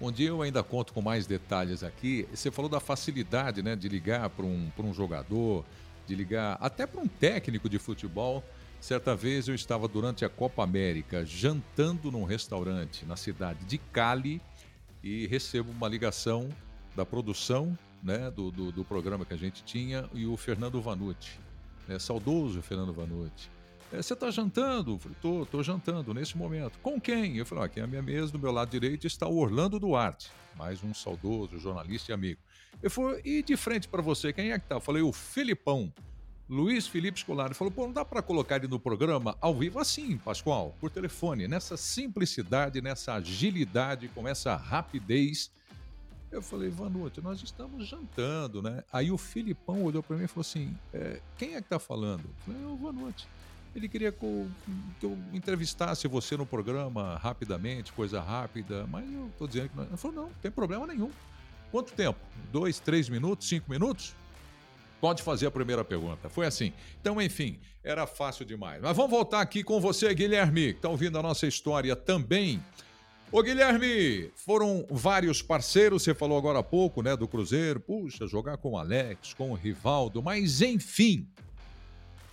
um 0.00 0.12
dia 0.12 0.28
eu 0.28 0.42
ainda 0.42 0.62
conto 0.62 0.92
com 0.92 1.00
mais 1.00 1.26
detalhes 1.26 1.82
aqui. 1.82 2.28
Você 2.32 2.50
falou 2.50 2.68
da 2.68 2.80
facilidade 2.80 3.62
né, 3.62 3.74
de 3.74 3.88
ligar 3.88 4.28
para 4.30 4.44
um, 4.44 4.70
um 4.78 4.92
jogador, 4.92 5.64
de 6.06 6.14
ligar 6.14 6.56
até 6.60 6.86
para 6.86 7.00
um 7.00 7.08
técnico 7.08 7.68
de 7.68 7.78
futebol 7.78 8.44
Certa 8.80 9.14
vez 9.14 9.48
eu 9.48 9.54
estava 9.54 9.88
durante 9.88 10.24
a 10.24 10.28
Copa 10.28 10.62
América 10.62 11.24
jantando 11.24 12.10
num 12.10 12.24
restaurante 12.24 13.04
na 13.04 13.16
cidade 13.16 13.64
de 13.64 13.78
Cali 13.78 14.40
e 15.02 15.26
recebo 15.26 15.70
uma 15.70 15.88
ligação 15.88 16.48
da 16.94 17.04
produção 17.04 17.76
né, 18.02 18.30
do, 18.30 18.50
do, 18.50 18.72
do 18.72 18.84
programa 18.84 19.24
que 19.24 19.34
a 19.34 19.36
gente 19.36 19.62
tinha 19.64 20.08
e 20.14 20.26
o 20.26 20.36
Fernando 20.36 20.80
Vanucci, 20.80 21.38
né, 21.86 21.98
saudoso 21.98 22.62
Fernando 22.62 22.92
Vanucci. 22.92 23.50
É, 23.92 24.02
você 24.02 24.12
está 24.12 24.30
jantando? 24.30 24.92
Eu 24.92 24.98
falei, 24.98 25.16
tô, 25.20 25.46
tô 25.46 25.62
jantando 25.62 26.12
nesse 26.12 26.36
momento. 26.36 26.78
Com 26.80 27.00
quem? 27.00 27.38
Eu 27.38 27.46
falei, 27.46 27.64
aqui 27.64 27.80
na 27.80 27.86
minha 27.86 28.02
mesa, 28.02 28.30
do 28.30 28.38
meu 28.38 28.52
lado 28.52 28.70
direito, 28.70 29.06
está 29.06 29.26
o 29.26 29.38
Orlando 29.38 29.78
Duarte, 29.80 30.30
mais 30.56 30.84
um 30.84 30.92
saudoso 30.92 31.58
jornalista 31.58 32.12
e 32.12 32.14
amigo. 32.14 32.40
Ele 32.82 32.90
falou, 32.90 33.18
e 33.24 33.42
de 33.42 33.56
frente 33.56 33.88
para 33.88 34.02
você, 34.02 34.32
quem 34.32 34.52
é 34.52 34.58
que 34.58 34.66
tá? 34.66 34.76
Eu 34.76 34.80
falei, 34.80 35.02
o 35.02 35.12
Filipão. 35.12 35.92
Luiz 36.48 36.86
Felipe 36.86 37.20
Scolari 37.20 37.52
falou: 37.52 37.70
pô, 37.70 37.82
não 37.82 37.92
dá 37.92 38.04
para 38.04 38.22
colocar 38.22 38.56
ele 38.56 38.68
no 38.68 38.80
programa 38.80 39.36
ao 39.40 39.54
vivo 39.54 39.78
assim, 39.78 40.16
Pascoal, 40.16 40.74
por 40.80 40.90
telefone, 40.90 41.46
nessa 41.46 41.76
simplicidade, 41.76 42.80
nessa 42.80 43.14
agilidade, 43.14 44.08
com 44.08 44.26
essa 44.26 44.56
rapidez. 44.56 45.50
Eu 46.30 46.42
falei, 46.42 46.68
Vanucci, 46.68 47.20
nós 47.22 47.42
estamos 47.42 47.86
jantando, 47.86 48.60
né? 48.60 48.82
Aí 48.92 49.10
o 49.10 49.16
Filipão 49.16 49.82
olhou 49.82 50.02
para 50.02 50.16
mim 50.16 50.24
e 50.24 50.28
falou 50.28 50.40
assim: 50.40 50.74
é, 50.92 51.20
quem 51.36 51.54
é 51.54 51.60
que 51.60 51.68
tá 51.68 51.78
falando? 51.78 52.24
Eu 52.24 52.34
falei, 52.46 52.62
é 52.62 52.66
o 52.66 52.76
Vanucci. 52.76 53.26
Ele 53.74 53.88
queria 53.88 54.10
que 54.10 54.24
eu, 54.24 54.50
que 54.98 55.06
eu, 55.06 55.18
entrevistasse 55.32 56.08
você 56.08 56.36
no 56.36 56.46
programa 56.46 57.16
rapidamente, 57.18 57.92
coisa 57.92 58.20
rápida, 58.20 58.86
mas 58.86 59.10
eu 59.12 59.30
tô 59.38 59.46
dizendo 59.46 59.68
que 59.68 59.76
não. 59.76 59.84
Ele 59.84 59.96
falou: 59.98 60.16
não, 60.16 60.24
não 60.24 60.32
tem 60.40 60.50
problema 60.50 60.86
nenhum. 60.86 61.10
Quanto 61.70 61.92
tempo? 61.92 62.18
Dois, 62.50 62.80
três 62.80 63.10
minutos, 63.10 63.46
cinco 63.46 63.70
minutos? 63.70 64.14
Pode 65.00 65.22
fazer 65.22 65.46
a 65.46 65.50
primeira 65.50 65.84
pergunta. 65.84 66.28
Foi 66.28 66.46
assim. 66.46 66.72
Então, 67.00 67.20
enfim, 67.20 67.58
era 67.84 68.06
fácil 68.06 68.44
demais. 68.44 68.82
Mas 68.82 68.96
vamos 68.96 69.10
voltar 69.10 69.40
aqui 69.40 69.62
com 69.62 69.80
você, 69.80 70.12
Guilherme, 70.12 70.72
que 70.72 70.78
está 70.78 70.88
ouvindo 70.88 71.18
a 71.18 71.22
nossa 71.22 71.46
história 71.46 71.94
também. 71.94 72.62
Ô, 73.30 73.42
Guilherme, 73.42 74.30
foram 74.34 74.86
vários 74.90 75.42
parceiros, 75.42 76.02
você 76.02 76.14
falou 76.14 76.38
agora 76.38 76.60
há 76.60 76.62
pouco, 76.62 77.02
né, 77.02 77.14
do 77.14 77.28
Cruzeiro. 77.28 77.78
Puxa, 77.78 78.26
jogar 78.26 78.56
com 78.56 78.72
o 78.72 78.78
Alex, 78.78 79.34
com 79.34 79.50
o 79.50 79.54
Rivaldo, 79.54 80.22
mas 80.22 80.62
enfim, 80.62 81.28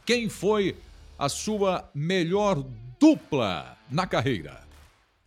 quem 0.05 0.29
foi 0.29 0.75
a 1.19 1.29
sua 1.29 1.89
melhor 1.93 2.65
dupla 2.99 3.77
na 3.89 4.07
carreira? 4.07 4.63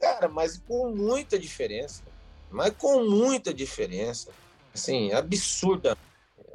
Cara, 0.01 0.29
mas 0.29 0.59
com 0.59 0.91
muita 0.95 1.39
diferença. 1.39 2.03
Mas 2.51 2.73
com 2.77 3.05
muita 3.05 3.53
diferença. 3.53 4.31
Assim, 4.75 5.13
absurda 5.13 5.97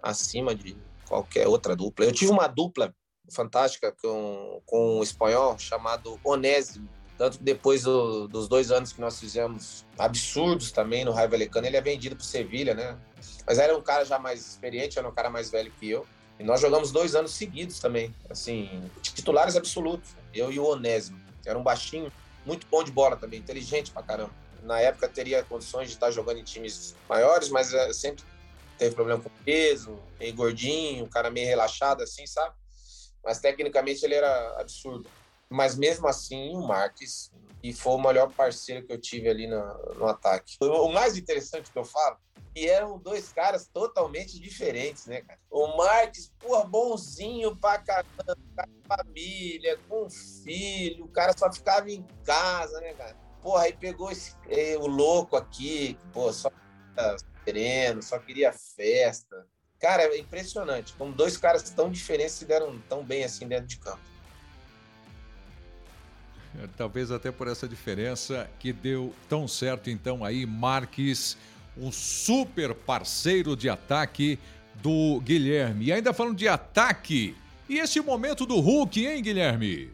acima 0.04 0.54
de 0.54 0.76
qualquer 1.08 1.48
outra 1.48 1.76
dupla. 1.76 2.06
Eu 2.06 2.12
tive 2.12 2.32
uma 2.32 2.48
dupla 2.48 2.94
fantástica 3.32 3.96
com, 4.02 4.62
com 4.66 5.00
um 5.00 5.04
espanhol 5.04 5.58
chamado 5.58 6.20
Onésimo. 6.24 6.90
Tanto 7.18 7.38
que 7.38 7.44
depois 7.44 7.84
do, 7.84 8.28
dos 8.28 8.48
dois 8.48 8.72
anos 8.72 8.92
que 8.92 9.00
nós 9.00 9.20
fizemos 9.20 9.86
absurdos 9.98 10.72
também 10.72 11.06
no 11.06 11.12
Raio 11.12 11.30
Valecano, 11.30 11.66
ele 11.66 11.78
é 11.78 11.82
vendido 11.82 12.16
para 12.16 12.26
Sevilha, 12.26 12.74
né? 12.74 12.98
Mas 13.46 13.60
era 13.60 13.78
um 13.78 13.82
cara 13.82 14.04
já 14.04 14.18
mais 14.20 14.46
experiente, 14.46 14.98
era 14.98 15.08
um 15.08 15.12
cara 15.12 15.30
mais 15.30 15.50
velho 15.50 15.72
que 15.80 15.90
eu. 15.90 16.06
E 16.40 16.44
nós 16.44 16.60
jogamos 16.60 16.92
dois 16.92 17.14
anos 17.16 17.32
seguidos 17.32 17.80
também, 17.80 18.14
assim, 18.30 18.82
titulares 19.02 19.56
absolutos. 19.56 20.16
Eu 20.34 20.52
e 20.52 20.60
o 20.60 20.66
Onésimo. 20.66 21.22
Era 21.46 21.58
um 21.58 21.64
baixinho, 21.64 22.12
muito 22.46 22.66
bom 22.68 22.84
de 22.84 22.92
bola 22.92 23.16
também, 23.16 23.40
inteligente 23.40 23.92
pra 23.92 24.02
caramba. 24.02 24.32
Na 24.64 24.80
época 24.80 25.08
teria 25.08 25.44
condições 25.44 25.90
de 25.90 25.94
estar 25.94 26.10
jogando 26.10 26.40
em 26.40 26.44
times 26.44 26.96
maiores, 27.08 27.50
mas 27.50 27.74
é, 27.74 27.94
sempre 27.94 28.24
teve 28.84 28.96
problema 28.96 29.22
com 29.22 29.30
peso, 29.46 29.98
meio 30.20 30.36
gordinho, 30.36 31.08
cara 31.08 31.30
meio 31.30 31.48
relaxado 31.48 32.04
assim, 32.04 32.28
sabe? 32.28 32.54
Mas 33.24 33.40
tecnicamente 33.40 34.04
ele 34.04 34.16
era 34.16 34.60
absurdo. 34.60 35.10
Mas 35.50 35.78
mesmo 35.78 36.08
assim, 36.08 36.54
o 36.56 36.62
Marques 36.62 37.32
e 37.62 37.72
foi 37.72 37.94
o 37.94 38.02
melhor 38.02 38.30
parceiro 38.34 38.86
que 38.86 38.92
eu 38.92 39.00
tive 39.00 39.30
ali 39.30 39.48
no, 39.48 39.62
no 39.96 40.06
ataque. 40.08 40.58
O 40.60 40.92
mais 40.92 41.16
interessante 41.16 41.72
que 41.72 41.80
eu 41.80 41.86
falo, 41.86 42.18
e 42.54 42.68
eram 42.68 42.98
dois 42.98 43.32
caras 43.32 43.68
totalmente 43.74 44.38
diferentes, 44.38 45.06
né, 45.06 45.22
cara? 45.22 45.40
O 45.50 45.78
Marques, 45.78 46.34
porra, 46.40 46.66
bonzinho 46.66 47.56
pra 47.56 47.80
caramba, 47.80 48.36
com 48.58 48.96
família, 48.96 49.80
com 49.88 50.10
filho, 50.10 51.06
o 51.06 51.08
cara 51.08 51.34
só 51.38 51.52
ficava 51.52 51.90
em 51.90 52.06
casa, 52.26 52.82
né, 52.82 52.94
cara? 52.94 53.16
Porra, 53.42 53.64
aí 53.64 53.74
pegou 53.74 54.12
esse, 54.12 54.36
eh, 54.50 54.78
o 54.78 54.88
louco 54.88 55.38
aqui, 55.38 55.98
pô, 56.12 56.32
só 56.34 56.52
sereno, 57.44 58.02
só 58.02 58.18
queria 58.20 58.54
festa. 58.54 59.46
Cara, 59.80 60.04
é 60.04 60.18
impressionante. 60.18 60.94
Como 60.94 61.12
dois 61.12 61.36
caras 61.38 61.70
tão 61.70 61.92
diferentes 61.92 62.36
se 62.36 62.46
deram 62.46 62.80
tão 62.88 63.04
bem 63.04 63.24
assim 63.24 63.48
dentro 63.48 63.68
de 63.68 63.78
campo. 63.78 64.00
É, 66.62 66.68
talvez 66.78 67.12
até 67.12 67.32
por 67.32 67.48
essa 67.48 67.68
diferença 67.68 68.50
que 68.60 68.72
deu 68.72 69.14
tão 69.28 69.48
certo 69.48 69.90
então 69.90 70.24
aí 70.24 70.46
Marques, 70.46 71.36
um 71.76 71.92
super 71.92 72.76
parceiro 72.76 73.56
de 73.56 73.70
ataque 73.70 74.40
do 74.76 75.20
Guilherme. 75.22 75.86
E 75.86 75.94
ainda 75.94 76.14
falando 76.14 76.38
de 76.38 76.48
ataque, 76.48 77.36
e 77.68 77.80
esse 77.80 78.00
momento 78.02 78.46
do 78.46 78.60
Hulk, 78.60 79.06
hein, 79.06 79.22
Guilherme? 79.22 79.92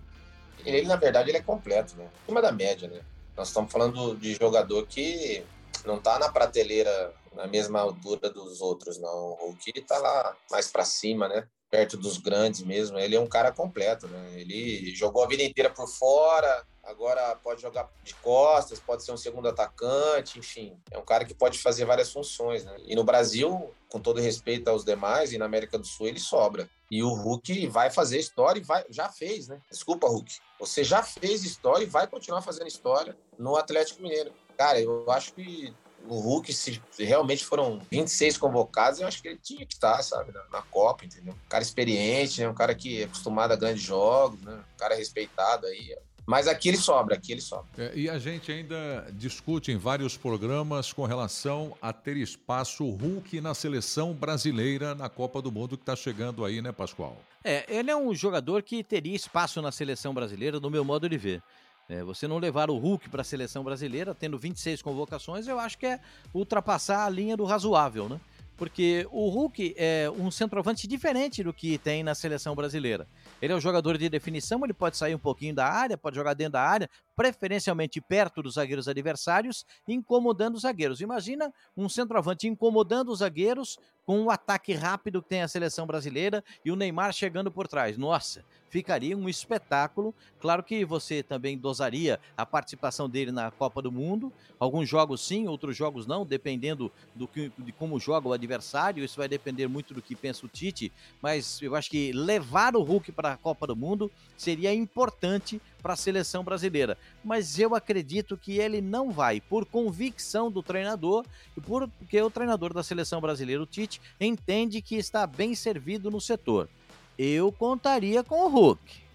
Ele, 0.66 0.88
na 0.88 0.98
verdade, 0.98 1.30
ele 1.30 1.38
é 1.38 1.42
completo, 1.42 1.96
né? 1.98 2.08
Acima 2.24 2.42
da 2.42 2.52
média, 2.52 2.88
né? 2.88 3.00
Nós 3.38 3.48
estamos 3.48 3.72
falando 3.72 4.16
de 4.16 4.34
jogador 4.36 4.86
que 4.86 5.44
não 5.86 6.00
tá 6.00 6.20
na 6.20 6.30
prateleira 6.30 7.14
na 7.34 7.48
mesma 7.48 7.80
altura 7.80 8.30
dos 8.30 8.62
outros, 8.62 8.98
não. 8.98 9.32
O 9.32 9.48
Hulk 9.48 9.82
tá 9.82 9.98
lá 9.98 10.36
mais 10.52 10.68
para 10.68 10.84
cima, 10.84 11.28
né? 11.28 11.48
Perto 11.70 11.96
dos 11.98 12.18
grandes 12.18 12.62
mesmo. 12.62 12.98
Ele 12.98 13.16
é 13.16 13.20
um 13.20 13.28
cara 13.28 13.52
completo, 13.52 14.08
né? 14.08 14.32
Ele 14.36 14.94
jogou 14.96 15.24
a 15.24 15.28
vida 15.28 15.44
inteira 15.44 15.70
por 15.70 15.88
fora, 15.88 16.66
agora 16.84 17.36
pode 17.36 17.62
jogar 17.62 17.90
de 18.04 18.16
costas, 18.16 18.80
pode 18.80 19.04
ser 19.04 19.12
um 19.12 19.18
segundo 19.18 19.48
atacante, 19.48 20.40
enfim. 20.40 20.76
É 20.92 20.98
um 20.98 21.06
cara 21.06 21.24
que 21.24 21.34
pode 21.34 21.60
fazer 21.60 21.86
várias 21.86 22.12
funções, 22.12 22.66
né? 22.66 22.76
E 22.86 22.96
no 22.96 23.04
Brasil, 23.04 23.72
com 23.88 24.00
todo 24.00 24.20
respeito 24.20 24.68
aos 24.68 24.84
demais, 24.84 25.32
e 25.32 25.38
na 25.38 25.46
América 25.46 25.78
do 25.78 25.86
Sul 25.86 26.08
ele 26.08 26.20
sobra. 26.20 26.68
E 26.90 27.04
o 27.04 27.14
Hulk 27.14 27.68
vai 27.68 27.92
fazer 27.92 28.18
história 28.18 28.60
e 28.60 28.64
vai, 28.64 28.84
já 28.90 29.08
fez, 29.10 29.48
né? 29.48 29.62
Desculpa, 29.70 30.08
Hulk. 30.08 30.40
Você 30.60 30.84
já 30.84 31.04
fez 31.04 31.44
história 31.44 31.84
e 31.84 31.88
vai 31.88 32.08
continuar 32.08 32.42
fazendo 32.42 32.68
história 32.68 33.16
no 33.38 33.56
Atlético 33.56 34.02
Mineiro. 34.02 34.34
Cara, 34.60 34.78
eu 34.78 35.10
acho 35.10 35.32
que 35.32 35.74
o 36.06 36.20
Hulk, 36.20 36.52
se 36.52 36.82
realmente 36.98 37.46
foram 37.46 37.80
26 37.90 38.38
convocados, 38.38 39.00
eu 39.00 39.08
acho 39.08 39.22
que 39.22 39.30
ele 39.30 39.40
tinha 39.42 39.66
que 39.66 39.74
estar, 39.74 40.04
sabe, 40.04 40.34
na, 40.34 40.44
na, 40.52 40.62
Copa, 40.64 41.06
entendeu? 41.06 41.34
Um 41.34 41.50
cara 41.50 41.64
experiente, 41.64 42.42
né? 42.42 42.50
Um 42.50 42.54
cara 42.54 42.76
que 42.76 43.04
é 43.04 43.06
acostumado 43.06 43.54
a 43.54 43.56
grandes 43.56 43.82
jogos, 43.82 44.42
né? 44.42 44.54
Um 44.54 44.78
cara 44.78 44.96
respeitado 44.96 45.66
aí. 45.66 45.96
Mas 46.26 46.46
aqui 46.46 46.68
ele 46.68 46.78
sobra, 46.78 47.16
aqui 47.16 47.32
ele 47.32 47.40
sobra. 47.40 47.68
É, 47.78 47.94
e 47.96 48.10
a 48.10 48.20
gente 48.20 48.52
ainda 48.52 49.08
discute 49.14 49.72
em 49.72 49.78
vários 49.78 50.18
programas 50.18 50.92
com 50.92 51.06
relação 51.06 51.74
a 51.82 51.94
ter 51.94 52.18
espaço 52.18 52.84
Hulk 52.84 53.40
na 53.40 53.54
seleção 53.54 54.14
brasileira 54.14 54.94
na 54.94 55.08
Copa 55.08 55.42
do 55.42 55.54
Mundo 55.54 55.78
que 55.78 55.84
está 55.84 55.96
chegando 55.96 56.44
aí, 56.44 56.62
né, 56.62 56.74
Pascoal? 56.74 57.18
É, 57.46 57.66
ele 57.74 57.90
é 57.90 57.96
um 57.96 58.14
jogador 58.14 58.62
que 58.62 58.84
teria 58.84 59.16
espaço 59.16 59.62
na 59.62 59.72
seleção 59.72 60.14
brasileira, 60.14 60.60
no 60.60 60.70
meu 60.70 60.84
modo 60.84 61.08
de 61.08 61.18
ver. 61.18 61.42
É, 61.90 62.04
você 62.04 62.28
não 62.28 62.38
levar 62.38 62.70
o 62.70 62.78
Hulk 62.78 63.10
para 63.10 63.22
a 63.22 63.24
seleção 63.24 63.64
brasileira, 63.64 64.14
tendo 64.14 64.38
26 64.38 64.80
convocações, 64.84 65.48
eu 65.48 65.60
acho 65.60 65.76
que 65.80 65.88
é 65.88 66.00
ultrapassar 66.32 67.04
a 67.04 67.10
linha 67.10 67.36
do 67.36 67.46
razoável, 67.46 68.08
né? 68.08 68.20
Porque 68.56 69.08
o 69.10 69.30
Hulk 69.30 69.74
é 69.76 70.12
um 70.12 70.30
centroavante 70.30 70.86
diferente 70.86 71.42
do 71.42 71.54
que 71.54 71.78
tem 71.78 72.04
na 72.04 72.14
seleção 72.14 72.54
brasileira. 72.54 73.08
Ele 73.42 73.54
é 73.54 73.56
um 73.56 73.62
jogador 73.62 73.98
de 73.98 74.10
definição, 74.10 74.60
ele 74.64 74.74
pode 74.74 74.98
sair 74.98 75.16
um 75.16 75.20
pouquinho 75.20 75.56
da 75.56 75.66
área, 75.66 75.98
pode 75.98 76.16
jogar 76.18 76.34
dentro 76.34 76.54
da 76.54 76.62
área, 76.62 76.90
preferencialmente 77.20 78.00
perto 78.00 78.42
dos 78.42 78.54
zagueiros 78.54 78.88
adversários, 78.88 79.66
incomodando 79.86 80.56
os 80.56 80.62
zagueiros. 80.62 81.02
Imagina 81.02 81.54
um 81.76 81.90
centroavante 81.90 82.48
incomodando 82.48 83.10
os 83.10 83.20
zagueiros 83.20 83.78
com 84.06 84.24
o 84.24 84.32
ataque 84.32 84.74
rápido 84.74 85.22
que 85.22 85.28
tem 85.28 85.42
a 85.42 85.48
seleção 85.50 85.86
brasileira 85.86 86.42
e 86.64 86.72
o 86.72 86.78
Neymar 86.78 87.12
chegando 87.12 87.52
por 87.52 87.68
trás. 87.68 87.98
Nossa, 87.98 88.44
ficaria 88.70 89.18
um 89.18 89.28
espetáculo. 89.28 90.16
Claro 90.40 90.64
que 90.64 90.86
você 90.86 91.22
também 91.22 91.58
dosaria 91.58 92.20
a 92.38 92.46
participação 92.46 93.10
dele 93.10 93.32
na 93.32 93.52
Copa 93.52 93.82
do 93.82 93.92
Mundo. 93.92 94.32
Alguns 94.58 94.88
jogos 94.88 95.22
sim, 95.22 95.48
outros 95.48 95.76
jogos 95.76 96.08
não, 96.08 96.26
dependendo 96.26 96.92
do 97.14 97.28
que, 97.28 97.52
de 97.58 97.72
como 97.72 98.00
joga 98.00 98.30
o 98.30 98.34
adversário. 98.34 99.04
Isso 99.04 99.18
vai 99.18 99.28
depender 99.28 99.68
muito 99.68 99.94
do 99.94 100.02
que 100.02 100.16
pensa 100.16 100.46
o 100.46 100.50
Tite. 100.50 100.92
Mas 101.22 101.62
eu 101.62 101.76
acho 101.76 101.90
que 101.90 102.14
levar 102.14 102.76
o 102.76 102.82
Hulk 102.82 103.12
para 103.12 103.34
a 103.34 103.38
Copa 103.38 103.68
do 103.68 103.76
Mundo 103.76 104.10
seria 104.38 104.74
importante 104.74 105.62
para 105.82 105.94
a 105.94 105.98
seleção 105.98 106.44
brasileira. 106.44 106.98
Mas 107.24 107.60
eu 107.60 107.76
acredito 107.76 108.38
que 108.38 108.58
ele 108.58 108.82
não 108.82 109.12
vai, 109.12 109.42
por 109.42 109.66
convicção 109.66 110.50
do 110.50 110.64
treinador 110.64 111.26
e 111.58 111.62
porque 111.62 112.22
o 112.22 112.30
treinador 112.30 112.74
da 112.74 112.84
seleção 112.84 113.20
brasileira, 113.20 113.62
o 113.62 113.66
Tite, 113.66 114.02
entende 114.20 114.82
que 114.82 114.96
está 114.96 115.28
bem 115.28 115.54
servido 115.54 116.10
no 116.10 116.22
setor. 116.22 116.70
Eu 117.18 117.52
contaria 117.52 118.24
com 118.24 118.46
o 118.46 118.50
Hulk. 118.50 119.10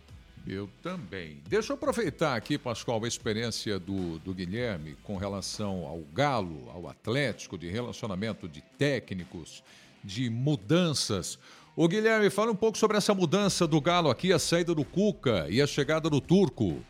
Eu 0.46 0.68
também. 0.82 1.40
Deixa 1.48 1.72
eu 1.72 1.76
aproveitar 1.76 2.36
aqui, 2.36 2.58
Pascoal, 2.58 3.02
a 3.02 3.08
experiência 3.08 3.78
do, 3.78 4.18
do 4.18 4.34
Guilherme 4.34 4.94
com 5.02 5.16
relação 5.16 5.86
ao 5.86 6.00
Galo, 6.12 6.70
ao 6.70 6.86
Atlético, 6.86 7.56
de 7.56 7.70
relacionamento 7.70 8.46
de 8.46 8.60
técnicos, 8.60 9.64
de 10.02 10.28
mudanças. 10.28 11.38
O 11.74 11.88
Guilherme, 11.88 12.28
fala 12.28 12.52
um 12.52 12.56
pouco 12.56 12.76
sobre 12.76 12.98
essa 12.98 13.14
mudança 13.14 13.66
do 13.66 13.80
Galo 13.80 14.10
aqui, 14.10 14.34
a 14.34 14.38
saída 14.38 14.74
do 14.74 14.84
Cuca 14.84 15.46
e 15.48 15.62
a 15.62 15.66
chegada 15.66 16.10
do 16.10 16.20
Turco. 16.20 16.84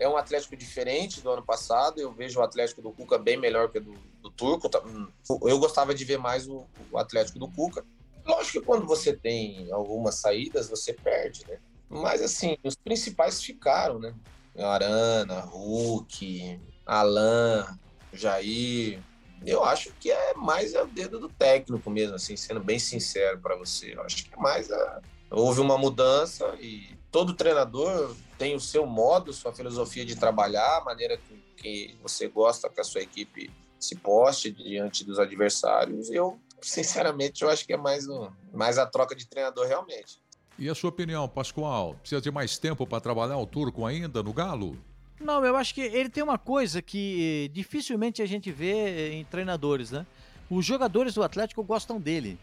É 0.00 0.08
um 0.08 0.16
Atlético 0.16 0.56
diferente 0.56 1.20
do 1.20 1.30
ano 1.30 1.44
passado. 1.44 2.00
Eu 2.00 2.10
vejo 2.10 2.40
o 2.40 2.42
Atlético 2.42 2.80
do 2.80 2.90
Cuca 2.90 3.18
bem 3.18 3.36
melhor 3.36 3.70
que 3.70 3.78
o 3.78 3.82
do, 3.82 3.92
do 4.22 4.30
Turco. 4.30 4.68
Tá, 4.68 4.80
hum, 4.80 5.06
eu 5.42 5.58
gostava 5.58 5.94
de 5.94 6.04
ver 6.04 6.18
mais 6.18 6.48
o, 6.48 6.66
o 6.90 6.96
Atlético 6.96 7.38
do 7.38 7.46
Cuca. 7.46 7.84
Lógico 8.24 8.60
que 8.60 8.66
quando 8.66 8.86
você 8.86 9.12
tem 9.12 9.70
algumas 9.70 10.14
saídas, 10.14 10.70
você 10.70 10.94
perde, 10.94 11.46
né? 11.46 11.58
Mas 11.88 12.22
assim, 12.22 12.56
os 12.64 12.74
principais 12.74 13.42
ficaram, 13.42 13.98
né? 13.98 14.14
Arana, 14.56 15.40
Hulk, 15.40 16.58
Alain, 16.86 17.66
Jair, 18.12 19.02
eu 19.44 19.64
acho 19.64 19.92
que 20.00 20.10
é 20.10 20.34
mais 20.34 20.74
o 20.74 20.86
dedo 20.86 21.18
do 21.18 21.28
técnico 21.28 21.90
mesmo, 21.90 22.14
assim, 22.14 22.36
sendo 22.36 22.60
bem 22.60 22.78
sincero 22.78 23.38
para 23.38 23.56
você. 23.56 23.94
Eu 23.94 24.02
acho 24.02 24.24
que 24.24 24.34
é 24.34 24.36
mais 24.36 24.70
a, 24.70 25.00
houve 25.30 25.60
uma 25.60 25.78
mudança 25.78 26.54
e 26.60 26.96
todo 27.10 27.34
treinador 27.34 28.14
tem 28.40 28.54
o 28.54 28.60
seu 28.60 28.86
modo, 28.86 29.34
sua 29.34 29.52
filosofia 29.52 30.02
de 30.02 30.16
trabalhar, 30.16 30.78
a 30.78 30.80
maneira 30.82 31.18
que, 31.18 31.34
que 31.58 31.98
você 32.02 32.26
gosta 32.26 32.70
que 32.70 32.80
a 32.80 32.84
sua 32.84 33.02
equipe 33.02 33.50
se 33.78 33.94
poste 33.96 34.50
diante 34.50 35.04
dos 35.04 35.18
adversários. 35.18 36.10
Eu, 36.10 36.40
sinceramente, 36.62 37.42
eu 37.42 37.50
acho 37.50 37.66
que 37.66 37.74
é 37.74 37.76
mais, 37.76 38.08
um, 38.08 38.30
mais 38.50 38.78
a 38.78 38.86
troca 38.86 39.14
de 39.14 39.28
treinador 39.28 39.66
realmente. 39.66 40.22
E 40.58 40.70
a 40.70 40.74
sua 40.74 40.88
opinião, 40.88 41.28
Pascoal? 41.28 41.96
Precisa 42.00 42.18
de 42.22 42.30
mais 42.30 42.56
tempo 42.56 42.86
para 42.86 42.98
trabalhar 42.98 43.36
o 43.36 43.44
Turco 43.44 43.84
ainda 43.84 44.22
no 44.22 44.32
Galo? 44.32 44.74
Não, 45.20 45.44
eu 45.44 45.54
acho 45.54 45.74
que 45.74 45.82
ele 45.82 46.08
tem 46.08 46.24
uma 46.24 46.38
coisa 46.38 46.80
que 46.80 47.50
dificilmente 47.52 48.22
a 48.22 48.26
gente 48.26 48.50
vê 48.50 49.12
em 49.12 49.24
treinadores, 49.26 49.90
né? 49.90 50.06
Os 50.48 50.64
jogadores 50.64 51.12
do 51.12 51.22
Atlético 51.22 51.62
gostam 51.62 52.00
dele 52.00 52.38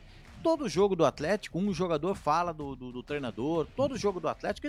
todo 0.47 0.69
jogo 0.69 0.95
do 0.95 1.03
Atlético, 1.03 1.59
um 1.59 1.73
jogador 1.73 2.15
fala 2.15 2.53
do, 2.53 2.73
do, 2.73 2.89
do 2.89 3.03
treinador, 3.03 3.67
todo 3.75 3.97
jogo 3.97 4.17
do 4.21 4.29
Atlético, 4.29 4.65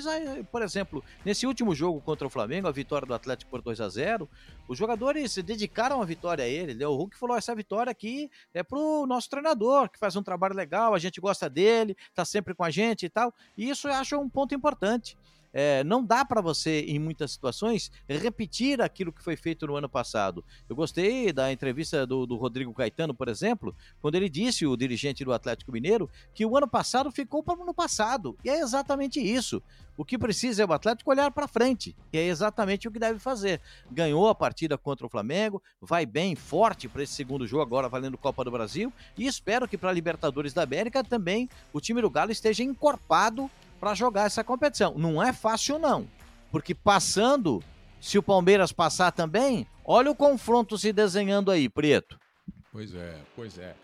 por 0.51 0.61
exemplo, 0.61 1.05
nesse 1.24 1.47
último 1.47 1.72
jogo 1.72 2.01
contra 2.01 2.26
o 2.26 2.31
Flamengo, 2.31 2.66
a 2.66 2.72
vitória 2.72 3.07
do 3.07 3.14
Atlético 3.14 3.49
por 3.49 3.62
2 3.62 3.81
a 3.81 3.89
0 3.89 4.29
os 4.66 4.76
jogadores 4.76 5.31
se 5.31 5.41
dedicaram 5.41 6.03
a 6.03 6.05
vitória 6.05 6.45
a 6.45 6.49
ele. 6.49 6.74
Né? 6.74 6.85
O 6.85 6.97
Hulk 6.97 7.16
falou: 7.16 7.37
essa 7.37 7.55
vitória 7.55 7.93
aqui 7.93 8.29
é 8.53 8.64
pro 8.64 9.07
nosso 9.07 9.31
treinador, 9.31 9.89
que 9.89 10.01
faz 10.01 10.16
um 10.16 10.22
trabalho 10.22 10.55
legal, 10.55 10.95
a 10.95 10.99
gente 10.99 11.20
gosta 11.20 11.49
dele, 11.49 11.97
tá 12.12 12.24
sempre 12.24 12.55
com 12.55 12.64
a 12.64 12.70
gente 12.70 13.07
e 13.07 13.09
tal. 13.09 13.33
E 13.57 13.70
isso 13.70 13.87
eu 13.87 13.95
acho 13.95 14.18
um 14.18 14.29
ponto 14.29 14.57
importante. 14.57 15.16
É, 15.53 15.82
não 15.84 16.05
dá 16.05 16.24
para 16.24 16.40
você, 16.40 16.80
em 16.82 16.99
muitas 16.99 17.32
situações, 17.32 17.90
repetir 18.09 18.80
aquilo 18.80 19.12
que 19.12 19.22
foi 19.22 19.36
feito 19.36 19.66
no 19.66 19.76
ano 19.76 19.88
passado. 19.88 20.44
Eu 20.68 20.76
gostei 20.76 21.32
da 21.32 21.53
entrevista 21.53 22.07
do, 22.07 22.26
do, 22.26 22.36
Rodrigo 22.36 22.72
Caetano, 22.74 23.14
por 23.14 23.28
exemplo, 23.28 23.74
quando 24.01 24.14
ele 24.14 24.28
disse, 24.28 24.66
o 24.66 24.76
dirigente 24.76 25.24
do 25.24 25.32
Atlético 25.32 25.72
Mineiro, 25.72 26.11
que 26.34 26.44
o 26.44 26.57
ano 26.57 26.68
passado 26.68 27.11
ficou 27.11 27.42
para 27.42 27.59
o 27.59 27.62
ano 27.62 27.74
passado. 27.74 28.36
E 28.44 28.51
é 28.51 28.61
exatamente 28.61 29.20
isso. 29.20 29.62
O 29.96 30.05
que 30.05 30.16
precisa 30.16 30.62
é 30.62 30.66
o 30.66 30.72
Atlético 30.72 31.11
olhar 31.11 31.30
para 31.32 31.49
frente. 31.49 31.96
E 32.12 32.18
é 32.18 32.26
exatamente 32.26 32.86
o 32.86 32.90
que 32.90 33.01
deve 33.01 33.18
fazer. 33.18 33.61
Ganhou 33.90 34.28
a 34.28 34.34
partida 34.34 34.78
contra 34.78 35.05
o 35.05 35.11
Flamengo, 35.11 35.61
vai 35.80 36.07
bem, 36.07 36.36
forte 36.36 36.88
para 36.88 37.03
esse 37.03 37.14
segundo 37.14 37.46
jogo, 37.49 37.62
agora 37.62 37.88
valendo 37.88 38.16
Copa 38.16 38.44
do 38.44 38.51
Brasil. 38.51 38.92
E 39.16 39.26
espero 39.26 39.66
que 39.66 39.76
para 39.76 39.90
a 39.90 39.92
Libertadores 39.92 40.53
da 40.53 40.62
América 40.62 41.03
também 41.03 41.49
o 41.72 41.80
time 41.80 42.01
do 42.01 42.09
Galo 42.09 42.30
esteja 42.30 42.62
encorpado 42.62 43.51
para 43.79 43.95
jogar 43.95 44.26
essa 44.26 44.45
competição. 44.45 44.95
Não 44.97 45.22
é 45.22 45.33
fácil, 45.33 45.79
não. 45.79 46.07
Porque 46.51 46.74
passando, 46.74 47.62
se 48.01 48.18
o 48.18 48.22
Palmeiras 48.22 48.72
passar 48.72 49.12
também, 49.12 49.66
olha 49.85 50.11
o 50.11 50.14
confronto 50.14 50.79
se 50.79 50.93
desenhando 50.93 51.51
aí, 51.51 51.68
Preto. 51.68 52.18
Pois 52.72 52.95
é, 52.95 53.16
pois 53.35 53.59
é. 53.59 53.74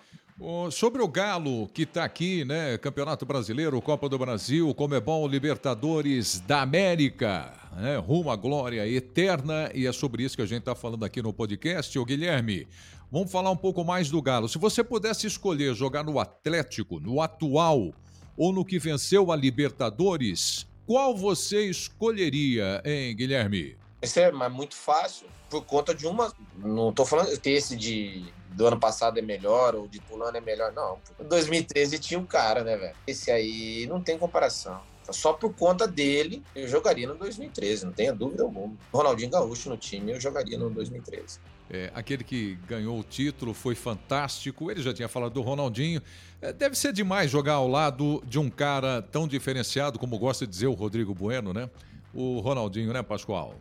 sobre 0.71 1.03
o 1.03 1.09
Galo, 1.09 1.69
que 1.69 1.83
está 1.83 2.05
aqui, 2.05 2.45
né? 2.45 2.79
Campeonato 2.79 3.27
Brasileiro, 3.27 3.81
Copa 3.81 4.09
do 4.09 4.19
Brasil, 4.19 4.73
Comebol 4.75 5.27
Libertadores 5.27 6.41
da 6.41 6.63
América, 6.63 7.53
né? 7.77 7.97
Rumo 7.97 8.31
à 8.31 8.37
glória 8.37 8.87
eterna. 8.87 9.71
E 9.75 9.87
é 9.87 9.93
sobre 9.93 10.23
isso 10.23 10.37
que 10.37 10.43
a 10.43 10.47
gente 10.47 10.61
está 10.61 10.75
falando 10.75 11.05
aqui 11.05 11.21
no 11.23 11.33
podcast. 11.33 11.99
Ô 11.99 12.05
Guilherme, 12.05 12.69
vamos 13.11 13.33
falar 13.33 13.51
um 13.51 13.57
pouco 13.57 13.85
mais 13.85 14.11
do 14.11 14.23
Galo. 14.23 14.49
Se 14.49 14.59
você 14.59 14.85
pudesse 14.85 15.27
escolher 15.27 15.75
jogar 15.75 16.05
no 16.05 16.19
Atlético, 16.21 17.01
no 17.01 17.21
atual 17.21 17.93
ou 18.37 18.53
no 18.53 18.65
que 18.65 18.79
venceu 18.79 19.31
a 19.31 19.37
Libertadores, 19.37 20.67
qual 20.87 21.17
você 21.17 21.69
escolheria, 21.69 22.83
hein, 22.85 23.15
Guilherme? 23.17 23.77
Esse 24.03 24.21
é 24.21 24.31
muito 24.49 24.75
fácil, 24.75 25.27
por 25.49 25.65
conta 25.65 25.95
de 25.95 26.07
uma. 26.07 26.33
Não 26.59 26.91
estou 26.91 27.07
falando 27.07 27.39
que 27.39 27.51
esse 27.51 27.75
de 27.75 28.25
do 28.55 28.67
ano 28.67 28.79
passado 28.79 29.19
é 29.19 29.23
melhor 29.23 29.75
ou 29.75 29.89
de 29.89 30.01
pulando 30.01 30.37
é 30.37 30.41
melhor, 30.41 30.73
não. 30.73 30.99
Em 31.19 31.25
2013 31.25 31.99
tinha 31.99 32.21
um 32.21 32.27
cara, 32.27 32.63
né, 32.63 32.77
velho? 32.77 32.95
Esse 33.07 33.31
aí 33.31 33.87
não 33.87 34.01
tem 34.01 34.17
comparação. 34.17 34.81
Só 35.11 35.33
por 35.33 35.53
conta 35.55 35.87
dele, 35.87 36.43
eu 36.55 36.67
jogaria 36.67 37.07
no 37.07 37.15
2013, 37.15 37.85
não 37.85 37.93
tenha 37.93 38.13
dúvida 38.13 38.43
alguma. 38.43 38.75
Ronaldinho 38.93 39.31
Gaúcho 39.31 39.69
no 39.69 39.77
time, 39.77 40.13
eu 40.13 40.21
jogaria 40.21 40.57
no 40.57 40.71
2013. 40.71 41.41
É, 41.71 41.91
aquele 41.95 42.23
que 42.23 42.57
ganhou 42.69 42.99
o 42.99 43.03
título 43.03 43.55
foi 43.55 43.75
fantástico. 43.75 44.71
Ele 44.71 44.83
já 44.83 44.93
tinha 44.93 45.09
falado 45.09 45.33
do 45.33 45.43
Ronaldinho. 45.43 46.01
É, 46.45 46.53
deve 46.53 46.77
ser 46.77 46.93
demais 46.93 47.31
jogar 47.31 47.55
ao 47.55 47.67
lado 47.67 48.23
de 48.27 48.39
um 48.39 48.51
cara 48.51 49.01
tão 49.01 49.27
diferenciado, 49.27 49.99
como 49.99 50.19
gosta 50.19 50.47
de 50.47 50.53
dizer 50.53 50.67
o 50.67 50.75
Rodrigo 50.75 51.15
Bueno, 51.15 51.55
né? 51.55 51.71
O 52.13 52.39
Ronaldinho, 52.41 52.93
né, 52.93 53.03
Pascoal? 53.03 53.55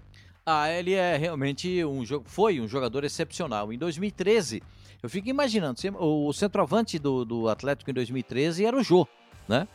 Ah, 0.46 0.70
ele 0.70 0.94
é 0.94 1.16
realmente 1.16 1.86
um 1.86 2.04
foi 2.26 2.60
um 2.60 2.68
jogador 2.68 3.06
excepcional. 3.06 3.72
Em 3.72 3.78
2013, 3.78 4.62
eu 5.02 5.10
fico 5.10 5.30
imaginando, 5.30 5.80
o 5.98 6.34
centroavante 6.34 7.00
do, 7.00 7.24
do 7.24 7.48
Atlético 7.48 7.90
em 7.90 7.94
2013 7.94 8.66
era 8.66 8.76
o 8.76 8.84
Jô, 8.84 9.08
né? 9.48 9.66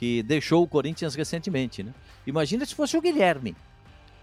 que 0.00 0.22
deixou 0.24 0.64
o 0.64 0.68
Corinthians 0.68 1.14
recentemente, 1.14 1.84
né? 1.84 1.94
Imagina 2.26 2.66
se 2.66 2.74
fosse 2.74 2.96
o 2.96 3.00
Guilherme, 3.00 3.54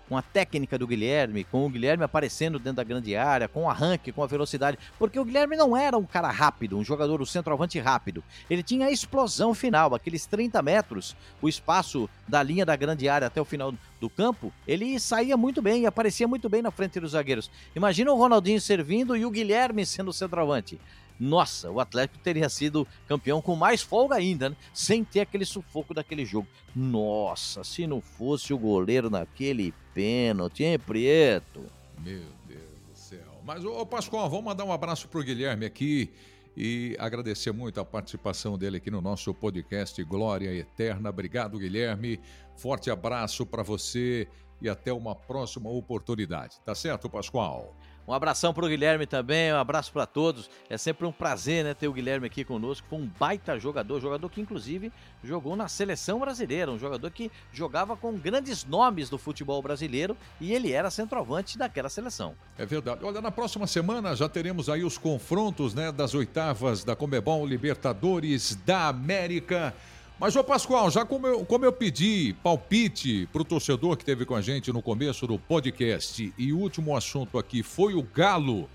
com 0.07 0.17
a 0.17 0.21
técnica 0.21 0.77
do 0.77 0.87
Guilherme, 0.87 1.43
com 1.43 1.65
o 1.65 1.69
Guilherme 1.69 2.03
aparecendo 2.03 2.59
dentro 2.59 2.77
da 2.77 2.83
grande 2.83 3.15
área, 3.15 3.47
com 3.47 3.63
o 3.63 3.69
arranque, 3.69 4.11
com 4.11 4.23
a 4.23 4.27
velocidade, 4.27 4.77
porque 4.99 5.19
o 5.19 5.25
Guilherme 5.25 5.55
não 5.55 5.75
era 5.75 5.97
um 5.97 6.05
cara 6.05 6.29
rápido, 6.29 6.77
um 6.77 6.83
jogador, 6.83 7.21
um 7.21 7.25
centroavante 7.25 7.79
rápido. 7.79 8.23
Ele 8.49 8.63
tinha 8.63 8.87
a 8.87 8.91
explosão 8.91 9.53
final, 9.53 9.93
aqueles 9.95 10.25
30 10.25 10.61
metros, 10.61 11.15
o 11.41 11.47
espaço 11.47 12.09
da 12.27 12.43
linha 12.43 12.65
da 12.65 12.75
grande 12.75 13.07
área 13.07 13.27
até 13.27 13.41
o 13.41 13.45
final 13.45 13.73
do 13.99 14.09
campo, 14.09 14.51
ele 14.67 14.99
saía 14.99 15.37
muito 15.37 15.61
bem, 15.61 15.85
aparecia 15.85 16.27
muito 16.27 16.49
bem 16.49 16.61
na 16.61 16.71
frente 16.71 16.99
dos 16.99 17.11
zagueiros. 17.11 17.49
Imagina 17.75 18.11
o 18.11 18.17
Ronaldinho 18.17 18.59
servindo 18.59 19.15
e 19.15 19.25
o 19.25 19.31
Guilherme 19.31 19.85
sendo 19.85 20.09
o 20.09 20.13
centroavante 20.13 20.79
nossa, 21.23 21.71
o 21.71 21.79
Atlético 21.79 22.19
teria 22.19 22.49
sido 22.49 22.85
campeão 23.07 23.41
com 23.41 23.55
mais 23.55 23.81
folga 23.81 24.15
ainda, 24.15 24.49
né? 24.49 24.55
sem 24.73 25.03
ter 25.03 25.21
aquele 25.21 25.45
sufoco 25.45 25.93
daquele 25.93 26.25
jogo. 26.25 26.47
Nossa, 26.75 27.63
se 27.63 27.87
não 27.87 28.01
fosse 28.01 28.53
o 28.53 28.57
goleiro 28.57 29.09
naquele 29.09 29.73
pênalti, 29.93 30.63
hein, 30.63 30.77
Prieto? 30.77 31.63
Meu 31.99 32.25
Deus 32.45 32.79
do 32.89 32.93
céu. 32.93 33.41
Mas, 33.45 33.63
ô 33.63 33.85
Pascoal, 33.85 34.29
vamos 34.29 34.43
mandar 34.43 34.65
um 34.65 34.71
abraço 34.71 35.07
pro 35.07 35.23
Guilherme 35.23 35.65
aqui 35.65 36.11
e 36.57 36.95
agradecer 36.99 37.53
muito 37.53 37.79
a 37.79 37.85
participação 37.85 38.57
dele 38.57 38.77
aqui 38.77 38.91
no 38.91 39.01
nosso 39.01 39.33
podcast 39.33 40.03
Glória 40.03 40.53
Eterna. 40.53 41.09
Obrigado, 41.09 41.57
Guilherme. 41.57 42.19
Forte 42.57 42.91
abraço 42.91 43.45
para 43.45 43.63
você 43.63 44.27
e 44.61 44.67
até 44.67 44.91
uma 44.91 45.15
próxima 45.15 45.69
oportunidade. 45.69 46.59
Tá 46.65 46.75
certo, 46.75 47.09
Pascoal? 47.09 47.73
Um 48.05 48.13
abração 48.13 48.53
para 48.53 48.65
o 48.65 48.67
Guilherme 48.67 49.05
também, 49.05 49.53
um 49.53 49.57
abraço 49.57 49.91
para 49.91 50.05
todos. 50.05 50.49
É 50.69 50.77
sempre 50.77 51.07
um 51.07 51.11
prazer 51.11 51.63
né, 51.63 51.73
ter 51.73 51.87
o 51.87 51.93
Guilherme 51.93 52.27
aqui 52.27 52.43
conosco. 52.43 52.85
Foi 52.89 52.99
um 52.99 53.09
baita 53.19 53.57
jogador, 53.57 54.01
jogador 54.01 54.29
que 54.29 54.41
inclusive 54.41 54.91
jogou 55.23 55.55
na 55.55 55.69
seleção 55.69 56.19
brasileira, 56.19 56.71
um 56.71 56.77
jogador 56.77 57.09
que 57.11 57.31
jogava 57.53 57.95
com 57.95 58.13
grandes 58.13 58.65
nomes 58.65 59.09
do 59.09 59.17
futebol 59.17 59.61
brasileiro 59.61 60.17
e 60.39 60.53
ele 60.53 60.73
era 60.73 60.91
centroavante 60.91 61.57
daquela 61.57 61.87
seleção. 61.87 62.35
É 62.57 62.65
verdade. 62.65 63.05
Olha, 63.05 63.21
na 63.21 63.31
próxima 63.31 63.65
semana 63.67 64.15
já 64.15 64.27
teremos 64.27 64.67
aí 64.67 64.83
os 64.83 64.97
confrontos 64.97 65.73
né, 65.73 65.91
das 65.91 66.13
oitavas 66.13 66.83
da 66.83 66.95
Comebol 66.97 67.45
Libertadores 67.45 68.55
da 68.65 68.89
América. 68.89 69.73
Mas, 70.19 70.35
ô 70.35 70.43
Pascoal, 70.43 70.89
já 70.89 71.05
como 71.05 71.27
eu, 71.27 71.43
como 71.43 71.65
eu 71.65 71.73
pedi 71.73 72.35
palpite 72.41 73.27
para 73.33 73.41
o 73.41 73.45
torcedor 73.45 73.97
que 73.97 74.05
teve 74.05 74.25
com 74.25 74.35
a 74.35 74.41
gente 74.41 74.71
no 74.71 74.81
começo 74.81 75.27
do 75.27 75.37
podcast, 75.37 76.33
e 76.37 76.53
o 76.53 76.59
último 76.59 76.95
assunto 76.95 77.37
aqui 77.37 77.63
foi 77.63 77.93
o 77.93 78.03
Galo. 78.03 78.69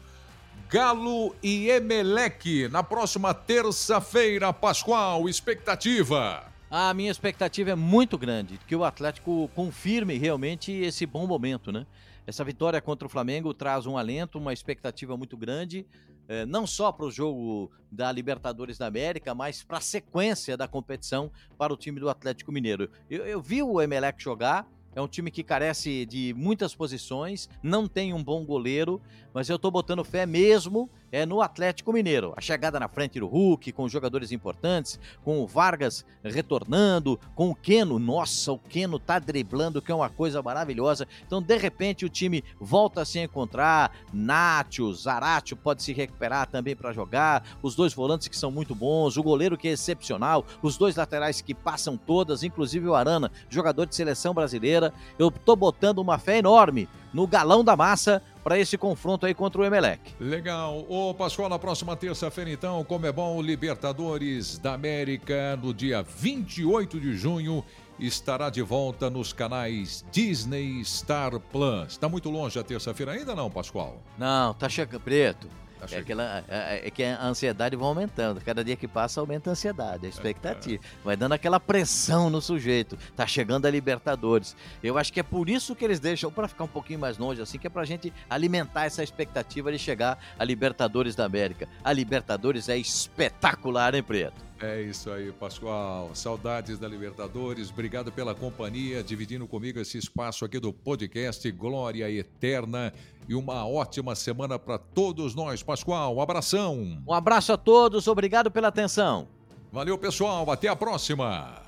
Galo 0.69 1.35
e 1.43 1.71
Emelec 1.71 2.69
na 2.69 2.83
próxima 2.83 3.33
terça-feira, 3.33 4.53
Pascoal, 4.53 5.29
expectativa. 5.29 6.45
A 6.71 6.93
minha 6.93 7.11
expectativa 7.11 7.71
é 7.71 7.75
muito 7.75 8.19
grande, 8.19 8.61
que 8.67 8.77
o 8.77 8.85
Atlético 8.85 9.49
confirme 9.55 10.19
realmente 10.19 10.71
esse 10.71 11.07
bom 11.07 11.27
momento, 11.27 11.73
né? 11.73 11.87
Essa 12.27 12.45
vitória 12.45 12.79
contra 12.79 13.07
o 13.07 13.11
Flamengo 13.11 13.55
traz 13.55 13.87
um 13.87 13.97
alento, 13.97 14.39
uma 14.39 14.53
expectativa 14.53 15.17
muito 15.17 15.35
grande 15.35 15.87
é, 16.29 16.45
não 16.45 16.67
só 16.67 16.93
para 16.93 17.07
o 17.07 17.11
jogo 17.11 17.73
da 17.91 18.13
Libertadores 18.13 18.77
da 18.77 18.87
América, 18.87 19.35
mas 19.35 19.63
para 19.63 19.79
a 19.79 19.81
sequência 19.81 20.57
da 20.57 20.69
competição 20.69 21.33
para 21.57 21.73
o 21.73 21.77
time 21.77 21.99
do 21.99 22.11
Atlético 22.11 22.53
Mineiro. 22.53 22.91
Eu, 23.11 23.25
eu 23.25 23.41
vi 23.41 23.63
o 23.63 23.81
Emelec 23.81 24.23
jogar, 24.23 24.69
é 24.95 25.01
um 25.01 25.09
time 25.09 25.31
que 25.31 25.43
carece 25.43 26.05
de 26.05 26.35
muitas 26.37 26.75
posições, 26.75 27.49
não 27.63 27.87
tem 27.89 28.13
um 28.13 28.23
bom 28.23 28.45
goleiro, 28.45 29.01
mas 29.33 29.49
eu 29.49 29.57
estou 29.57 29.71
botando 29.71 30.05
fé 30.05 30.27
mesmo 30.27 30.91
é 31.11 31.25
no 31.25 31.41
Atlético 31.41 31.93
Mineiro. 31.93 32.33
A 32.37 32.41
chegada 32.41 32.79
na 32.79 32.89
frente 32.89 33.19
do 33.19 33.27
Hulk, 33.27 33.73
com 33.73 33.89
jogadores 33.89 34.33
importantes, 34.33 34.99
com 35.25 35.41
o 35.41 35.47
Vargas 35.47 36.05
retornando, 36.23 37.19
com 37.35 37.51
o 37.51 37.55
Keno. 37.55 37.99
Nossa, 37.99 38.53
o 38.53 38.59
Keno 38.59 38.99
tá 38.99 39.19
driblando, 39.19 39.81
que 39.81 39.91
é 39.91 39.95
uma 39.95 40.11
coisa 40.11 40.43
maravilhosa. 40.43 41.07
Então, 41.27 41.41
de 41.41 41.57
repente, 41.57 42.05
o 42.05 42.09
time 42.09 42.45
volta 42.61 43.03
a 43.03 43.05
se 43.05 43.19
encontrar. 43.19 43.93
Nacho, 44.13 44.93
Zaratio 44.93 45.57
pode 45.57 45.83
se 45.83 45.93
recuperar 45.93 46.47
também 46.47 46.77
para 46.77 46.93
jogar. 46.93 47.45
Os 47.63 47.75
dois 47.75 47.95
volantes 47.95 48.29
que 48.29 48.37
são 48.37 48.51
muito 48.51 48.75
bons, 48.75 49.17
o 49.17 49.23
goleiro 49.23 49.57
que 49.57 49.69
é 49.69 49.73
excepcional, 49.73 50.45
os 50.63 50.77
dois 50.77 50.97
laterais 50.97 51.41
que 51.41 51.55
passam 51.55 51.97
todas, 51.97 52.43
inclusive 52.43 52.87
o 52.89 52.95
Arana, 52.95 53.31
jogador 53.49 53.87
de 53.87 53.95
seleção 53.95 54.35
brasileira. 54.35 54.93
Eu 55.19 55.31
tô 55.31 55.57
botando 55.57 55.99
uma 55.99 56.19
fé 56.19 56.39
enorme 56.39 56.89
no 57.13 57.27
galão 57.27 57.65
da 57.65 57.77
massa 57.77 58.23
para 58.43 58.59
esse 58.59 58.79
confronto 58.79 59.27
aí 59.27 59.35
contra 59.35 59.61
o 59.61 59.65
Emelec. 59.65 60.15
Legal. 60.19 60.85
Ô, 60.89 61.13
Pascoal, 61.15 61.49
na 61.49 61.59
próxima 61.59 61.97
terça-feira, 61.97 62.51
então, 62.51 62.83
como 62.85 63.07
é 63.07 63.13
bom, 63.13 63.41
Libertadores 63.43 64.59
da 64.59 64.75
América, 64.75 65.57
no 65.63 65.75
dia 65.75 66.03
28 66.03 66.99
de 67.01 67.17
junho, 67.17 67.65
estará 67.99 68.49
de 68.49 68.63
volta 68.63 69.11
nos 69.11 69.33
canais 69.33 70.05
Disney 70.11 70.85
Star 70.85 71.39
Plus. 71.39 71.93
Está 71.93 72.09
muito 72.09 72.31
longe 72.31 72.59
a 72.59 72.63
terça-feira 72.63 73.13
ainda 73.13 73.35
não, 73.35 73.51
Pascoal? 73.51 74.03
Não, 74.17 74.55
tá 74.55 74.69
chegando, 74.69 75.01
Preto. 75.01 75.49
É, 75.91 75.99
aquela, 75.99 76.45
é, 76.49 76.87
é, 76.87 76.91
que 76.91 77.03
a 77.03 77.25
ansiedade 77.25 77.77
vai 77.77 77.87
aumentando. 77.87 78.41
Cada 78.41 78.65
dia 78.65 78.77
que 78.77 78.89
passa, 78.89 79.21
aumenta 79.21 79.51
a 79.51 79.53
ansiedade, 79.53 80.07
a 80.07 80.09
expectativa. 80.09 80.83
Vai 81.05 81.17
dando 81.17 81.33
aquela 81.33 81.61
pressão 81.61 82.31
no 82.31 82.41
sujeito. 82.41 82.99
Tá 83.17 83.27
chegando 83.27 83.67
a 83.67 83.71
Libertadores. 83.71 84.57
Eu 84.83 84.99
acho 84.99 85.13
que 85.13 85.21
é 85.21 85.23
por 85.23 85.49
isso 85.49 85.75
que 85.75 85.85
eles 85.85 86.01
deixam, 86.01 86.31
para 86.31 86.49
ficar 86.49 86.65
um 86.65 86.69
pouquinho 86.69 86.99
mais 86.99 87.19
longe 87.19 87.41
assim, 87.41 87.59
que 87.59 87.67
é 87.67 87.71
pra 87.71 87.85
gente 87.85 88.13
alimentar 88.29 88.87
essa 88.87 89.03
expectativa 89.03 89.71
de 89.71 89.79
chegar 89.79 90.19
a 90.39 90.45
Libertadores 90.45 91.15
da 91.15 91.25
América. 91.25 91.69
A 91.85 91.93
Libertadores 91.93 92.69
é 92.69 92.77
espetacular, 92.77 93.95
hein, 93.95 94.03
Preto? 94.03 94.48
É 94.61 94.83
isso 94.83 95.11
aí, 95.11 95.31
Pascoal. 95.31 96.11
Saudades 96.15 96.79
da 96.79 96.89
Libertadores. 96.89 97.71
Obrigado 97.71 98.11
pela 98.11 98.35
companhia, 98.35 99.05
dividindo 99.05 99.47
comigo 99.47 99.79
esse 99.79 99.97
espaço 99.99 100.45
aqui 100.45 100.59
do 100.59 100.73
podcast 100.73 101.49
Glória 101.53 102.11
Eterna. 102.11 102.93
E 103.29 103.35
uma 103.35 103.67
ótima 103.69 104.17
semana 104.17 104.59
para 104.59 104.77
todos 104.79 105.35
nós, 105.35 105.63
Pascoal. 105.63 106.17
Um 106.17 106.21
abração. 106.21 107.01
Um 107.07 107.13
abraço 107.13 107.53
a 107.53 107.57
todos, 107.57 108.09
obrigado 108.09 108.51
pela 108.51 108.69
atenção. 108.69 109.29
Valeu, 109.71 109.97
pessoal. 109.97 110.51
Até 110.51 110.67
a 110.67 110.75
próxima. 110.75 111.63